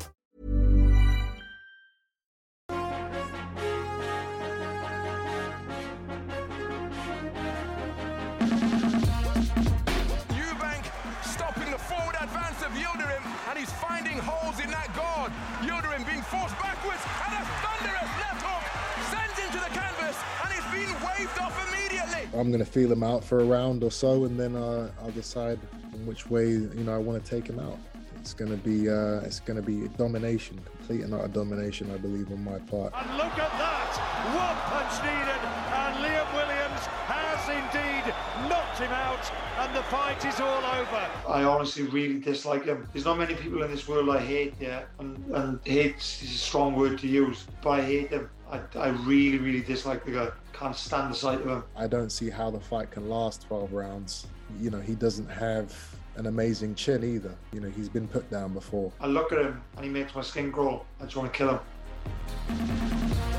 I'm 22.41 22.49
going 22.49 22.57
to 22.57 22.65
feel 22.65 22.91
him 22.91 23.03
out 23.03 23.23
for 23.23 23.39
a 23.39 23.43
round 23.43 23.83
or 23.83 23.91
so, 23.91 24.25
and 24.25 24.39
then 24.39 24.55
uh, 24.55 24.89
I'll 25.03 25.11
decide 25.11 25.59
in 25.93 26.07
which 26.07 26.27
way 26.31 26.49
you 26.49 26.83
know 26.83 26.95
I 26.95 26.97
want 26.97 27.23
to 27.23 27.29
take 27.29 27.47
him 27.47 27.59
out. 27.59 27.77
It's 28.15 28.33
going 28.33 28.49
to 28.49 28.57
be 28.57 28.89
uh, 28.89 29.19
it's 29.19 29.39
going 29.39 29.57
to 29.57 29.61
be 29.61 29.87
domination, 29.89 30.59
complete 30.65 31.01
and 31.01 31.13
utter 31.13 31.27
domination, 31.27 31.91
I 31.93 31.97
believe, 31.97 32.31
on 32.31 32.43
my 32.43 32.57
part. 32.57 32.93
And 32.95 33.15
look 33.15 33.37
at 33.37 33.51
that! 33.61 33.91
One 34.33 34.57
punch 34.73 34.93
needed, 35.05 35.41
and 35.81 35.93
Liam 36.01 36.33
Williams 36.33 36.83
has 37.05 37.45
indeed 37.49 38.49
knocked 38.49 38.79
him 38.79 38.91
out, 38.91 39.31
and 39.59 39.75
the 39.75 39.83
fight 39.83 40.25
is 40.25 40.39
all 40.39 40.65
over. 40.65 41.09
I 41.27 41.43
honestly 41.43 41.83
really 41.83 42.19
dislike 42.19 42.65
him. 42.65 42.87
There's 42.91 43.05
not 43.05 43.19
many 43.19 43.35
people 43.35 43.61
in 43.61 43.69
this 43.69 43.87
world 43.87 44.09
I 44.09 44.17
hate, 44.19 44.55
yeah, 44.59 44.85
and, 44.97 45.23
and 45.35 45.59
hate 45.63 45.97
is 45.97 46.23
a 46.23 46.25
strong 46.25 46.75
word 46.75 46.97
to 46.99 47.07
use, 47.07 47.45
but 47.61 47.69
I 47.69 47.81
hate 47.83 48.09
him. 48.09 48.31
I, 48.51 48.59
I 48.77 48.89
really, 48.89 49.37
really 49.37 49.61
dislike 49.61 50.03
the 50.05 50.11
guy. 50.11 50.27
Can't 50.53 50.75
stand 50.75 51.11
the 51.11 51.15
sight 51.15 51.41
of 51.41 51.47
him. 51.47 51.63
I 51.75 51.87
don't 51.87 52.11
see 52.11 52.29
how 52.29 52.51
the 52.51 52.59
fight 52.59 52.91
can 52.91 53.09
last 53.09 53.47
12 53.47 53.71
rounds. 53.71 54.27
You 54.59 54.69
know, 54.69 54.81
he 54.81 54.93
doesn't 54.93 55.29
have 55.29 55.73
an 56.17 56.27
amazing 56.27 56.75
chin 56.75 57.03
either. 57.03 57.33
You 57.53 57.61
know, 57.61 57.69
he's 57.69 57.89
been 57.89 58.07
put 58.07 58.29
down 58.29 58.53
before. 58.53 58.91
I 58.99 59.07
look 59.07 59.31
at 59.31 59.39
him 59.39 59.61
and 59.77 59.85
he 59.85 59.89
makes 59.89 60.13
my 60.13 60.21
skin 60.21 60.51
crawl. 60.51 60.85
I 60.99 61.05
just 61.05 61.15
want 61.15 61.31
to 61.31 61.37
kill 61.37 61.49
him. 61.49 63.30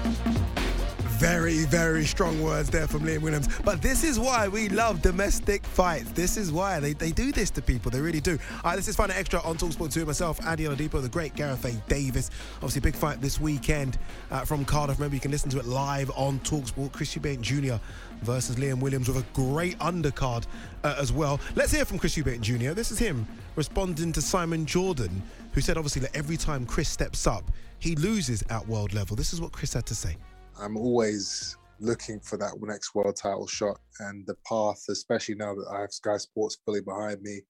Very, 1.22 1.66
very 1.66 2.04
strong 2.04 2.42
words 2.42 2.68
there 2.68 2.88
from 2.88 3.02
Liam 3.02 3.20
Williams. 3.20 3.48
But 3.64 3.80
this 3.80 4.02
is 4.02 4.18
why 4.18 4.48
we 4.48 4.68
love 4.68 5.02
domestic 5.02 5.64
fights. 5.64 6.10
This 6.10 6.36
is 6.36 6.50
why 6.50 6.80
they, 6.80 6.94
they 6.94 7.12
do 7.12 7.30
this 7.30 7.48
to 7.50 7.62
people. 7.62 7.92
They 7.92 8.00
really 8.00 8.20
do. 8.20 8.40
Right, 8.64 8.74
this 8.74 8.88
is 8.88 8.96
Final 8.96 9.14
Extra 9.14 9.40
on 9.42 9.56
Talksport 9.56 9.92
2. 9.92 10.04
Myself, 10.04 10.40
Ade 10.40 10.66
Oladipo, 10.66 11.00
the 11.00 11.08
great 11.08 11.36
Gareth 11.36 11.64
A. 11.64 11.74
Davis. 11.88 12.32
Obviously, 12.56 12.80
big 12.80 12.96
fight 12.96 13.20
this 13.20 13.40
weekend 13.40 13.98
uh, 14.32 14.44
from 14.44 14.64
Cardiff. 14.64 14.98
Remember, 14.98 15.14
you 15.14 15.20
can 15.20 15.30
listen 15.30 15.48
to 15.50 15.60
it 15.60 15.64
live 15.64 16.10
on 16.16 16.40
Talksport. 16.40 16.90
Chris 16.90 17.14
Eubank 17.14 17.40
Jr. 17.40 17.76
versus 18.22 18.56
Liam 18.56 18.80
Williams 18.80 19.06
with 19.06 19.18
a 19.18 19.26
great 19.32 19.78
undercard 19.78 20.46
uh, 20.82 20.96
as 20.98 21.12
well. 21.12 21.38
Let's 21.54 21.70
hear 21.70 21.84
from 21.84 22.00
Chris 22.00 22.16
Eubank 22.16 22.40
Jr. 22.40 22.72
This 22.72 22.90
is 22.90 22.98
him 22.98 23.28
responding 23.54 24.10
to 24.10 24.20
Simon 24.20 24.66
Jordan, 24.66 25.22
who 25.52 25.60
said, 25.60 25.76
obviously, 25.76 26.02
that 26.02 26.16
every 26.16 26.36
time 26.36 26.66
Chris 26.66 26.88
steps 26.88 27.28
up, 27.28 27.44
he 27.78 27.94
loses 27.94 28.42
at 28.50 28.66
world 28.66 28.92
level. 28.92 29.14
This 29.14 29.32
is 29.32 29.40
what 29.40 29.52
Chris 29.52 29.72
had 29.72 29.86
to 29.86 29.94
say. 29.94 30.16
I'm 30.62 30.76
always 30.76 31.56
looking 31.80 32.20
for 32.20 32.36
that 32.36 32.54
next 32.60 32.94
world 32.94 33.16
title 33.16 33.48
shot, 33.48 33.78
and 33.98 34.24
the 34.26 34.36
path, 34.48 34.80
especially 34.88 35.34
now 35.34 35.54
that 35.54 35.66
I 35.68 35.80
have 35.80 35.92
Sky 35.92 36.16
Sports 36.18 36.58
fully 36.64 36.80
behind 36.80 37.20
me, 37.20 37.40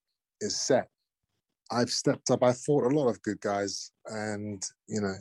is 0.41 0.59
set. 0.59 0.87
I've 1.71 1.91
stepped 1.91 2.31
up. 2.31 2.43
I 2.43 2.53
fought 2.53 2.91
a 2.91 2.95
lot 2.95 3.09
of 3.09 3.21
good 3.21 3.39
guys, 3.39 3.91
and 4.07 4.63
you 4.87 4.99
know, 4.99 5.15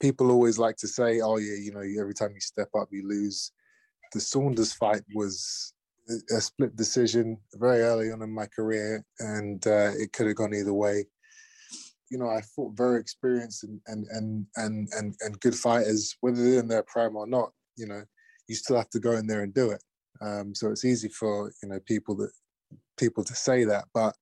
people 0.00 0.30
always 0.30 0.58
like 0.58 0.76
to 0.76 0.88
say, 0.88 1.20
"Oh 1.20 1.38
yeah, 1.38 1.56
you 1.56 1.72
know, 1.72 1.80
every 2.00 2.14
time 2.14 2.32
you 2.34 2.40
step 2.40 2.68
up, 2.78 2.88
you 2.90 3.08
lose." 3.08 3.52
The 4.12 4.20
Saunders 4.20 4.72
fight 4.72 5.02
was 5.14 5.72
a- 6.34 6.40
split 6.40 6.76
decision 6.76 7.38
very 7.54 7.80
early 7.80 8.10
on 8.10 8.22
in 8.22 8.30
my 8.30 8.46
career, 8.46 9.04
and 9.18 9.66
uh, 9.66 9.92
it 9.98 10.12
could 10.12 10.26
have 10.26 10.36
gone 10.36 10.54
either 10.54 10.74
way 10.74 11.06
you 12.10 12.18
know, 12.18 12.28
I 12.28 12.40
fought 12.40 12.76
very 12.76 13.00
experienced 13.00 13.64
and 13.64 13.80
and 13.86 14.06
and 14.10 14.46
and 14.56 14.88
and, 14.92 15.14
and 15.20 15.40
good 15.40 15.54
fighters, 15.54 16.16
whether 16.20 16.42
they're 16.42 16.60
in 16.60 16.68
their 16.68 16.84
prime 16.84 17.16
or 17.16 17.26
not. 17.26 17.52
You 17.76 17.86
know, 17.86 18.02
you 18.48 18.54
still 18.54 18.76
have 18.76 18.90
to 18.90 19.00
go 19.00 19.12
in 19.12 19.26
there 19.26 19.42
and 19.42 19.54
do 19.54 19.70
it. 19.70 19.82
Um, 20.20 20.54
so 20.54 20.70
it's 20.70 20.84
easy 20.84 21.08
for 21.08 21.52
you 21.62 21.68
know 21.68 21.80
people 21.86 22.16
that 22.16 22.30
people 22.96 23.24
to 23.24 23.34
say 23.34 23.64
that, 23.64 23.84
but 23.94 24.14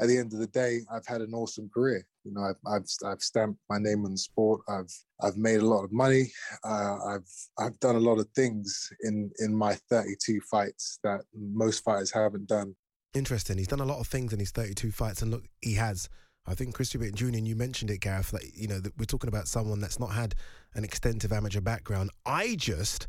at 0.00 0.08
the 0.08 0.18
end 0.18 0.32
of 0.32 0.40
the 0.40 0.48
day, 0.48 0.80
I've 0.92 1.06
had 1.06 1.20
an 1.20 1.32
awesome 1.34 1.70
career. 1.72 2.04
You 2.24 2.32
know, 2.32 2.42
I've 2.42 2.56
I've, 2.66 2.86
I've 3.04 3.20
stamped 3.20 3.60
my 3.68 3.78
name 3.78 4.04
on 4.04 4.12
the 4.12 4.18
sport. 4.18 4.62
I've 4.68 4.92
I've 5.20 5.36
made 5.36 5.60
a 5.60 5.66
lot 5.66 5.84
of 5.84 5.92
money. 5.92 6.32
Uh, 6.64 6.96
I've 7.06 7.28
I've 7.58 7.78
done 7.80 7.96
a 7.96 8.00
lot 8.00 8.18
of 8.18 8.28
things 8.34 8.90
in 9.02 9.30
in 9.38 9.54
my 9.54 9.74
32 9.90 10.40
fights 10.50 10.98
that 11.04 11.20
most 11.34 11.84
fighters 11.84 12.10
haven't 12.12 12.48
done. 12.48 12.74
Interesting. 13.14 13.58
He's 13.58 13.68
done 13.68 13.80
a 13.80 13.84
lot 13.84 14.00
of 14.00 14.06
things 14.06 14.32
in 14.32 14.38
his 14.38 14.50
32 14.50 14.90
fights, 14.90 15.22
and 15.22 15.30
look, 15.30 15.44
he 15.60 15.74
has. 15.74 16.08
I 16.46 16.54
think 16.54 16.74
Chris 16.74 16.92
Eubank 16.92 17.14
Jr. 17.14 17.26
and 17.26 17.46
you 17.46 17.54
mentioned 17.54 17.90
it, 17.90 17.98
Gareth. 17.98 18.30
That 18.32 18.42
you 18.54 18.66
know 18.68 18.80
that 18.80 18.96
we're 18.98 19.04
talking 19.04 19.28
about 19.28 19.48
someone 19.48 19.80
that's 19.80 20.00
not 20.00 20.12
had 20.12 20.34
an 20.74 20.84
extensive 20.84 21.32
amateur 21.32 21.60
background. 21.60 22.10
I 22.26 22.56
just, 22.56 23.06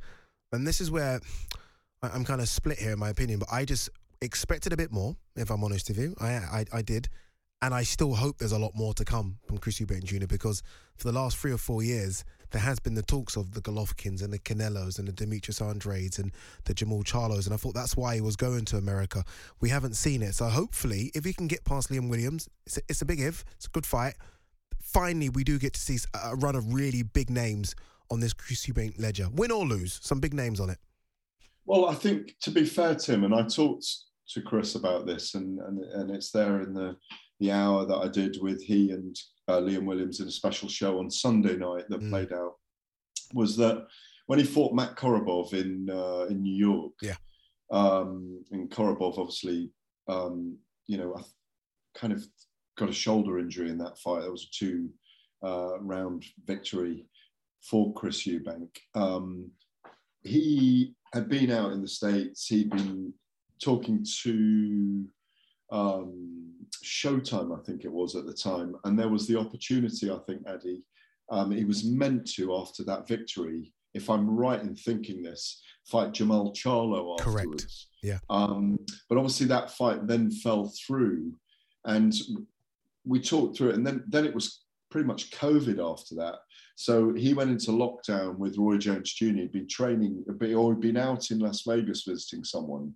and 0.52 0.67
this 0.67 0.80
is 0.80 0.91
where 0.91 1.19
I'm 2.02 2.26
kind 2.26 2.41
of 2.41 2.50
split 2.50 2.80
here 2.80 2.91
in 2.91 3.00
my 3.00 3.10
opinion, 3.10 3.39
but 3.39 3.50
I 3.52 3.65
just 3.65 3.89
expected 4.22 4.74
a 4.74 4.78
bit 4.78 4.91
more. 4.91 5.15
If 5.36 5.50
I'm 5.50 5.63
honest 5.63 5.88
with 5.89 5.98
you, 5.98 6.15
I 6.19 6.32
I, 6.32 6.65
I 6.74 6.82
did, 6.82 7.10
and 7.62 7.74
I 7.74 7.84
still 7.84 8.13
hope 8.13 8.38
there's 8.38 8.52
a 8.52 8.60
lot 8.60 8.76
more 8.76 8.93
to 8.93 9.06
come 9.06 9.38
from 9.48 9.58
Chris 9.58 9.80
Eubank 9.80 10.04
Jr. 10.04 10.28
because 10.28 10.62
for 10.96 11.08
the 11.12 11.17
last 11.17 11.38
three 11.38 11.52
or 11.52 11.58
four 11.58 11.82
years 11.82 12.24
there 12.54 12.62
has 12.62 12.80
been 12.80 12.94
the 12.94 13.02
talks 13.02 13.36
of 13.36 13.54
the 13.54 13.62
Golovkins 13.62 14.24
and 14.24 14.32
the 14.32 14.38
Canelos 14.38 15.00
and 15.00 15.08
the 15.08 15.12
Demetrius 15.12 15.60
Andrades 15.60 16.20
and 16.20 16.32
the 16.66 16.74
Jermall 16.74 17.04
Charlos, 17.04 17.46
and 17.46 17.54
I 17.54 17.58
thought 17.58 17.74
that's 17.74 17.98
why 17.98 18.16
he 18.16 18.22
was 18.22 18.36
going 18.36 18.63
to 18.66 18.78
America. 18.78 19.26
We 19.60 19.70
haven't 19.70 19.96
seen 19.96 20.22
it, 20.22 20.36
so 20.36 20.46
hopefully, 20.46 21.12
if 21.16 21.26
he 21.26 21.34
can 21.34 21.48
get 21.48 21.66
past 21.66 21.89
Liam 21.89 22.10
Williams, 22.10 22.48
it's 22.66 22.78
a, 22.78 22.82
it's 22.88 23.02
a 23.02 23.06
big 23.06 23.20
if. 23.20 23.44
It's 23.58 23.66
a 23.66 23.70
good 23.70 23.88
fight. 23.88 24.13
Finally, 24.80 25.30
we 25.30 25.44
do 25.44 25.58
get 25.58 25.74
to 25.74 25.82
see 25.82 25.98
a 26.24 26.36
run 26.36 26.56
of 26.56 26.74
really 26.74 27.02
big 27.02 27.32
names 27.32 27.76
on 28.12 28.20
this 28.20 28.34
Chris 28.34 28.68
Eubank 28.68 29.00
ledger, 29.00 29.30
win 29.34 29.52
or 29.52 29.66
lose, 29.66 30.00
some 30.04 30.20
big 30.20 30.36
names 30.36 30.60
on 30.60 30.70
it. 30.70 30.78
Well, 31.66 31.89
I 31.89 31.96
think 31.96 32.36
to 32.42 32.52
be 32.52 32.66
fair, 32.66 32.94
Tim, 32.94 33.24
and 33.24 33.34
I 33.34 33.42
talked 33.48 33.88
to 34.30 34.42
Chris 34.42 34.76
about 34.76 35.08
this, 35.08 35.34
and 35.34 35.60
and, 35.60 35.84
and 35.84 36.12
it's 36.12 36.30
there 36.30 36.62
in 36.62 36.76
the 36.76 36.98
the 37.39 37.52
hour 37.52 37.86
that 37.86 37.98
I 37.98 38.08
did 38.08 38.38
with 38.41 38.62
he 38.63 38.91
and 38.91 39.15
uh, 39.48 39.60
Liam 39.60 39.86
Williams 39.86 40.19
in 40.19 40.28
a 40.28 40.32
special 40.32 40.69
show 40.69 41.00
on 41.00 41.10
Sunday 41.10 41.58
night 41.58 41.86
that 41.89 42.10
played 42.10 42.32
out, 42.32 42.54
was 43.34 43.58
that 43.58 43.88
when 44.28 44.39
he 44.39 44.46
fought 44.46 44.74
Matt 44.74 44.96
Korobov 44.96 45.54
in 45.54 45.89
uh, 45.89 46.28
in 46.30 46.41
New 46.41 46.56
York, 46.56 46.93
yeah, 47.02 47.15
um, 47.72 48.43
and 48.52 48.69
Korobov 48.69 49.17
obviously, 49.17 49.72
um, 50.08 50.58
you 50.88 50.98
know, 50.98 51.15
I 51.17 51.24
kind 51.98 52.13
of 52.13 52.26
got 52.78 52.89
a 52.89 52.93
shoulder 52.93 53.39
injury 53.39 53.69
in 53.69 53.78
that 53.80 53.98
fight. 53.98 54.22
That 54.22 54.32
was 54.32 54.43
a 54.43 54.58
two 54.58 54.89
uh, 55.43 55.80
round 55.80 56.26
victory 56.46 57.06
for 57.62 57.93
Chris 57.93 58.26
Eubank. 58.26 58.69
Um, 58.96 59.52
he 60.24 60.96
had 61.13 61.30
been 61.30 61.52
out 61.52 61.74
in 61.74 61.82
the 61.82 61.88
States, 61.88 62.48
he'd 62.48 62.69
been 62.69 63.13
talking 63.62 64.06
to 64.24 65.06
um, 65.72 66.42
Showtime, 66.83 67.57
I 67.57 67.62
think 67.63 67.86
it 67.86 67.91
was 67.91 68.15
at 68.15 68.25
the 68.25 68.33
time, 68.33 68.75
and 68.83 68.97
there 68.97 69.09
was 69.09 69.27
the 69.27 69.38
opportunity, 69.38 70.09
I 70.09 70.17
think, 70.27 70.41
Eddie. 70.47 70.83
Um, 71.29 71.51
he 71.51 71.65
was 71.65 71.86
meant 71.86 72.29
to, 72.33 72.55
after 72.55 72.83
that 72.83 73.07
victory, 73.07 73.73
if 73.93 74.09
I'm 74.09 74.29
right 74.29 74.62
in 74.62 74.75
thinking 74.75 75.21
this, 75.21 75.61
fight 75.86 76.11
Jermall 76.11 76.55
Charlo 76.55 77.19
afterwards. 77.19 77.63
Correct. 77.63 77.88
Yeah. 78.01 78.19
Um, 78.30 78.80
but 79.09 79.17
obviously, 79.17 79.47
that 79.47 79.71
fight 79.71 80.07
then 80.07 80.32
fell 80.32 80.71
through. 80.86 81.34
And 81.86 82.13
we 83.05 83.19
talked 83.19 83.57
through 83.57 83.71
it, 83.71 83.76
and 83.76 83.86
then 83.86 84.03
then 84.07 84.26
it 84.26 84.34
was 84.34 84.63
pretty 84.89 85.07
much 85.07 85.32
COVID 85.32 85.80
after 85.80 86.15
that. 86.15 86.36
So 86.76 87.13
he 87.13 87.34
went 87.34 87.51
into 87.51 87.71
lockdown 87.71 88.38
with 88.38 88.57
Roy 88.57 88.78
Jones 88.78 89.13
Jr. 89.13 89.26
He'd 89.26 89.51
been 89.51 89.67
training, 89.67 90.24
or 90.28 90.74
he'd 90.74 90.82
been 90.82 90.97
out 90.97 91.30
in 91.32 91.39
Las 91.39 91.63
Vegas 91.67 92.03
visiting 92.03 92.43
someone, 92.43 92.93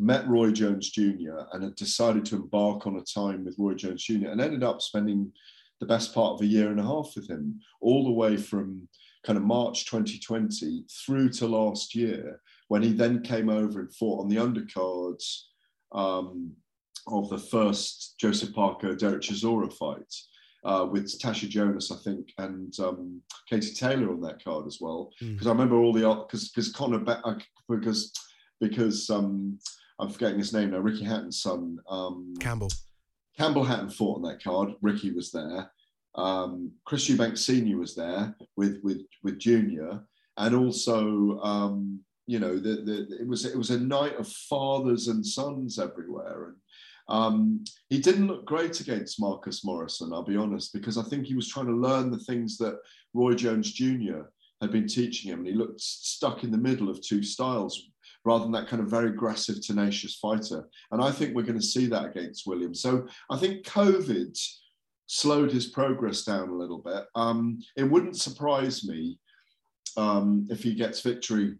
met 0.00 0.26
Roy 0.28 0.50
Jones 0.50 0.90
Jr. 0.90 1.40
and 1.52 1.62
had 1.62 1.74
decided 1.76 2.24
to 2.26 2.36
embark 2.36 2.86
on 2.86 2.96
a 2.96 3.02
time 3.02 3.44
with 3.44 3.56
Roy 3.58 3.74
Jones 3.74 4.02
Jr. 4.04 4.28
and 4.28 4.40
ended 4.40 4.64
up 4.64 4.80
spending 4.80 5.30
the 5.80 5.86
best 5.86 6.14
part 6.14 6.34
of 6.34 6.40
a 6.42 6.46
year 6.46 6.70
and 6.70 6.80
a 6.80 6.84
half 6.84 7.12
with 7.16 7.28
him, 7.28 7.60
all 7.80 8.04
the 8.04 8.10
way 8.12 8.36
from 8.36 8.88
kind 9.24 9.36
of 9.36 9.44
March 9.44 9.84
2020 9.86 10.84
through 11.04 11.28
to 11.30 11.46
last 11.46 11.94
year, 11.94 12.40
when 12.68 12.82
he 12.82 12.92
then 12.92 13.22
came 13.22 13.48
over 13.48 13.80
and 13.80 13.94
fought 13.94 14.20
on 14.20 14.28
the 14.28 14.36
undercards 14.36 15.42
um, 15.92 16.52
of 17.06 17.28
the 17.28 17.38
first 17.38 18.14
Joseph 18.18 18.54
Parker 18.54 18.94
Derek 18.94 19.22
Chisora 19.22 19.72
fight. 19.72 20.12
Uh, 20.62 20.86
with 20.92 21.18
Tasha 21.18 21.48
Jonas, 21.48 21.90
I 21.90 21.96
think, 22.04 22.34
and 22.36 22.78
um, 22.80 23.22
Katie 23.48 23.72
Taylor 23.72 24.10
on 24.10 24.20
that 24.20 24.44
card 24.44 24.66
as 24.66 24.76
well. 24.78 25.10
Because 25.18 25.46
Mm. 25.46 25.48
I 25.48 25.52
remember 25.52 25.76
all 25.76 25.90
the 25.94 26.00
because 26.26 26.50
because 26.50 26.70
Connor 26.70 26.98
Be- 26.98 27.12
uh, 27.24 27.36
because 27.66 28.12
because 28.60 29.08
um, 29.08 29.58
I'm 30.00 30.08
forgetting 30.08 30.38
his 30.38 30.52
name 30.52 30.70
now. 30.70 30.78
Ricky 30.78 31.04
Hatton's 31.04 31.42
son, 31.42 31.78
um, 31.88 32.34
Campbell. 32.40 32.70
Campbell 33.38 33.64
Hatton 33.64 33.90
fought 33.90 34.16
on 34.16 34.22
that 34.22 34.42
card. 34.42 34.70
Ricky 34.80 35.12
was 35.12 35.30
there. 35.30 35.70
Um, 36.14 36.72
Chris 36.84 37.08
Eubank 37.08 37.38
Senior 37.38 37.76
was 37.76 37.94
there 37.94 38.34
with 38.56 38.80
with 38.82 39.02
with 39.22 39.38
Junior, 39.38 40.00
and 40.36 40.54
also 40.54 41.38
um, 41.40 42.00
you 42.26 42.38
know 42.38 42.58
the, 42.58 42.82
the 42.82 43.18
it 43.20 43.28
was 43.28 43.44
it 43.44 43.56
was 43.56 43.70
a 43.70 43.78
night 43.78 44.16
of 44.16 44.28
fathers 44.28 45.08
and 45.08 45.24
sons 45.24 45.78
everywhere, 45.78 46.46
and 46.46 46.56
um, 47.08 47.64
he 47.88 48.00
didn't 48.00 48.26
look 48.26 48.44
great 48.46 48.80
against 48.80 49.20
Marcus 49.20 49.64
Morrison. 49.64 50.12
I'll 50.12 50.22
be 50.22 50.36
honest, 50.36 50.72
because 50.72 50.98
I 50.98 51.02
think 51.02 51.26
he 51.26 51.34
was 51.34 51.48
trying 51.48 51.66
to 51.66 51.76
learn 51.76 52.10
the 52.10 52.18
things 52.18 52.56
that 52.58 52.78
Roy 53.14 53.34
Jones 53.34 53.72
Jr. 53.72 54.22
had 54.60 54.72
been 54.72 54.88
teaching 54.88 55.30
him, 55.30 55.40
and 55.40 55.48
he 55.48 55.54
looked 55.54 55.80
stuck 55.80 56.42
in 56.42 56.50
the 56.50 56.58
middle 56.58 56.88
of 56.88 57.00
two 57.00 57.22
styles 57.22 57.89
rather 58.24 58.44
than 58.44 58.52
that 58.52 58.68
kind 58.68 58.82
of 58.82 58.90
very 58.90 59.08
aggressive, 59.08 59.60
tenacious 59.60 60.16
fighter. 60.16 60.68
And 60.90 61.02
I 61.02 61.10
think 61.10 61.34
we're 61.34 61.42
going 61.42 61.58
to 61.58 61.64
see 61.64 61.86
that 61.86 62.06
against 62.06 62.46
Williams. 62.46 62.82
So 62.82 63.06
I 63.30 63.36
think 63.36 63.64
COVID 63.64 64.38
slowed 65.06 65.50
his 65.50 65.66
progress 65.66 66.24
down 66.24 66.50
a 66.50 66.56
little 66.56 66.78
bit. 66.78 67.04
Um, 67.14 67.60
it 67.76 67.84
wouldn't 67.84 68.16
surprise 68.16 68.84
me 68.84 69.18
um, 69.96 70.46
if 70.50 70.62
he 70.62 70.74
gets 70.74 71.00
victory 71.00 71.56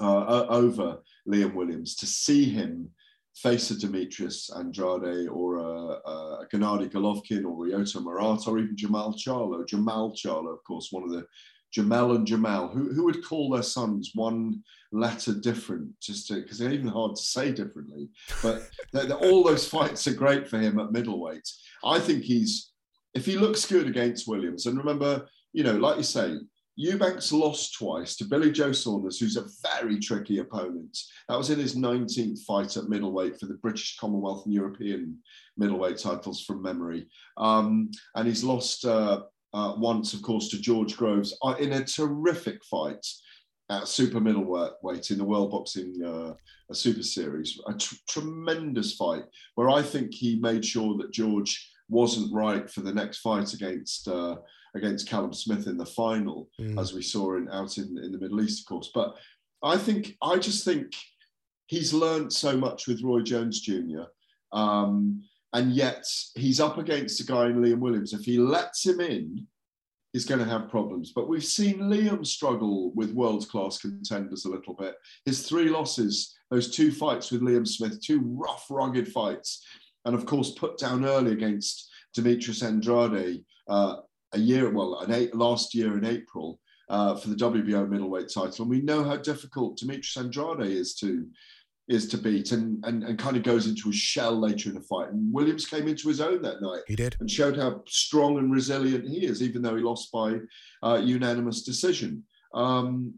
uh, 0.00 0.46
over 0.48 0.98
Liam 1.28 1.54
Williams 1.54 1.96
to 1.96 2.06
see 2.06 2.44
him 2.44 2.90
face 3.36 3.70
a 3.70 3.78
Demetrius 3.78 4.50
Andrade 4.56 5.28
or 5.28 5.56
a, 5.56 5.62
a 5.62 6.46
Gennady 6.50 6.90
Golovkin 6.90 7.44
or 7.44 7.66
Ryota 7.66 8.02
Murata 8.02 8.50
or 8.50 8.58
even 8.58 8.76
Jermall 8.76 9.14
Charlo. 9.14 9.62
Jermall 9.66 10.16
Charlo, 10.16 10.54
of 10.54 10.64
course, 10.64 10.88
one 10.90 11.04
of 11.04 11.10
the 11.10 11.26
Jermell 11.76 12.16
and 12.16 12.26
Jermall, 12.26 12.72
who, 12.72 12.92
who 12.92 13.04
would 13.04 13.24
call 13.24 13.50
their 13.50 13.62
sons 13.62 14.12
one 14.14 14.62
letter 14.92 15.34
different, 15.34 15.90
just 16.00 16.28
because 16.32 16.58
they're 16.58 16.72
even 16.72 16.88
hard 16.88 17.16
to 17.16 17.22
say 17.22 17.52
differently. 17.52 18.08
But 18.42 18.68
they're- 18.92 19.06
they're- 19.06 19.16
all 19.16 19.44
those 19.44 19.68
fights 19.68 20.06
are 20.06 20.14
great 20.14 20.48
for 20.48 20.58
him 20.58 20.78
at 20.78 20.92
middleweight. 20.92 21.48
I 21.84 21.98
think 22.00 22.22
he's, 22.22 22.70
if 23.14 23.26
he 23.26 23.36
looks 23.36 23.66
good 23.66 23.86
against 23.86 24.26
Williams, 24.28 24.66
and 24.66 24.78
remember, 24.78 25.26
you 25.52 25.64
know, 25.64 25.76
like 25.76 25.96
you 25.98 26.02
say, 26.02 26.36
Eubanks 26.78 27.32
lost 27.32 27.74
twice 27.74 28.16
to 28.16 28.24
Billy 28.26 28.52
Joe 28.52 28.70
Saunders, 28.72 29.18
who's 29.18 29.38
a 29.38 29.46
very 29.62 29.98
tricky 29.98 30.40
opponent. 30.40 30.94
That 31.26 31.38
was 31.38 31.48
in 31.48 31.58
his 31.58 31.74
19th 31.74 32.40
fight 32.44 32.76
at 32.76 32.90
middleweight 32.90 33.40
for 33.40 33.46
the 33.46 33.54
British 33.54 33.96
Commonwealth 33.98 34.44
and 34.44 34.52
European 34.52 35.16
middleweight 35.56 35.96
titles 35.96 36.42
from 36.44 36.60
memory. 36.62 37.08
Um, 37.38 37.90
and 38.14 38.28
he's 38.28 38.44
lost 38.44 38.84
uh, 38.84 39.22
uh, 39.56 39.72
once, 39.78 40.12
of 40.14 40.20
course, 40.22 40.48
to 40.50 40.58
George 40.60 40.96
Groves 40.96 41.36
uh, 41.42 41.54
in 41.58 41.72
a 41.72 41.84
terrific 41.84 42.62
fight 42.64 43.04
at 43.70 43.88
super 43.88 44.20
middleweight 44.20 45.10
in 45.10 45.18
the 45.18 45.24
World 45.24 45.50
Boxing 45.50 45.90
uh, 46.04 46.34
a 46.70 46.74
Super 46.74 47.02
Series. 47.02 47.58
A 47.66 47.74
tr- 47.74 47.94
tremendous 48.08 48.94
fight 48.94 49.24
where 49.54 49.70
I 49.70 49.82
think 49.82 50.12
he 50.14 50.36
made 50.50 50.64
sure 50.64 50.96
that 50.98 51.12
George 51.12 51.52
wasn't 51.88 52.32
right 52.34 52.68
for 52.70 52.82
the 52.82 52.92
next 52.92 53.18
fight 53.18 53.54
against 53.54 54.08
uh, 54.08 54.36
against 54.74 55.08
Callum 55.08 55.32
Smith 55.32 55.66
in 55.68 55.78
the 55.78 55.86
final, 55.86 56.38
Mm. 56.60 56.78
as 56.78 56.92
we 56.92 57.02
saw 57.02 57.36
in 57.38 57.48
out 57.48 57.78
in, 57.78 57.88
in 58.04 58.12
the 58.12 58.18
Middle 58.18 58.42
East, 58.42 58.60
of 58.60 58.66
course. 58.66 58.90
But 58.94 59.16
I 59.62 59.76
think 59.78 60.16
I 60.20 60.36
just 60.38 60.64
think 60.64 60.88
he's 61.66 61.94
learned 61.94 62.32
so 62.32 62.56
much 62.56 62.86
with 62.86 63.02
Roy 63.02 63.22
Jones 63.22 63.60
Jr. 63.60 64.04
Um, 64.52 65.22
and 65.52 65.72
yet 65.72 66.04
he's 66.34 66.60
up 66.60 66.78
against 66.78 67.20
a 67.20 67.24
guy 67.24 67.46
in 67.46 67.62
Liam 67.62 67.78
Williams. 67.78 68.12
If 68.12 68.24
he 68.24 68.38
lets 68.38 68.84
him 68.84 69.00
in, 69.00 69.46
he's 70.12 70.24
going 70.24 70.40
to 70.40 70.50
have 70.50 70.70
problems. 70.70 71.12
But 71.14 71.28
we've 71.28 71.44
seen 71.44 71.78
Liam 71.78 72.26
struggle 72.26 72.92
with 72.94 73.12
world 73.12 73.48
class 73.48 73.78
contenders 73.78 74.44
a 74.44 74.50
little 74.50 74.74
bit. 74.74 74.94
His 75.24 75.46
three 75.46 75.68
losses, 75.68 76.34
those 76.50 76.74
two 76.74 76.90
fights 76.90 77.30
with 77.30 77.42
Liam 77.42 77.66
Smith, 77.66 78.00
two 78.02 78.20
rough, 78.24 78.66
rugged 78.70 79.08
fights, 79.08 79.64
and 80.04 80.14
of 80.14 80.26
course 80.26 80.52
put 80.52 80.78
down 80.78 81.04
early 81.04 81.32
against 81.32 81.90
Demetrius 82.14 82.62
Andrade 82.62 83.44
uh, 83.68 83.96
a 84.32 84.38
year, 84.38 84.70
well, 84.70 85.00
an 85.00 85.12
eight, 85.12 85.34
last 85.34 85.74
year 85.74 85.96
in 85.98 86.04
April. 86.04 86.60
Uh, 86.88 87.16
for 87.16 87.30
the 87.30 87.34
WBO 87.34 87.88
middleweight 87.88 88.28
title, 88.32 88.62
and 88.62 88.70
we 88.70 88.80
know 88.80 89.02
how 89.02 89.16
difficult 89.16 89.76
Demetrius 89.76 90.16
Andrade 90.18 90.70
is 90.70 90.94
to 90.94 91.26
is 91.88 92.08
to 92.08 92.18
beat, 92.18 92.52
and, 92.52 92.84
and 92.84 93.04
and 93.04 93.18
kind 93.18 93.36
of 93.36 93.42
goes 93.42 93.66
into 93.66 93.90
a 93.90 93.92
shell 93.92 94.38
later 94.38 94.68
in 94.68 94.74
the 94.74 94.80
fight. 94.80 95.10
And 95.10 95.32
Williams 95.32 95.66
came 95.66 95.86
into 95.88 96.08
his 96.08 96.20
own 96.20 96.42
that 96.42 96.60
night. 96.60 96.82
He 96.86 96.96
did, 96.96 97.16
and 97.20 97.30
showed 97.30 97.56
how 97.56 97.82
strong 97.86 98.38
and 98.38 98.52
resilient 98.52 99.08
he 99.08 99.24
is, 99.24 99.42
even 99.42 99.62
though 99.62 99.76
he 99.76 99.82
lost 99.82 100.10
by 100.12 100.36
uh, 100.82 101.00
unanimous 101.02 101.62
decision. 101.62 102.24
Um, 102.54 103.14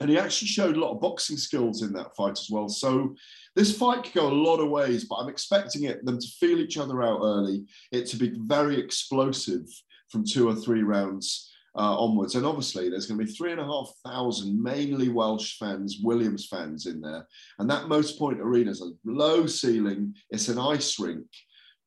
and 0.00 0.08
he 0.08 0.18
actually 0.18 0.48
showed 0.48 0.76
a 0.76 0.80
lot 0.80 0.92
of 0.92 1.00
boxing 1.00 1.36
skills 1.36 1.82
in 1.82 1.92
that 1.94 2.14
fight 2.14 2.38
as 2.38 2.48
well. 2.50 2.68
So 2.68 3.16
this 3.56 3.76
fight 3.76 4.04
could 4.04 4.14
go 4.14 4.28
a 4.28 4.32
lot 4.32 4.60
of 4.60 4.70
ways, 4.70 5.04
but 5.04 5.16
I'm 5.16 5.28
expecting 5.28 5.84
it 5.84 6.04
them 6.04 6.20
to 6.20 6.28
feel 6.38 6.60
each 6.60 6.78
other 6.78 7.02
out 7.02 7.20
early, 7.20 7.64
it 7.90 8.06
to 8.06 8.16
be 8.16 8.32
very 8.36 8.78
explosive 8.78 9.66
from 10.08 10.24
two 10.24 10.48
or 10.48 10.54
three 10.54 10.82
rounds 10.82 11.47
uh, 11.78 11.96
onwards. 11.98 12.34
And 12.34 12.44
obviously, 12.44 12.88
there's 12.90 13.06
going 13.06 13.18
to 13.20 13.24
be 13.26 13.32
three 13.32 13.52
and 13.52 13.60
a 13.60 13.64
half 13.64 13.88
thousand 14.04 14.60
mainly 14.62 15.08
Welsh 15.08 15.58
fans, 15.58 16.00
Williams 16.02 16.46
fans 16.46 16.86
in 16.86 17.00
there. 17.00 17.26
And 17.58 17.70
that 17.70 17.84
Motorpoint 17.84 18.38
Arena 18.40 18.70
is 18.70 18.82
a 18.82 18.90
low 19.04 19.46
ceiling, 19.46 20.14
it's 20.30 20.48
an 20.48 20.58
ice 20.58 20.98
rink. 20.98 21.26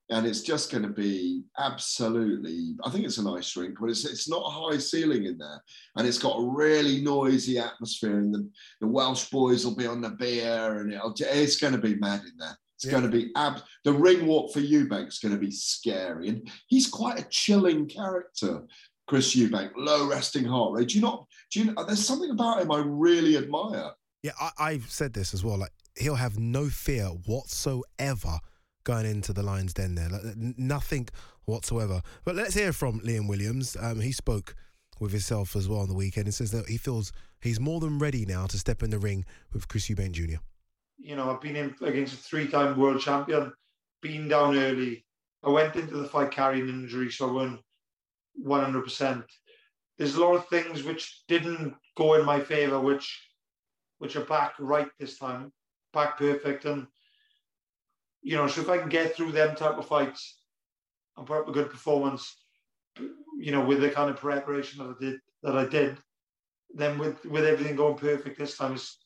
And 0.10 0.28
it's 0.28 0.42
just 0.42 0.72
going 0.72 0.84
to 0.84 0.90
be 0.90 1.44
absolutely, 1.58 2.76
I 2.84 2.90
think 2.90 3.06
it's 3.06 3.18
an 3.18 3.28
ice 3.28 3.56
rink, 3.56 3.78
but 3.80 3.90
it's, 3.90 4.04
it's 4.04 4.28
not 4.28 4.44
a 4.46 4.50
high 4.50 4.78
ceiling 4.78 5.24
in 5.26 5.38
there. 5.38 5.62
And 5.96 6.06
it's 6.06 6.18
got 6.20 6.36
a 6.38 6.46
really 6.46 7.02
noisy 7.02 7.58
atmosphere. 7.60 8.18
And 8.18 8.34
the, 8.34 8.50
the 8.82 8.88
Welsh 8.88 9.30
boys 9.30 9.66
will 9.66 9.76
be 9.76 9.88
on 9.88 10.02
the 10.02 10.10
beer 10.10 10.80
and 10.82 10.92
it'll, 10.92 11.14
it's 11.18 11.58
going 11.62 11.74
to 11.74 11.80
be 11.80 11.96
mad 11.96 12.22
in 12.22 12.38
there. 12.38 12.58
It's 12.76 12.86
Yeah. 12.86 13.00
going 13.00 13.12
to 13.12 13.18
be 13.18 13.32
ab- 13.36 13.62
the 13.86 13.94
ring 13.94 14.26
walk 14.26 14.52
for 14.52 14.60
Eubank's 14.60 15.20
going 15.20 15.36
to 15.36 15.40
be 15.40 15.52
scary, 15.52 16.30
and 16.30 16.50
he's 16.66 16.88
quite 16.90 17.20
a 17.20 17.28
chilling 17.30 17.88
character. 17.88 18.64
Chris 19.12 19.36
Eubank, 19.36 19.72
low 19.76 20.08
resting 20.08 20.46
heart 20.46 20.72
rate. 20.72 20.88
Do 20.88 20.96
you 20.96 21.02
not? 21.02 21.28
Do 21.52 21.60
you? 21.60 21.76
There's 21.86 22.08
something 22.08 22.30
about 22.30 22.62
him 22.62 22.72
I 22.72 22.78
really 22.78 23.36
admire. 23.36 23.92
Yeah, 24.24 24.32
I, 24.40 24.52
I've 24.58 24.90
said 24.90 25.12
this 25.12 25.34
as 25.34 25.44
well. 25.44 25.58
Like 25.58 25.74
he'll 25.98 26.16
have 26.16 26.40
no 26.40 26.70
fear 26.70 27.08
whatsoever 27.08 28.40
going 28.86 29.06
into 29.06 29.34
the 29.34 29.44
Lions 29.44 29.74
Den 29.74 29.96
there. 29.96 30.08
Like, 30.08 30.38
nothing 30.38 31.10
whatsoever. 31.44 32.02
But 32.24 32.38
let's 32.38 32.54
hear 32.54 32.72
from 32.72 33.02
Liam 33.02 33.28
Williams. 33.28 33.76
Um, 33.78 34.00
he 34.00 34.14
spoke 34.14 34.56
with 35.02 35.12
himself 35.12 35.58
as 35.58 35.68
well 35.68 35.82
on 35.82 35.90
the 35.90 35.94
weekend. 35.94 36.28
He 36.28 36.32
says 36.32 36.52
that 36.52 36.70
he 36.70 36.78
feels 36.78 37.12
he's 37.42 37.60
more 37.60 37.82
than 37.82 38.00
ready 38.00 38.26
now 38.26 38.48
to 38.48 38.58
step 38.58 38.82
in 38.82 38.92
the 38.92 38.98
ring 38.98 39.26
with 39.52 39.68
Chris 39.68 39.90
Eubank 39.90 40.14
Jr. 40.14 40.40
you 40.98 41.18
know, 41.18 41.30
I've 41.30 41.42
been 41.42 41.58
in 41.58 41.76
against 41.82 42.14
a 42.14 42.18
three-time 42.18 42.80
world 42.80 43.02
champion, 43.02 43.52
been 44.02 44.30
down 44.30 44.58
early. 44.58 45.04
I 45.44 45.50
went 45.50 45.76
into 45.76 45.98
the 45.98 46.08
fight 46.08 46.32
carrying 46.32 46.70
an 46.70 46.84
injury, 46.84 47.12
so 47.12 47.28
I 47.28 47.32
won 47.34 47.60
100%. 48.46 49.24
There's 49.98 50.16
a 50.16 50.22
lot 50.22 50.36
of 50.36 50.48
things 50.48 50.84
which 50.84 51.24
didn't 51.28 51.76
go 51.96 52.16
in 52.16 52.26
my 52.26 52.40
favour, 52.40 52.80
which 52.80 53.28
which 54.02 54.16
are 54.16 54.26
back 54.26 54.54
right 54.58 54.88
this 55.00 55.20
time, 55.20 55.52
back 55.94 56.18
perfect. 56.18 56.66
And, 56.66 56.88
you 58.24 58.36
know, 58.36 58.48
so 58.48 58.62
if 58.62 58.70
I 58.70 58.80
can 58.80 58.90
get 58.90 59.16
through 59.16 59.32
them 59.32 59.56
type 59.56 59.78
of 59.78 59.88
fights 59.88 60.40
and 61.16 61.28
put 61.28 61.42
up 61.42 61.48
a 61.48 61.52
good 61.52 61.70
performance, 61.70 62.36
you 63.38 63.52
know, 63.52 63.64
with 63.64 63.80
the 63.80 63.92
kind 63.92 64.10
of 64.10 64.18
preparation 64.18 64.80
that 64.80 64.96
I 64.98 65.06
did, 65.06 65.20
that 65.44 65.56
I 65.56 65.66
did, 65.66 65.98
then 66.74 66.98
with, 66.98 67.24
with 67.26 67.46
everything 67.46 67.76
going 67.76 67.96
perfect 67.96 68.40
this 68.40 68.58
time, 68.58 68.74
it's, 68.74 68.98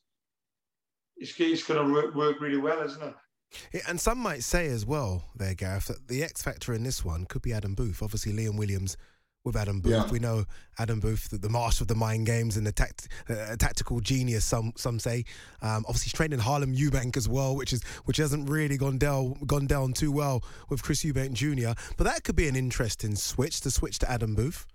it's, 1.17 1.33
it's 1.37 1.67
going 1.67 1.85
to 1.85 1.93
work, 1.93 2.15
work 2.15 2.39
really 2.39 2.55
well, 2.55 2.81
isn't 2.81 3.03
it? 3.03 3.81
And 3.89 3.99
some 3.99 4.17
might 4.17 4.43
say 4.43 4.67
as 4.67 4.85
well, 4.85 5.25
there, 5.35 5.55
Gareth, 5.55 5.87
that 5.87 6.07
the 6.07 6.23
X 6.23 6.41
factor 6.41 6.73
in 6.73 6.83
this 6.83 7.03
one 7.03 7.25
could 7.25 7.41
be 7.41 7.51
Adam 7.51 7.75
Booth. 7.75 8.01
Obviously, 8.01 8.31
Liam 8.31 8.57
Williams 8.57 8.95
with 9.45 9.55
Adam 9.55 9.79
Booth. 9.79 9.91
Yeah. 9.91 10.07
We 10.11 10.19
know 10.19 10.45
Adam 10.79 10.99
Booth, 10.99 11.29
the, 11.29 11.37
the 11.37 11.49
master 11.49 11.83
of 11.83 11.87
the 11.87 11.95
mind 11.95 12.25
games 12.25 12.57
and 12.57 12.65
the 12.65 12.71
tact, 12.71 13.07
uh, 13.29 13.55
tactical 13.55 13.99
genius. 14.01 14.43
Some 14.43 14.73
some 14.75 14.99
say. 14.99 15.23
Um, 15.61 15.85
obviously, 15.87 16.05
he's 16.05 16.13
training 16.13 16.39
Harlem 16.39 16.75
Eubank 16.75 17.15
as 17.15 17.29
well, 17.29 17.55
which 17.55 17.71
is 17.71 17.83
which 18.05 18.17
hasn't 18.17 18.49
really 18.49 18.77
gone 18.77 18.97
down 18.97 19.35
gone 19.45 19.67
down 19.67 19.93
too 19.93 20.11
well 20.11 20.43
with 20.69 20.83
Chris 20.83 21.03
Eubank 21.03 21.33
Jr. 21.33 21.79
But 21.97 22.05
that 22.05 22.23
could 22.23 22.35
be 22.35 22.47
an 22.47 22.55
interesting 22.55 23.15
switch 23.15 23.61
to 23.61 23.71
switch 23.71 23.99
to 23.99 24.11
Adam 24.11 24.35
Booth. 24.35 24.65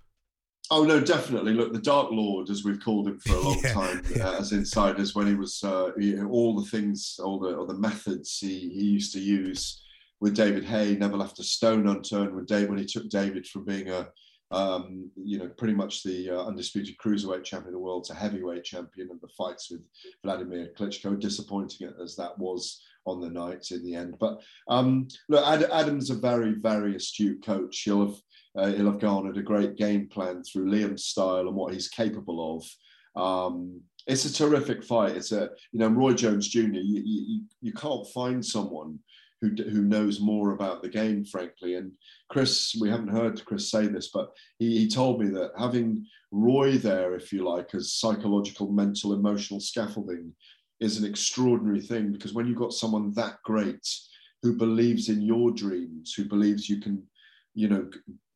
Oh 0.72 0.84
no, 0.84 1.00
definitely. 1.00 1.52
Look, 1.52 1.72
the 1.72 1.80
Dark 1.80 2.12
Lord, 2.12 2.48
as 2.48 2.62
we've 2.64 2.78
called 2.82 3.08
him 3.08 3.18
for 3.18 3.34
a 3.34 3.40
long 3.40 3.58
Yeah, 3.64 3.72
time, 3.72 4.02
Uh, 4.20 4.36
as 4.38 4.52
insiders, 4.52 5.16
when 5.16 5.26
he 5.26 5.34
was 5.34 5.64
uh, 5.64 5.90
he, 5.98 6.18
all 6.20 6.54
the 6.60 6.70
things, 6.70 7.18
all 7.22 7.40
the 7.40 7.56
all 7.56 7.66
the 7.66 7.74
methods 7.74 8.38
he, 8.38 8.70
he 8.70 8.84
used 8.84 9.12
to 9.14 9.20
use 9.20 9.82
with 10.20 10.36
David 10.36 10.64
Haye, 10.64 10.94
never 10.96 11.16
left 11.16 11.40
a 11.40 11.42
stone 11.42 11.88
unturned. 11.88 12.34
With 12.36 12.46
Dave, 12.46 12.68
when 12.68 12.78
he 12.78 12.84
took 12.84 13.08
David 13.08 13.46
from 13.48 13.64
being 13.64 13.88
a 13.88 14.08
um, 14.50 15.10
you 15.16 15.38
know 15.38 15.48
pretty 15.48 15.74
much 15.74 16.02
the 16.02 16.30
uh, 16.30 16.46
undisputed 16.46 16.96
cruiserweight 16.98 17.44
champion 17.44 17.68
of 17.68 17.74
the 17.74 17.78
world 17.78 18.04
to 18.04 18.14
heavyweight 18.14 18.64
champion, 18.64 19.08
and 19.10 19.20
the 19.20 19.28
fights 19.28 19.70
with 19.70 19.80
Vladimir 20.24 20.70
Klitschko, 20.78 21.18
disappointing 21.18 21.92
as 22.02 22.16
that 22.16 22.38
was 22.38 22.82
on 23.06 23.20
the 23.20 23.30
night 23.30 23.70
in 23.70 23.84
the 23.84 23.94
end. 23.94 24.16
But 24.18 24.40
um, 24.68 25.08
look, 25.28 25.46
Ad, 25.46 25.64
Adam's 25.70 26.10
a 26.10 26.14
very 26.14 26.52
very 26.52 26.96
astute 26.96 27.44
coach. 27.44 27.82
He'll 27.84 28.06
have 28.06 28.16
uh, 28.56 28.72
he'll 28.72 28.90
have 28.90 29.00
garnered 29.00 29.38
a 29.38 29.42
great 29.42 29.76
game 29.76 30.08
plan 30.08 30.42
through 30.42 30.70
Liam's 30.70 31.04
style 31.04 31.46
and 31.46 31.54
what 31.54 31.72
he's 31.72 31.88
capable 31.88 32.56
of. 32.56 33.22
Um, 33.22 33.80
it's 34.06 34.24
a 34.24 34.32
terrific 34.32 34.82
fight. 34.82 35.16
It's 35.16 35.32
a 35.32 35.50
you 35.72 35.78
know 35.78 35.88
Roy 35.88 36.14
Jones 36.14 36.48
Jr. 36.48 36.60
You, 36.60 37.02
you, 37.04 37.40
you 37.60 37.72
can't 37.72 38.06
find 38.08 38.44
someone 38.44 38.98
who 39.40 39.50
who 39.50 39.82
knows 39.82 40.20
more 40.20 40.52
about 40.52 40.82
the 40.82 40.88
game, 40.88 41.24
frankly. 41.24 41.74
And 41.74 41.92
Chris, 42.28 42.76
we 42.80 42.90
haven't 42.90 43.08
heard 43.08 43.44
Chris 43.44 43.70
say 43.70 43.86
this, 43.86 44.10
but 44.12 44.30
he, 44.58 44.78
he 44.78 44.88
told 44.88 45.20
me 45.20 45.28
that 45.30 45.52
having 45.58 46.06
Roy 46.30 46.78
there, 46.78 47.14
if 47.14 47.32
you 47.32 47.44
like, 47.44 47.74
as 47.74 47.94
psychological, 47.94 48.70
mental, 48.70 49.14
emotional 49.14 49.60
scaffolding, 49.60 50.32
is 50.80 50.98
an 50.98 51.08
extraordinary 51.08 51.80
thing 51.80 52.12
because 52.12 52.32
when 52.32 52.46
you've 52.46 52.58
got 52.58 52.72
someone 52.72 53.12
that 53.14 53.36
great 53.44 53.86
who 54.42 54.56
believes 54.56 55.08
in 55.08 55.20
your 55.20 55.50
dreams, 55.50 56.14
who 56.14 56.24
believes 56.24 56.68
you 56.68 56.80
can, 56.80 57.02
you 57.54 57.68
know, 57.68 57.90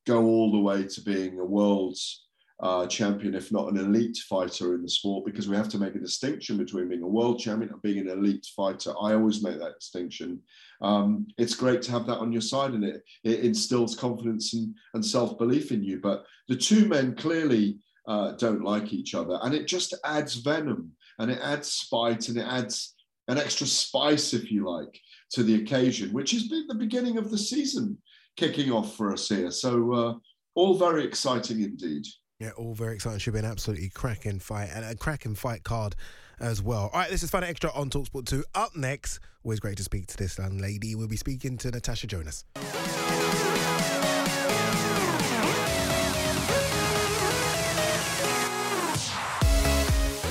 go 0.07 0.24
all 0.24 0.52
the 0.52 0.59
way 0.59 0.84
to 0.86 1.00
being 1.00 1.38
a 1.38 1.44
world's 1.44 2.24
uh, 2.61 2.86
champion, 2.86 3.34
if 3.34 3.50
not 3.50 3.70
an 3.70 3.78
elite 3.78 4.16
fighter 4.28 4.74
in 4.74 4.82
the 4.82 4.88
sport, 4.88 5.24
because 5.26 5.48
we 5.48 5.57
have 5.57 5.68
to 5.68 5.78
make 5.78 5.94
a 5.94 6.00
distinction 6.00 6.57
between 6.57 6.88
being 6.88 7.02
a 7.02 7.07
world 7.07 7.40
champion 7.40 7.72
and 7.72 7.82
being 7.82 7.98
an 7.98 8.09
elite 8.09 8.46
fighter. 8.57 8.92
I 9.00 9.14
always 9.14 9.42
make 9.42 9.59
that 9.59 9.78
distinction. 9.80 10.40
Um, 10.80 11.26
it's 11.36 11.55
great 11.55 11.82
to 11.82 11.90
have 11.90 12.07
that 12.07 12.18
on 12.18 12.32
your 12.32 12.42
side, 12.42 12.72
and 12.72 12.84
it, 12.84 13.02
it 13.24 13.40
instills 13.40 13.96
confidence 13.96 14.55
and, 14.55 14.74
and 14.94 15.05
self 15.05 15.36
belief 15.38 15.72
in 15.72 15.82
you. 15.82 16.00
But 16.00 16.24
the 16.48 16.57
two 16.57 16.86
men 16.86 17.16
clearly 17.16 17.78
uh, 18.07 18.32
don't 18.32 18.62
like 18.62 18.92
each 18.92 19.14
other, 19.14 19.38
and 19.42 19.55
it 19.55 19.66
just 19.66 19.94
adds 20.05 20.36
venom 20.36 20.92
and 21.18 21.30
it 21.30 21.38
adds 21.42 21.68
spite 21.68 22.28
and 22.28 22.36
it 22.38 22.46
adds 22.46 22.94
an 23.28 23.38
extra 23.38 23.66
spice, 23.66 24.34
if 24.34 24.50
you 24.50 24.68
like, 24.68 25.00
to 25.30 25.42
the 25.42 25.55
occasion, 25.55 26.12
which 26.12 26.32
has 26.32 26.48
been 26.48 26.66
the 26.66 26.74
beginning 26.74 27.16
of 27.18 27.30
the 27.30 27.38
season 27.38 27.96
kicking 28.36 28.70
off 28.70 28.96
for 28.96 29.12
us 29.12 29.28
here. 29.28 29.50
So, 29.50 29.92
uh, 29.92 30.14
all 30.55 30.78
very 30.78 31.05
exciting 31.05 31.62
indeed. 31.62 32.05
Yeah, 32.45 32.51
all 32.59 32.74
very 32.74 32.95
exciting. 32.97 33.20
Should 33.20 33.32
be 33.32 33.38
an 33.38 33.47
absolutely 33.47 33.88
cracking 33.88 34.38
fight 34.38 34.68
and 34.74 34.84
a 34.84 34.95
cracking 34.95 35.34
fight 35.34 35.64
card 35.64 35.97
as 36.38 36.61
well. 36.61 36.90
All 36.92 37.01
right, 37.01 37.11
this 37.11 37.22
is 37.22 37.30
Fight 37.30 37.42
Extra 37.42 37.72
on 37.72 37.88
Talksport 37.88 38.26
2. 38.26 38.45
Up 38.55 38.76
next, 38.76 39.18
always 39.45 39.61
great 39.61 39.78
to 39.78 39.82
speak 39.82 40.09
to 40.09 40.16
this 40.18 40.36
young 40.36 40.59
lady. 40.59 40.95
We'll 40.95 41.09
be 41.09 41.16
speaking 41.16 41.57
to 41.57 41.70
Natasha 41.70 42.07
Jonas. 42.07 42.45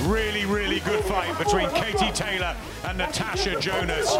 Really, 0.06 0.46
really 0.46 0.78
good 0.80 1.04
fight 1.06 1.36
between 1.36 1.68
Katie 1.70 2.12
Taylor 2.12 2.54
and 2.84 2.96
Natasha 2.96 3.58
Jonas. 3.58 4.14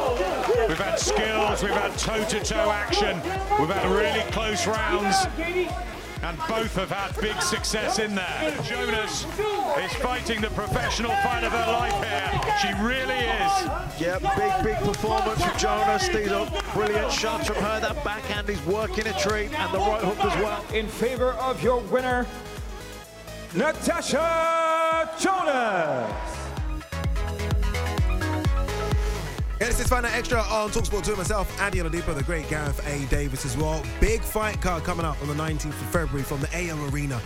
We've 0.66 0.78
had 0.78 0.96
skills, 0.96 1.62
we've 1.62 1.70
had 1.70 1.96
toe-to-toe 1.96 2.72
action, 2.72 3.20
we've 3.60 3.70
had 3.70 3.88
really 3.88 4.28
close 4.32 4.66
rounds, 4.66 5.14
and 6.22 6.38
both 6.48 6.74
have 6.76 6.90
had 6.90 7.20
big 7.20 7.40
success 7.42 7.98
in 7.98 8.14
there. 8.14 8.56
Jonas 8.62 9.24
is 9.78 9.92
fighting 9.96 10.40
the 10.40 10.50
professional 10.50 11.12
fight 11.16 11.44
of 11.44 11.52
her 11.52 11.72
life 11.72 11.92
here. 12.02 12.40
She 12.60 12.72
really 12.82 13.14
is. 13.14 14.00
Yeah, 14.00 14.18
big, 14.36 14.64
big 14.64 14.76
performance 14.84 15.42
from 15.44 15.58
Jonas. 15.58 16.08
These 16.08 16.32
are 16.32 16.48
brilliant 16.72 17.12
shots 17.12 17.46
from 17.46 17.56
her. 17.56 17.80
That 17.80 18.02
backhand 18.04 18.48
is 18.48 18.64
working 18.66 19.06
a 19.06 19.12
treat, 19.18 19.52
and 19.58 19.72
the 19.72 19.78
right 19.78 20.02
hook 20.02 20.24
as 20.24 20.42
well. 20.42 20.64
In 20.72 20.88
favor 20.88 21.32
of 21.32 21.62
your 21.62 21.80
winner, 21.82 22.26
Natasha 23.54 25.10
Jonas. 25.18 26.33
Yeah, 29.60 29.68
this 29.68 29.78
is 29.78 29.88
Night 29.88 30.04
Extra 30.06 30.40
on 30.40 30.70
Talksport 30.70 31.04
2. 31.04 31.14
Myself, 31.14 31.48
Ade 31.62 31.74
Oladipo, 31.74 32.12
the 32.12 32.24
great 32.24 32.48
Gareth 32.50 32.84
A. 32.88 33.06
Davis 33.08 33.44
as 33.46 33.56
well. 33.56 33.84
Big 34.00 34.20
fight 34.20 34.60
card 34.60 34.82
coming 34.82 35.06
up 35.06 35.20
on 35.22 35.28
the 35.28 35.34
19th 35.34 35.66
of 35.66 35.90
February 35.92 36.24
from 36.24 36.40
the 36.40 36.48
AO 36.52 36.90
Arena 36.90 37.20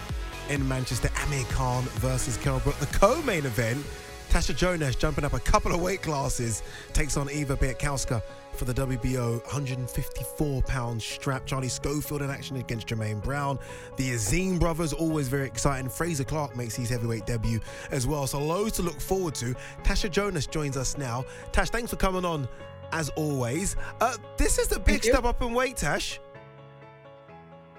in 0.50 0.66
Manchester. 0.68 1.08
Amir 1.24 1.46
Khan 1.46 1.84
versus 2.00 2.36
Kell 2.36 2.60
Brook. 2.60 2.76
The 2.80 2.86
co-main 2.98 3.46
event, 3.46 3.82
Tasha 4.28 4.54
Jonas 4.54 4.94
jumping 4.94 5.24
up 5.24 5.32
a 5.32 5.40
couple 5.40 5.74
of 5.74 5.80
weight 5.80 6.02
classes, 6.02 6.62
takes 6.92 7.16
on 7.16 7.30
Eva 7.30 7.56
Piatkowska 7.56 8.22
for 8.58 8.64
the 8.64 8.74
WBO 8.74 9.40
154 9.44 10.62
pound 10.62 11.00
strap. 11.00 11.46
Charlie 11.46 11.68
Schofield 11.68 12.22
in 12.22 12.30
action 12.30 12.56
against 12.56 12.88
Jermaine 12.88 13.22
Brown. 13.22 13.58
The 13.96 14.12
Azim 14.12 14.58
brothers, 14.58 14.92
always 14.92 15.28
very 15.28 15.46
exciting. 15.46 15.88
Frazer 15.88 16.24
Clarke 16.24 16.56
makes 16.56 16.74
his 16.74 16.90
heavyweight 16.90 17.24
debut 17.24 17.60
as 17.92 18.06
well. 18.06 18.26
So 18.26 18.42
loads 18.42 18.76
to 18.76 18.82
look 18.82 19.00
forward 19.00 19.36
to. 19.36 19.54
Tasha 19.84 20.10
Jonas 20.10 20.46
joins 20.46 20.76
us 20.76 20.98
now. 20.98 21.24
Tash, 21.52 21.70
thanks 21.70 21.90
for 21.90 21.96
coming 21.96 22.24
on 22.24 22.48
as 22.90 23.10
always. 23.10 23.76
Uh, 24.00 24.16
this 24.36 24.58
is 24.58 24.72
a 24.72 24.80
big 24.80 25.04
step 25.04 25.24
up 25.24 25.40
in 25.40 25.54
weight, 25.54 25.76
Tash. 25.76 26.18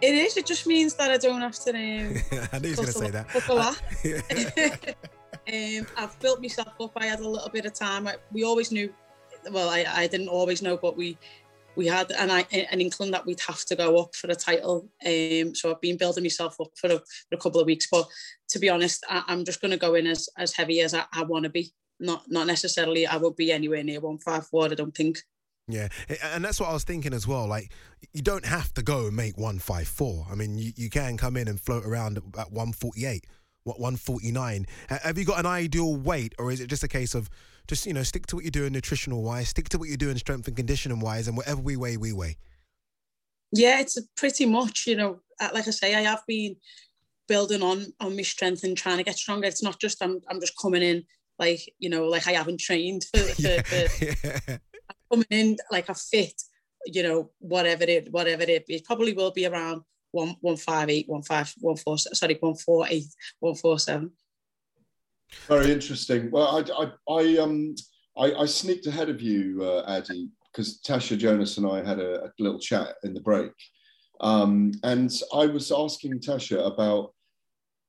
It 0.01 0.15
is. 0.15 0.38
It 0.38 0.45
just 0.45 0.65
means 0.65 0.93
that 0.95 1.11
I 1.11 1.17
don't 1.17 1.41
have 1.41 1.55
to. 1.59 1.71
Um, 1.71 1.77
I 2.53 2.59
knew 2.59 2.69
he 2.69 2.75
was 2.75 2.80
going 2.80 2.88
to 2.88 2.93
say 2.93 3.09
that. 3.11 3.27
cut 3.27 3.45
um, 5.84 5.88
I've 5.97 6.17
built 6.19 6.41
myself 6.41 6.73
up. 6.80 6.91
I 6.95 7.05
had 7.05 7.19
a 7.19 7.27
little 7.27 7.49
bit 7.49 7.65
of 7.65 7.73
time. 7.73 8.07
I, 8.07 8.15
we 8.32 8.43
always 8.45 8.71
knew. 8.71 8.93
Well, 9.51 9.69
I, 9.69 9.85
I 9.87 10.07
didn't 10.07 10.27
always 10.27 10.61
know, 10.61 10.77
but 10.77 10.97
we 10.97 11.17
we 11.75 11.87
had 11.87 12.11
an, 12.11 12.29
I 12.29 12.45
an 12.51 12.81
inkling 12.81 13.11
that 13.11 13.25
we'd 13.25 13.39
have 13.47 13.63
to 13.65 13.75
go 13.75 13.97
up 13.99 14.15
for 14.15 14.27
the 14.27 14.35
title. 14.35 14.89
Um, 15.05 15.55
so 15.55 15.71
I've 15.71 15.81
been 15.81 15.97
building 15.97 16.23
myself 16.23 16.59
up 16.59 16.71
for 16.75 16.87
a, 16.87 16.97
for 16.97 17.33
a 17.33 17.37
couple 17.37 17.61
of 17.61 17.67
weeks. 17.67 17.87
But 17.89 18.05
to 18.49 18.59
be 18.59 18.69
honest, 18.69 19.05
I, 19.09 19.23
I'm 19.27 19.45
just 19.45 19.61
going 19.61 19.71
to 19.71 19.77
go 19.77 19.95
in 19.95 20.07
as 20.07 20.27
as 20.37 20.53
heavy 20.53 20.81
as 20.81 20.93
I, 20.93 21.05
I 21.13 21.23
want 21.23 21.43
to 21.43 21.49
be. 21.49 21.71
Not 22.01 22.23
not 22.29 22.47
necessarily. 22.47 23.07
I 23.07 23.17
won't 23.17 23.37
be 23.37 23.51
anywhere 23.51 23.83
near 23.83 23.99
one 23.99 24.17
five 24.19 24.47
four. 24.47 24.65
I 24.65 24.75
don't 24.75 24.95
think. 24.95 25.19
Yeah, 25.69 25.89
and 26.23 26.43
that's 26.43 26.59
what 26.59 26.69
I 26.69 26.73
was 26.73 26.83
thinking 26.83 27.13
as 27.13 27.27
well. 27.27 27.45
Like, 27.45 27.71
you 28.11 28.23
don't 28.23 28.45
have 28.45 28.73
to 28.73 28.81
go 28.81 29.05
and 29.05 29.15
make 29.15 29.37
154. 29.37 30.25
I 30.31 30.33
mean, 30.33 30.57
you, 30.57 30.71
you 30.75 30.89
can 30.89 31.15
come 31.15 31.37
in 31.37 31.47
and 31.47 31.61
float 31.61 31.85
around 31.85 32.17
at 32.17 32.51
148, 32.51 33.27
what 33.65 33.79
149. 33.79 34.65
Have 34.87 35.19
you 35.19 35.25
got 35.25 35.39
an 35.39 35.45
ideal 35.45 35.95
weight, 35.95 36.33
or 36.39 36.51
is 36.51 36.59
it 36.59 36.71
just 36.71 36.83
a 36.83 36.87
case 36.87 37.13
of 37.13 37.29
just, 37.70 37.86
you 37.86 37.93
know, 37.93 38.03
stick 38.03 38.26
to 38.28 38.36
what 38.36 38.43
you're 38.43 38.51
doing 38.51 38.74
nutritional 38.74 39.24
wise, 39.24 39.49
stick 39.49 39.70
to 39.70 39.78
what 39.78 39.88
you're 39.88 39.97
doing 39.97 40.17
strength 40.17 40.47
and 40.47 40.57
conditioning 40.57 40.99
wise, 40.99 41.28
and 41.28 41.38
whatever 41.38 41.61
we 41.61 41.78
weigh, 41.78 41.97
we 41.97 42.11
weigh? 42.11 42.36
Yeah, 43.51 43.80
it's 43.80 43.97
pretty 44.17 44.45
much, 44.45 44.86
you 44.88 44.95
know, 44.95 45.22
uh, 45.39 45.49
like 45.53 45.67
I 45.67 45.72
say, 45.72 45.95
I 45.95 46.01
have 46.01 46.24
been 46.28 46.55
building 47.28 47.61
on 47.61 47.86
on 47.99 48.15
my 48.15 48.24
strength 48.24 48.63
and 48.63 48.76
trying 48.76 48.97
to 48.97 49.03
get 49.03 49.17
stronger. 49.17 49.47
It's 49.47 49.63
not 49.63 49.80
just 49.80 50.03
I'm 50.03 50.20
I'm 50.30 50.39
just 50.41 50.59
coming 50.59 50.82
in 50.82 51.05
like, 51.38 51.61
you 51.78 51.89
know, 51.89 52.05
like 52.07 52.28
I 52.28 52.32
haven't 52.32 52.59
trained 52.59 53.05
for, 53.13 53.20
for, 53.43 53.63
for 53.63 54.59
coming 55.11 55.28
in 55.30 55.57
like 55.72 55.89
a 55.89 55.95
fit, 55.95 56.41
you 56.86 57.03
know, 57.03 57.32
whatever 57.39 57.84
it 57.84 58.11
whatever 58.11 58.43
it 58.43 58.65
it 58.67 58.84
probably 58.84 59.13
will 59.13 59.32
be 59.32 59.45
around 59.45 59.84
one 60.11 60.36
one 60.41 60.57
five 60.57 60.89
eight, 60.89 61.07
one 61.07 61.22
five, 61.22 61.53
one 61.59 61.78
four 61.78 61.97
sorry, 61.97 62.38
one 62.39 62.55
four 62.55 62.88
eight, 62.89 63.05
one 63.39 63.55
four 63.55 63.80
seven. 63.80 64.11
Very 65.47 65.71
interesting. 65.71 66.32
Well, 66.32 66.47
I, 66.57 66.84
I, 66.84 67.21
I 67.21 67.38
um, 67.38 67.75
I, 68.17 68.34
I 68.34 68.45
sneaked 68.45 68.88
ahead 68.88 69.09
of 69.09 69.21
you, 69.21 69.63
uh, 69.63 69.84
Addy, 69.88 70.30
because 70.51 70.82
Tasha 70.82 71.17
Jonas 71.17 71.57
and 71.57 71.67
I 71.67 71.84
had 71.84 71.99
a, 71.99 72.25
a 72.25 72.32
little 72.39 72.59
chat 72.59 72.95
in 73.03 73.13
the 73.13 73.21
break, 73.21 73.51
um, 74.21 74.71
and 74.84 75.11
I 75.34 75.45
was 75.45 75.71
asking 75.71 76.19
Tasha 76.19 76.65
about, 76.65 77.13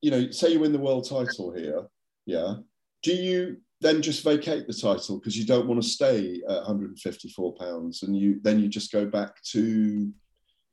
you 0.01 0.11
know, 0.11 0.31
say 0.31 0.53
you 0.53 0.61
win 0.61 0.73
the 0.73 0.79
world 0.79 1.09
title 1.09 1.53
here, 1.53 1.87
yeah, 2.27 2.55
do 3.03 3.13
you 3.13 3.57
then 3.81 4.03
just 4.03 4.23
vacate 4.23 4.67
the 4.67 4.75
title 4.75 5.19
because 5.19 5.37
you 5.37 5.47
don't 5.47 5.67
want 5.67 5.83
to 5.83 5.89
stay 5.89 6.43
at 6.49 6.57
154 6.57 7.55
pounds, 7.55 8.03
and 8.03 8.17
you 8.17 8.41
then 8.43 8.61
you 8.61 8.69
just 8.69 8.93
go 8.93 9.07
back 9.07 9.43
to, 9.53 10.13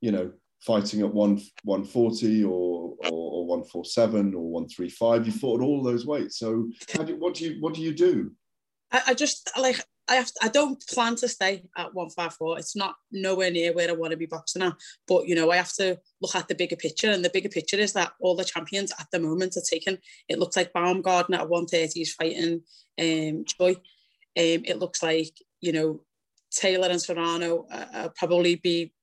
you 0.01 0.11
know, 0.11 0.31
fighting 0.61 1.01
at 1.01 1.13
one 1.13 1.41
140 1.63 2.43
or, 2.43 2.49
or, 3.05 3.11
or 3.11 3.45
147 3.45 4.33
or 4.33 4.51
135 4.51 5.25
you 5.25 5.31
fought 5.31 5.61
all 5.61 5.83
those 5.83 6.05
weights 6.05 6.39
so 6.39 6.69
do, 7.05 7.15
what 7.17 7.35
do 7.35 7.45
you 7.45 7.61
what 7.61 7.73
do 7.73 7.81
you 7.81 7.93
do 7.93 8.31
I, 8.91 9.01
I 9.07 9.13
just 9.13 9.49
like 9.57 9.79
I 10.09 10.15
have 10.15 10.27
to, 10.27 10.33
I 10.41 10.47
don't 10.47 10.81
plan 10.87 11.15
to 11.17 11.27
stay 11.27 11.63
at 11.75 11.93
154. 11.93 12.59
It's 12.59 12.75
not 12.75 12.95
nowhere 13.11 13.51
near 13.51 13.73
where 13.73 13.89
I 13.89 13.93
want 13.93 14.11
to 14.11 14.17
be 14.17 14.25
boxing 14.25 14.61
at. 14.61 14.73
But 15.07 15.27
you 15.27 15.35
know, 15.35 15.51
I 15.51 15.57
have 15.57 15.73
to 15.73 15.99
look 16.21 16.35
at 16.35 16.47
the 16.47 16.55
bigger 16.55 16.77
picture, 16.77 17.11
and 17.11 17.23
the 17.23 17.29
bigger 17.29 17.49
picture 17.49 17.77
is 17.77 17.93
that 17.93 18.13
all 18.21 18.35
the 18.35 18.45
champions 18.45 18.93
at 18.99 19.07
the 19.11 19.19
moment 19.19 19.57
are 19.57 19.61
taken. 19.69 19.97
It 20.29 20.39
looks 20.39 20.55
like 20.55 20.73
Baumgardner 20.73 21.39
at 21.39 21.49
130 21.49 22.01
is 22.01 22.13
fighting 22.13 22.61
um, 22.99 23.43
Choi. 23.45 23.71
Um, 23.71 24.63
it 24.65 24.79
looks 24.79 25.03
like 25.03 25.33
you 25.59 25.73
know 25.73 26.01
Taylor 26.51 26.87
and 26.87 27.01
Serrano 27.01 27.65
uh, 27.71 28.09
probably 28.15 28.55
be 28.55 28.93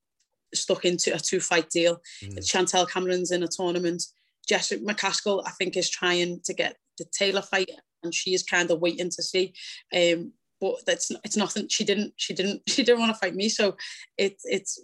stuck 0.56 0.84
into 0.84 1.14
a 1.14 1.18
two 1.18 1.40
fight 1.40 1.70
deal. 1.70 2.00
Mm. 2.22 2.38
Chantel 2.38 2.88
Cameron's 2.88 3.30
in 3.30 3.42
a 3.42 3.48
tournament. 3.48 4.02
Jessica 4.46 4.82
McCaskill, 4.82 5.42
I 5.46 5.50
think, 5.52 5.76
is 5.76 5.88
trying 5.88 6.40
to 6.44 6.54
get 6.54 6.76
the 6.98 7.06
Taylor 7.16 7.42
fight, 7.42 7.70
and 8.02 8.14
she 8.14 8.34
is 8.34 8.42
kind 8.42 8.70
of 8.70 8.80
waiting 8.80 9.10
to 9.10 9.22
see. 9.22 9.54
Um, 9.94 10.32
but 10.60 10.76
that's 10.86 11.10
it's 11.24 11.36
nothing. 11.36 11.68
She 11.68 11.84
didn't. 11.84 12.14
She 12.16 12.34
didn't. 12.34 12.62
She 12.68 12.82
didn't 12.82 13.00
want 13.00 13.14
to 13.14 13.18
fight 13.18 13.34
me. 13.34 13.48
So 13.48 13.76
it, 14.16 14.36
it's 14.44 14.80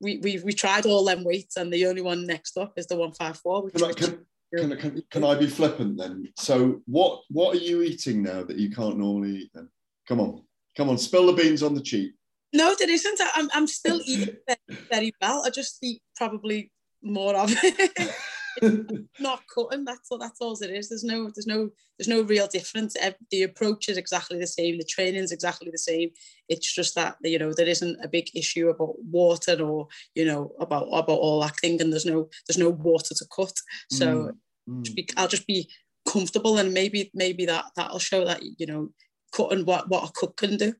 we 0.00 0.18
we 0.18 0.40
we 0.44 0.52
tried 0.52 0.86
all 0.86 1.04
them 1.04 1.24
weights, 1.24 1.56
and 1.56 1.72
the 1.72 1.86
only 1.86 2.02
one 2.02 2.26
next 2.26 2.56
up 2.56 2.74
is 2.76 2.86
the 2.86 2.96
one 2.96 3.12
five 3.12 3.38
four. 3.38 3.68
Can, 3.70 3.94
can, 3.94 4.26
can, 4.54 4.76
can, 4.76 5.02
can 5.10 5.24
I 5.24 5.34
be 5.34 5.46
flippant 5.46 5.98
then? 5.98 6.28
So 6.36 6.80
what 6.86 7.22
what 7.30 7.56
are 7.56 7.60
you 7.60 7.82
eating 7.82 8.22
now 8.22 8.42
that 8.44 8.56
you 8.56 8.70
can't 8.70 8.98
normally 8.98 9.36
eat? 9.36 9.50
Then 9.54 9.68
come 10.06 10.20
on, 10.20 10.42
come 10.76 10.88
on, 10.88 10.98
spill 10.98 11.26
the 11.26 11.32
beans 11.32 11.62
on 11.62 11.74
the 11.74 11.82
cheap. 11.82 12.14
No, 12.52 12.74
there 12.78 12.90
isn't. 12.90 13.20
I'm 13.34 13.50
I'm 13.52 13.66
still 13.66 14.00
eating 14.04 14.36
very, 14.46 14.80
very 14.90 15.12
well. 15.20 15.42
I 15.44 15.50
just 15.50 15.78
eat 15.82 16.02
probably 16.16 16.72
more 17.02 17.36
of 17.36 17.52
it. 17.52 18.14
not 19.20 19.42
cutting. 19.54 19.84
That's 19.84 20.10
all. 20.10 20.18
That's 20.18 20.40
all 20.40 20.56
it 20.62 20.70
is. 20.70 20.88
There's 20.88 21.04
no. 21.04 21.30
There's 21.34 21.46
no. 21.46 21.70
There's 21.98 22.08
no 22.08 22.22
real 22.22 22.46
difference. 22.46 22.96
The 23.30 23.42
approach 23.42 23.88
is 23.88 23.96
exactly 23.98 24.38
the 24.38 24.46
same. 24.46 24.78
The 24.78 24.84
training 24.84 25.22
is 25.22 25.32
exactly 25.32 25.70
the 25.70 25.78
same. 25.78 26.10
It's 26.48 26.72
just 26.72 26.94
that 26.94 27.16
you 27.22 27.38
know 27.38 27.52
there 27.52 27.68
isn't 27.68 28.02
a 28.02 28.08
big 28.08 28.28
issue 28.34 28.68
about 28.70 28.94
water 29.04 29.60
or 29.62 29.88
you 30.14 30.24
know 30.24 30.52
about 30.58 30.88
about 30.90 31.18
all 31.18 31.40
that 31.42 31.56
thing. 31.60 31.80
And 31.80 31.92
there's 31.92 32.06
no. 32.06 32.28
There's 32.46 32.58
no 32.58 32.70
water 32.70 33.14
to 33.14 33.26
cut. 33.34 33.52
So 33.90 34.06
mm. 34.06 34.36
Mm. 34.68 34.94
Be, 34.94 35.08
I'll 35.16 35.28
just 35.28 35.46
be 35.46 35.70
comfortable 36.08 36.58
and 36.58 36.72
maybe 36.72 37.10
maybe 37.14 37.46
that 37.46 37.66
that'll 37.76 37.98
show 37.98 38.24
that 38.24 38.40
you 38.58 38.66
know 38.66 38.90
cutting 39.32 39.64
what 39.64 39.88
what 39.88 40.08
a 40.08 40.12
cook 40.14 40.36
can 40.36 40.56
do. 40.56 40.74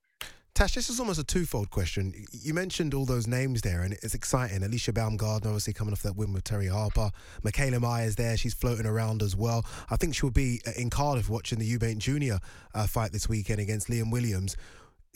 Tash, 0.59 0.74
this 0.74 0.90
is 0.90 0.98
almost 0.98 1.20
a 1.20 1.24
twofold 1.24 1.70
question. 1.70 2.12
You 2.32 2.52
mentioned 2.52 2.92
all 2.92 3.04
those 3.04 3.28
names 3.28 3.62
there, 3.62 3.82
and 3.82 3.92
it's 4.02 4.12
exciting. 4.12 4.62
Alycia 4.62 4.92
Baumgardner, 4.92 5.46
obviously 5.46 5.72
coming 5.72 5.92
off 5.92 6.02
that 6.02 6.16
win 6.16 6.32
with 6.32 6.42
Terri 6.42 6.68
Harper. 6.68 7.12
Mikaela 7.44 7.80
Mayer 7.80 8.11
there, 8.11 8.36
she's 8.36 8.54
floating 8.54 8.84
around 8.84 9.22
as 9.22 9.36
well. 9.36 9.64
I 9.88 9.94
think 9.94 10.16
she'll 10.16 10.32
be 10.32 10.61
uh, 10.66 10.72
in 10.76 10.90
Cardiff 10.90 11.30
watching 11.30 11.61
the 11.61 11.78
Eubank 11.78 11.98
Jr. 11.98 12.44
Uh, 12.74 12.88
fight 12.88 13.12
this 13.12 13.28
weekend 13.28 13.61
against 13.61 13.86
Liam 13.86 14.11
Williams. 14.11 14.56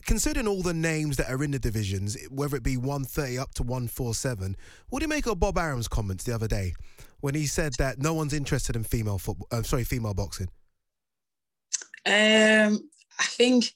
Considering 0.07 0.47
all 0.47 0.63
the 0.63 0.73
names 0.73 1.17
that 1.17 1.29
are 1.29 1.43
in 1.43 1.51
the 1.51 1.59
divisions, 1.59 2.17
whether 2.31 2.57
it 2.57 2.63
be 2.63 2.77
130 2.77 3.37
up 3.37 3.53
to 3.55 3.65
147, 3.65 4.57
what 4.91 5.01
do 5.01 5.05
you 5.07 5.09
make 5.09 5.27
of 5.27 5.41
Bob 5.41 5.59
Arum's 5.59 5.89
comments 5.89 6.23
the 6.23 6.33
other 6.33 6.47
day 6.47 6.73
when 7.19 7.35
he 7.35 7.47
said 7.47 7.73
that 7.79 7.99
no 7.99 8.15
one's 8.15 8.33
interested 8.33 8.77
in 8.77 8.85
female 8.85 9.19
football? 9.19 9.49
Uh, 9.51 9.65
sorry, 9.65 9.83
female 9.83 10.15
boxing. 10.15 10.51
Um, 12.07 12.89
I 13.19 13.25
think 13.25 13.75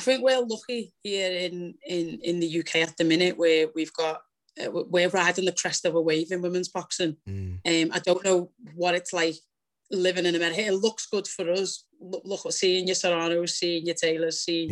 I 0.00 0.02
think 0.02 0.24
we're 0.24 0.40
lucky 0.40 0.94
here 1.02 1.30
in, 1.30 1.74
in, 1.86 2.20
in 2.22 2.40
the 2.40 2.60
UK 2.60 2.76
at 2.76 2.96
the 2.96 3.04
minute 3.04 3.36
where 3.36 3.66
we've 3.74 3.92
got 3.92 4.22
uh, 4.58 4.70
we're 4.70 5.10
riding 5.10 5.44
the 5.44 5.52
crest 5.52 5.84
of 5.84 5.94
a 5.94 6.00
wave 6.00 6.32
in 6.32 6.40
women's 6.40 6.70
boxing. 6.70 7.18
Mm. 7.28 7.58
Um, 7.66 7.92
I 7.92 7.98
don't 7.98 8.24
know 8.24 8.50
what 8.74 8.94
it's 8.94 9.12
like 9.12 9.34
living 9.90 10.24
in 10.24 10.34
America. 10.34 10.62
It 10.62 10.72
looks 10.72 11.04
good 11.04 11.28
for 11.28 11.50
us. 11.50 11.84
Look, 12.00 12.22
look 12.24 12.50
seeing 12.50 12.86
your 12.86 12.94
Serranos, 12.94 13.58
seeing 13.58 13.84
your 13.84 13.94
Taylors, 13.94 14.40
seeing 14.40 14.70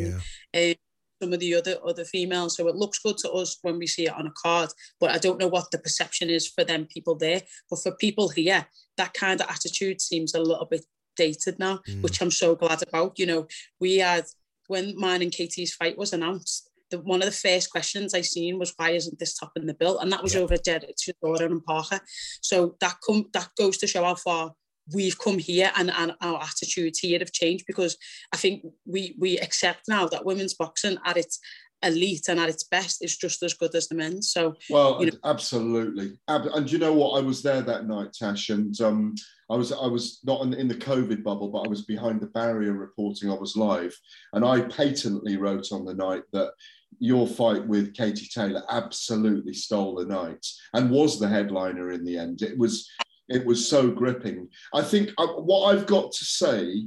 yeah. 0.55 0.71
um, 0.71 0.75
some 1.23 1.35
of 1.35 1.41
the 1.41 1.57
other 1.57 1.77
other 1.87 2.07
females. 2.07 2.57
So 2.57 2.67
it 2.67 2.77
looks 2.77 2.99
good 3.01 3.19
to 3.19 3.31
us 3.33 3.59
when 3.61 3.77
we 3.77 3.87
see 3.87 4.07
it 4.07 4.15
on 4.15 4.29
a 4.29 4.33
card. 4.43 4.71
But 4.99 5.11
I 5.11 5.19
don't 5.19 5.39
know 5.39 5.49
what 5.49 5.71
the 5.71 5.79
perception 5.79 6.31
is 6.31 6.49
for 6.49 6.65
them 6.65 6.87
people 6.87 7.17
there. 7.17 7.43
But 7.69 7.83
for 7.83 7.93
people 7.93 8.31
here, 8.31 8.67
that 8.97 9.13
kind 9.13 9.43
of 9.43 9.51
attitude 9.51 10.01
seems 10.01 10.33
a 10.33 10.41
little 10.41 10.65
bit 10.65 10.87
dated 11.19 11.59
now, 11.59 11.81
mm. 11.87 12.01
which 12.01 12.23
I'm 12.23 12.31
so 12.31 12.55
glad 12.55 12.83
about. 12.83 13.19
You 13.19 13.27
know, 13.27 13.47
we 13.79 13.99
had 13.99 14.25
when 14.69 14.95
mine 14.97 15.23
and 15.23 15.33
Katie's 15.33 15.75
fight 15.75 15.99
was 15.99 16.13
announced, 16.13 16.71
the, 16.91 17.01
one 17.01 17.21
of 17.21 17.27
the 17.27 17.33
first 17.33 17.71
questions 17.71 18.15
I 18.15 18.21
seen 18.23 18.59
was 18.59 18.73
why 18.77 18.91
isn't 18.91 19.19
this 19.19 19.37
top 19.37 19.53
in 19.57 19.67
the 19.67 19.75
bill? 19.75 19.99
And 19.99 20.13
that 20.13 20.23
was 20.23 20.35
yeah. 20.35 20.41
over 20.41 20.57
Jared 20.57 20.95
Tudor 20.97 21.45
and 21.45 21.65
Parker. 21.65 22.01
So 22.41 22.77
that 22.81 22.97
come 23.07 23.27
that 23.33 23.51
goes 23.59 23.77
to 23.79 23.87
show 23.87 24.05
how 24.05 24.15
far 24.15 24.53
we've 24.95 25.19
come 25.19 25.39
here 25.39 25.71
and, 25.77 25.91
and 25.91 26.15
our 26.23 26.41
attitudes 26.43 26.99
here 27.01 27.19
have 27.19 27.33
changed 27.33 27.65
because 27.67 27.97
I 28.33 28.37
think 28.37 28.65
we 28.87 29.15
we 29.19 29.39
accept 29.39 29.83
now 29.89 30.07
that 30.09 30.25
women's 30.25 30.55
boxing 30.55 30.99
at 31.05 31.17
its 31.17 31.39
elite 31.83 32.29
and 32.29 32.41
at 32.41 32.49
its 32.49 32.65
best 32.65 33.05
is 33.05 33.17
just 33.17 33.43
as 33.43 33.55
good 33.55 33.75
as 33.75 33.89
the 33.89 33.95
men. 33.95 34.23
So 34.23 34.55
well, 34.71 34.99
you 35.01 35.11
know. 35.11 35.19
absolutely. 35.25 36.19
And 36.27 36.71
you 36.71 36.79
know 36.79 36.93
what? 36.93 37.19
I 37.19 37.23
was 37.25 37.43
there 37.43 37.63
that 37.63 37.87
night, 37.87 38.13
Tash, 38.13 38.51
and 38.51 38.79
um, 38.81 39.15
I 39.51 39.57
was 39.57 39.73
I 39.73 39.87
was 39.87 40.21
not 40.25 40.43
in, 40.43 40.69
the 40.69 40.75
COVID 40.75 41.23
bubble, 41.23 41.49
but 41.49 41.67
I 41.67 41.69
was 41.69 41.83
behind 41.83 42.21
the 42.21 42.27
barrier 42.27 42.73
reporting. 42.73 43.31
I 43.31 43.35
was 43.35 43.57
live, 43.57 43.97
and 44.33 44.45
I 44.45 44.63
patently 44.63 45.37
wrote 45.37 45.73
on 45.73 45.85
the 45.85 45.95
night 45.95 46.23
that 46.33 46.53
your 46.99 47.27
fight 47.27 47.67
with 47.67 47.95
Katie 47.95 48.29
Taylor 48.33 48.63
absolutely 48.71 49.53
stole 49.53 49.95
the 49.95 50.07
night 50.07 50.45
and 50.75 50.91
was 50.91 51.21
the 51.21 51.29
headliner 51.29 51.93
in 51.93 52.05
the 52.05 52.19
end. 52.19 52.43
It 52.43 52.59
was 52.59 52.89
it 53.29 53.45
was 53.45 53.69
so 53.69 53.91
gripping. 53.91 54.49
I 54.75 54.83
think 54.83 55.11
uh, 55.19 55.27
what 55.27 55.75
I've 55.75 55.87
got 55.87 56.13
to 56.13 56.25
say, 56.25 56.87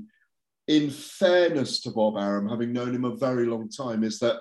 in 0.68 0.90
fairness 0.90 1.82
to 1.82 1.92
Bob 1.92 2.18
Arum, 2.18 2.50
having 2.50 2.74
known 2.74 2.94
him 2.94 3.06
a 3.06 3.16
very 3.16 3.46
long 3.46 3.70
time, 3.70 4.04
is 4.04 4.20
that 4.20 4.38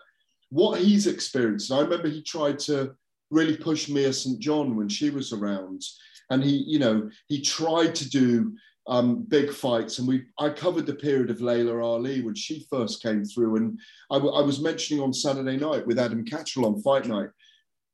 what 0.51 0.81
he's 0.81 1.07
experienced. 1.07 1.73
I 1.73 1.81
remember 1.81 2.09
he 2.09 2.23
tried 2.23 2.59
to 2.61 2.95
really 3.31 3.57
push 3.57 3.89
Mia 3.89 4.13
St. 4.13 4.39
John 4.41 4.77
when 4.77 4.89
she 4.89 5.11
was 5.11 5.33
around 5.33 5.83
and 6.31 6.43
he, 6.43 6.65
you 6.67 6.79
know, 6.79 7.11
he 7.29 7.41
tried 7.41 7.95
to 7.97 8.09
do 8.09 8.53
um, 8.87 9.23
big 9.23 9.53
fights. 9.53 9.99
And 9.99 10.09
we, 10.09 10.25
I 10.39 10.51
covered 10.51 10.87
the 10.87 10.95
period 10.95 11.31
of 11.31 11.41
Laila 11.41 11.83
Ali 11.83 12.23
when 12.23 12.35
she 12.35 12.67
first 12.71 13.03
came 13.03 13.25
through, 13.25 13.57
and 13.57 13.79
I, 14.11 14.17
I 14.17 14.43
was 14.43 14.61
mentioning 14.61 15.03
on 15.03 15.13
Saturday 15.13 15.57
night 15.57 15.87
with 15.87 15.99
Adam 15.99 16.25
Catterall 16.25 16.67
on 16.67 16.83
Fight 16.83 17.07
Night. 17.07 17.29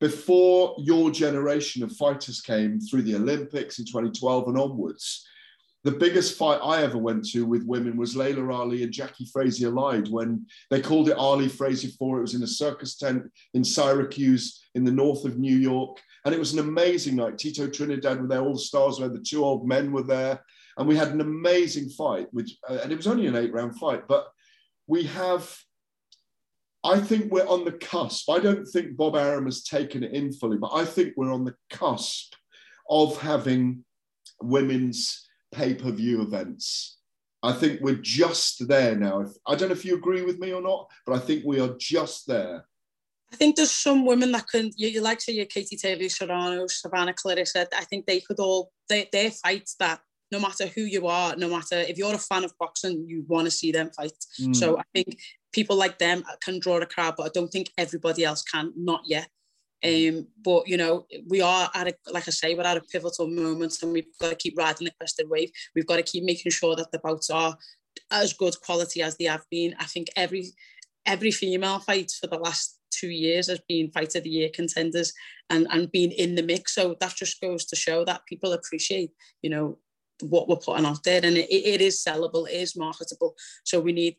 Before 0.01 0.75
your 0.79 1.11
generation 1.11 1.83
of 1.83 1.93
fighters 1.93 2.41
came 2.43 2.81
through 2.81 3.03
the 3.03 3.17
Olympics 3.17 3.79
in 3.79 3.87
2012 3.87 4.49
and 4.49 4.59
onwards, 4.59 5.27
the 5.87 5.93
biggest 5.93 6.37
fight 6.37 6.59
I 6.65 6.83
ever 6.83 6.99
went 6.99 7.25
to 7.29 7.47
with 7.47 7.63
women 7.63 7.97
was 7.97 8.17
Laila 8.17 8.53
Ali 8.53 8.83
and 8.83 8.93
Jacqui 8.93 9.31
Frazier 9.33 9.71
Lyde 9.71 10.09
when 10.09 10.45
they 10.69 10.81
called 10.81 11.09
it 11.09 11.17
Ali 11.17 11.49
Frazier 11.49 11.91
4. 11.97 12.19
It 12.19 12.23
was 12.23 12.35
in 12.35 12.43
a 12.43 12.47
circus 12.47 12.97
tent 12.97 13.31
in 13.55 13.63
Syracuse 13.63 14.67
in 14.75 14.83
the 14.83 14.91
north 14.91 15.25
of 15.25 15.39
New 15.39 15.57
York. 15.57 15.99
And 16.25 16.35
it 16.35 16.41
was 16.41 16.53
an 16.53 16.59
amazing 16.59 17.15
night. 17.15 17.39
Tito 17.39 17.69
Trinidad 17.69 18.21
were 18.21 18.27
there, 18.27 18.41
all 18.41 18.55
the 18.55 18.59
stars 18.59 18.99
were 18.99 19.07
there, 19.07 19.17
the 19.17 19.23
two 19.23 19.45
old 19.45 19.69
men 19.69 19.93
were 19.93 20.03
there. 20.03 20.43
And 20.77 20.89
we 20.89 20.97
had 20.97 21.13
an 21.13 21.21
amazing 21.21 21.89
fight, 21.91 22.27
which, 22.33 22.59
uh, 22.69 22.79
and 22.83 22.91
it 22.91 22.97
was 22.97 23.07
only 23.07 23.29
an 23.29 23.37
eight 23.37 23.53
round 23.53 23.79
fight. 23.79 24.09
But 24.09 24.27
we 24.89 25.05
have, 25.05 25.57
I 26.83 26.99
think 26.99 27.31
we're 27.31 27.47
on 27.47 27.65
the 27.65 27.71
cusp. 27.71 28.29
I 28.29 28.41
don't 28.41 28.67
think 28.67 28.97
Bob 28.97 29.15
Arum 29.15 29.45
has 29.45 29.63
taken 29.63 30.03
it 30.03 30.13
in 30.13 30.33
fully, 30.33 30.59
but 30.59 30.75
I 30.75 30.85
think 30.85 31.13
we're 31.17 31.33
on 31.33 31.45
the 31.45 31.55
cusp 31.71 32.35
of 32.91 33.23
having 33.23 33.85
women's 34.43 35.26
pay 35.57 35.75
per 35.75 35.91
view 35.91 36.23
events. 36.23 36.99
I 37.43 37.53
think 37.53 37.81
we're 37.81 37.95
just 37.95 38.67
there 38.67 38.97
now. 38.97 39.21
If, 39.21 39.31
I 39.47 39.55
don't 39.55 39.69
know 39.69 39.75
if 39.75 39.85
you 39.85 39.97
agree 39.97 40.23
with 40.23 40.39
me 40.39 40.53
or 40.53 40.63
not, 40.63 40.91
but 41.05 41.15
I 41.15 41.19
think 41.19 41.45
we 41.45 41.61
are 41.61 41.75
just 41.79 42.27
there. 42.27 42.67
I 43.33 43.37
think 43.37 43.57
there's 43.57 43.71
some 43.71 44.07
women 44.07 44.33
that 44.33 44.49
can, 44.49 44.71
you, 44.77 44.89
you 44.89 45.01
like 45.01 45.21
say 45.21 45.33
your 45.33 45.47
Katie 45.47 45.77
Taylor, 45.77 46.09
Serrano, 46.09 46.67
Savannah 46.67 47.13
Claressa, 47.13 47.67
I 47.77 47.85
think 47.85 48.07
they 48.07 48.21
could 48.21 48.39
all, 48.39 48.71
they, 48.89 49.09
they're 49.13 49.31
fights 49.31 49.75
that 49.81 50.01
no 50.33 50.41
matter 50.41 50.67
who 50.67 50.83
you 50.83 51.07
are, 51.07 51.37
no 51.37 51.49
matter 51.49 51.77
if 51.77 51.99
you're 51.99 52.15
a 52.15 52.19
fan 52.19 52.45
of 52.45 52.57
boxing, 52.59 53.05
you 53.09 53.25
want 53.29 53.47
to 53.47 53.51
see 53.51 53.73
them 53.73 53.91
fight. 53.91 54.13
Mm. 54.41 54.55
So 54.55 54.79
I 54.79 54.83
think 54.95 55.19
people 55.53 55.77
like 55.77 55.99
them 55.99 56.25
can 56.41 56.59
draw 56.59 56.79
a 56.79 56.87
crowd, 56.87 57.15
but 57.17 57.27
I 57.27 57.31
don't 57.35 57.49
think 57.49 57.71
everybody 57.79 58.25
else 58.25 58.43
can, 58.43 58.73
not 58.77 59.03
yet. 59.05 59.29
Um, 59.87 60.27
but 60.45 60.67
you 60.67 60.77
know, 60.77 61.07
we 61.29 61.41
are 61.41 61.71
at 61.75 61.89
a, 61.89 61.95
like 62.13 62.29
I 62.29 62.31
say, 62.31 62.55
we're 62.55 62.63
at 62.63 62.77
a 62.77 62.83
pivotal 62.83 63.29
moment, 63.29 63.77
and 63.83 63.93
we've 63.93 64.07
got 64.21 64.31
to 64.31 64.37
keep 64.37 64.59
riding 64.59 64.87
the 64.87 64.93
crested 64.99 65.29
wave. 65.29 65.51
We've 65.75 65.87
got 65.87 65.97
to 65.97 66.03
keep 66.03 66.25
making 66.25 66.53
sure 66.53 66.77
that 66.77 66.91
the 66.93 66.99
bouts 66.99 67.31
are 67.31 67.57
as 68.11 68.33
good 68.33 68.55
quality 68.61 69.03
as 69.03 69.17
they 69.17 69.25
have 69.25 69.45
been. 69.51 69.75
I 69.79 69.85
think 69.85 70.09
every 70.17 70.53
every 71.05 71.31
female 71.31 71.79
fight 71.79 72.11
for 72.21 72.27
the 72.27 72.39
last 72.39 72.79
two 72.91 73.09
years 73.09 73.49
has 73.49 73.61
been 73.69 73.91
fight 73.91 74.15
of 74.15 74.25
the 74.25 74.31
year 74.31 74.51
contenders 74.53 75.13
and 75.51 75.67
and 75.71 75.91
being 75.93 76.13
in 76.13 76.35
the 76.35 76.43
mix. 76.43 76.75
So 76.75 76.97
that 77.01 77.15
just 77.15 77.41
goes 77.41 77.65
to 77.67 77.77
show 77.77 78.05
that 78.05 78.27
people 78.29 78.53
appreciate, 78.53 79.11
you 79.43 79.51
know, 79.51 79.79
what 80.23 80.49
we're 80.49 80.57
putting 80.57 80.87
out 80.87 81.03
there, 81.05 81.21
and 81.23 81.37
it, 81.37 81.51
it 81.51 81.81
is 81.81 82.03
sellable, 82.03 82.49
it 82.49 82.55
is 82.55 82.77
marketable. 82.77 83.35
So 83.65 83.81
we 83.81 83.93
need 83.93 84.17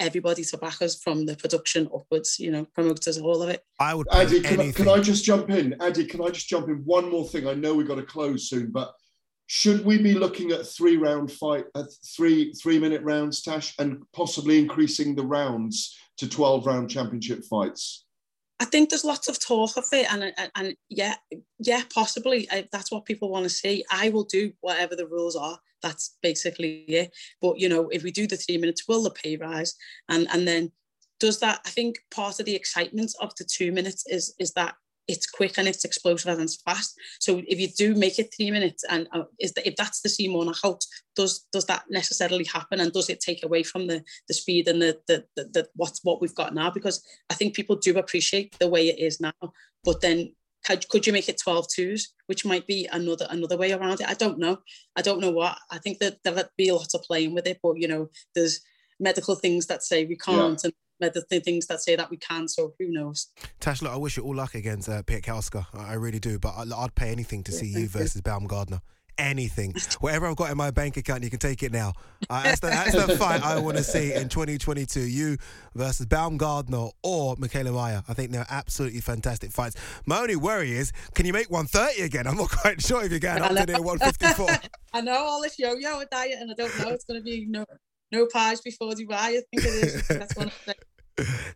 everybody 0.00 0.44
to 0.44 0.58
back 0.58 0.82
us 0.82 1.00
from 1.00 1.26
the 1.26 1.36
production 1.36 1.88
upwards, 1.94 2.38
you 2.38 2.50
know, 2.50 2.64
promoters, 2.74 3.18
all 3.18 3.42
of 3.42 3.48
it. 3.48 3.64
I 3.80 3.94
would. 3.94 4.06
Addy, 4.12 4.40
can 4.40 4.60
I, 4.60 4.72
can 4.72 4.88
I, 4.88 5.00
just 5.00 5.24
jump 5.24 5.50
in? 5.50 5.74
Addy, 5.80 6.04
can 6.04 6.22
I 6.22 6.28
just 6.28 6.48
jump 6.48 6.68
in? 6.68 6.76
One 6.84 7.10
more 7.10 7.26
thing. 7.26 7.46
I 7.46 7.54
know 7.54 7.74
we've 7.74 7.88
got 7.88 7.96
to 7.96 8.02
close 8.02 8.48
soon, 8.48 8.70
but 8.70 8.92
should 9.46 9.84
we 9.84 9.98
be 9.98 10.14
looking 10.14 10.52
at 10.52 10.66
three 10.66 10.96
round 10.96 11.32
fight, 11.32 11.64
uh, 11.74 11.84
three 12.16 12.52
three 12.52 12.78
minute 12.78 13.02
rounds, 13.02 13.42
Tash, 13.42 13.74
and 13.78 14.02
possibly 14.12 14.58
increasing 14.58 15.14
the 15.14 15.26
rounds 15.26 15.96
to 16.18 16.28
twelve 16.28 16.66
round 16.66 16.90
championship 16.90 17.44
fights? 17.44 18.04
I 18.60 18.64
think 18.64 18.90
there's 18.90 19.04
lots 19.04 19.28
of 19.28 19.38
talk 19.38 19.76
of 19.76 19.84
it, 19.92 20.12
and 20.12 20.32
and, 20.36 20.50
and 20.56 20.76
yeah, 20.88 21.14
yeah, 21.58 21.82
possibly 21.92 22.48
I, 22.50 22.68
that's 22.72 22.90
what 22.90 23.04
people 23.04 23.30
want 23.30 23.44
to 23.44 23.50
see. 23.50 23.84
I 23.90 24.08
will 24.10 24.24
do 24.24 24.52
whatever 24.60 24.96
the 24.96 25.06
rules 25.06 25.36
are. 25.36 25.58
That's 25.82 26.16
basically 26.22 26.84
it. 26.88 27.14
But 27.40 27.58
you 27.60 27.68
know, 27.68 27.88
if 27.88 28.02
we 28.02 28.10
do 28.10 28.26
the 28.26 28.36
three 28.36 28.58
minutes, 28.58 28.88
will 28.88 29.02
the 29.02 29.10
pay 29.10 29.36
rise? 29.36 29.74
And 30.08 30.26
and 30.32 30.46
then 30.46 30.72
does 31.20 31.38
that? 31.40 31.60
I 31.66 31.70
think 31.70 31.96
part 32.10 32.40
of 32.40 32.46
the 32.46 32.56
excitement 32.56 33.12
of 33.20 33.32
the 33.36 33.44
two 33.44 33.70
minutes 33.70 34.04
is 34.08 34.34
is 34.38 34.52
that 34.52 34.74
it's 35.08 35.26
quick 35.26 35.58
and 35.58 35.66
it's 35.66 35.84
explosive 35.84 36.30
and 36.30 36.42
it's 36.42 36.60
fast. 36.62 36.94
So 37.18 37.42
if 37.48 37.58
you 37.58 37.68
do 37.68 37.94
make 37.94 38.18
it 38.18 38.32
three 38.36 38.50
minutes, 38.50 38.84
and 38.88 39.08
uh, 39.12 39.24
is 39.40 39.52
that 39.54 39.66
if 39.66 39.74
that's 39.74 40.02
the 40.02 40.08
Simon 40.08 40.46
knockout, 40.46 40.84
does 41.16 41.46
does 41.50 41.64
that 41.64 41.84
necessarily 41.88 42.44
happen, 42.44 42.78
and 42.78 42.92
does 42.92 43.08
it 43.08 43.20
take 43.20 43.42
away 43.42 43.62
from 43.62 43.86
the 43.86 44.04
the 44.28 44.34
speed 44.34 44.68
and 44.68 44.80
the 44.80 44.98
the, 45.08 45.24
the, 45.34 45.44
the 45.44 45.68
what's 45.74 46.04
what 46.04 46.20
we've 46.20 46.34
got 46.34 46.54
now? 46.54 46.70
Because 46.70 47.02
I 47.30 47.34
think 47.34 47.54
people 47.54 47.76
do 47.76 47.96
appreciate 47.98 48.56
the 48.58 48.68
way 48.68 48.88
it 48.88 48.98
is 48.98 49.20
now, 49.20 49.32
but 49.82 50.00
then. 50.00 50.34
Could, 50.66 50.88
could 50.88 51.06
you 51.06 51.12
make 51.12 51.28
it 51.28 51.40
12 51.40 51.66
twos, 51.72 52.12
which 52.26 52.44
might 52.44 52.66
be 52.66 52.88
another 52.92 53.28
another 53.30 53.56
way 53.56 53.70
around 53.72 54.00
it? 54.00 54.08
I 54.08 54.14
don't 54.14 54.40
know. 54.40 54.58
I 54.96 55.02
don't 55.02 55.20
know 55.20 55.30
what. 55.30 55.56
I 55.70 55.78
think 55.78 55.98
that 56.00 56.18
there'll 56.24 56.42
be 56.58 56.68
a 56.68 56.74
lot 56.74 56.88
of 56.94 57.04
playing 57.04 57.32
with 57.32 57.46
it, 57.46 57.60
but 57.62 57.78
you 57.78 57.86
know, 57.86 58.10
there's 58.34 58.60
medical 58.98 59.36
things 59.36 59.66
that 59.68 59.84
say 59.84 60.04
we 60.04 60.16
can't, 60.16 60.60
yeah. 60.62 60.66
and 60.66 60.74
the 60.98 61.40
things 61.40 61.66
that 61.66 61.80
say 61.80 61.96
that 61.96 62.10
we 62.10 62.16
can. 62.16 62.48
So 62.48 62.74
who 62.78 62.90
knows? 62.90 63.28
Tash, 63.60 63.82
look, 63.82 63.92
I 63.92 63.96
wish 63.96 64.16
you 64.16 64.22
all 64.24 64.34
luck 64.34 64.54
against 64.54 64.88
uh, 64.88 65.02
Piatkowska. 65.02 65.66
I 65.74 65.94
really 65.94 66.18
do. 66.18 66.38
But 66.38 66.54
I, 66.56 66.82
would 66.82 66.94
pay 66.94 67.10
anything 67.10 67.42
to 67.44 67.52
see 67.52 67.66
you 67.66 67.88
versus 67.88 68.20
Baumgardner. 68.20 68.80
Anything, 69.16 69.74
whatever 70.00 70.28
I've 70.28 70.36
got 70.36 70.52
in 70.52 70.56
my 70.56 70.70
bank 70.70 70.96
account, 70.96 71.24
you 71.24 71.30
can 71.30 71.40
take 71.40 71.64
it 71.64 71.72
now. 71.72 71.92
Uh, 72.30 72.44
that's, 72.44 72.60
the, 72.60 72.68
that's 72.68 72.92
the 72.94 73.16
fight 73.18 73.42
I 73.42 73.58
want 73.58 73.76
to 73.76 73.82
see 73.82 74.14
in 74.14 74.28
2022. 74.28 75.00
You 75.00 75.38
versus 75.74 76.06
Baumgardner 76.06 76.92
or 77.02 77.34
Mikaela 77.34 77.74
Mayer. 77.74 78.04
I 78.08 78.14
think 78.14 78.30
they're 78.30 78.46
absolutely 78.48 79.00
fantastic 79.00 79.50
fights. 79.50 79.74
My 80.06 80.20
only 80.20 80.36
worry 80.36 80.70
is, 80.70 80.92
can 81.14 81.26
you 81.26 81.32
make 81.32 81.50
130 81.50 82.02
again? 82.02 82.28
I'm 82.28 82.36
not 82.36 82.50
quite 82.50 82.80
sure 82.80 83.04
if 83.04 83.10
you're 83.10 83.18
going 83.18 83.42
up 83.42 83.48
to 83.48 83.66
near 83.66 83.82
154. 83.82 84.48
I 84.92 85.00
know 85.00 85.16
all 85.16 85.42
this 85.42 85.58
yo-yo 85.58 86.00
diet, 86.12 86.36
and 86.38 86.52
I 86.52 86.54
don't 86.54 86.78
know 86.78 86.90
it's 86.90 87.04
going 87.04 87.18
to 87.18 87.24
be 87.24 87.44
no 87.48 87.64
no 88.12 88.26
pies 88.26 88.60
before 88.60 88.92
Dubai. 88.92 89.12
I 89.12 89.30
think 89.30 89.46
it 89.54 89.64
is. 89.64 90.08
That's 90.08 90.36
one 90.36 90.48
of 90.48 90.54
the 90.66 90.74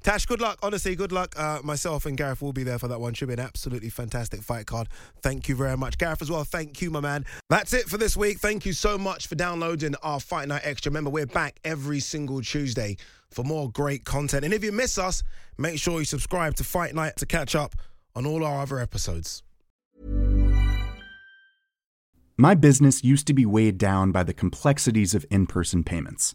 Tash, 0.02 0.26
good 0.26 0.40
luck. 0.40 0.58
Honestly, 0.62 0.94
good 0.96 1.12
luck. 1.12 1.34
Uh, 1.38 1.60
myself 1.62 2.06
and 2.06 2.16
Gareth 2.16 2.42
will 2.42 2.52
be 2.52 2.62
there 2.62 2.78
for 2.78 2.88
that 2.88 3.00
one. 3.00 3.14
Should 3.14 3.28
be 3.28 3.34
an 3.34 3.40
absolutely 3.40 3.90
fantastic 3.90 4.42
fight 4.42 4.66
card. 4.66 4.88
Thank 5.20 5.48
you 5.48 5.54
very 5.54 5.76
much. 5.76 5.98
Gareth 5.98 6.22
as 6.22 6.30
well. 6.30 6.44
Thank 6.44 6.82
you, 6.82 6.90
my 6.90 7.00
man. 7.00 7.24
That's 7.48 7.72
it 7.72 7.88
for 7.88 7.96
this 7.96 8.16
week. 8.16 8.38
Thank 8.38 8.66
you 8.66 8.72
so 8.72 8.98
much 8.98 9.26
for 9.26 9.34
downloading 9.34 9.94
our 10.02 10.20
Fight 10.20 10.48
Night 10.48 10.62
Extra. 10.64 10.90
Remember, 10.90 11.10
we're 11.10 11.26
back 11.26 11.60
every 11.64 12.00
single 12.00 12.40
Tuesday 12.42 12.96
for 13.30 13.44
more 13.44 13.70
great 13.70 14.04
content. 14.04 14.44
And 14.44 14.52
if 14.52 14.64
you 14.64 14.72
miss 14.72 14.98
us, 14.98 15.22
make 15.58 15.78
sure 15.78 16.00
you 16.00 16.04
subscribe 16.04 16.54
to 16.56 16.64
Fight 16.64 16.94
Night 16.94 17.16
to 17.16 17.26
catch 17.26 17.54
up 17.54 17.76
on 18.14 18.26
all 18.26 18.44
our 18.44 18.60
other 18.60 18.78
episodes. 18.78 19.42
My 22.36 22.54
business 22.54 23.04
used 23.04 23.26
to 23.28 23.34
be 23.34 23.46
weighed 23.46 23.78
down 23.78 24.10
by 24.10 24.22
the 24.22 24.34
complexities 24.34 25.14
of 25.14 25.24
in 25.30 25.46
person 25.46 25.84
payments. 25.84 26.34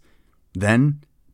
Then, 0.54 1.02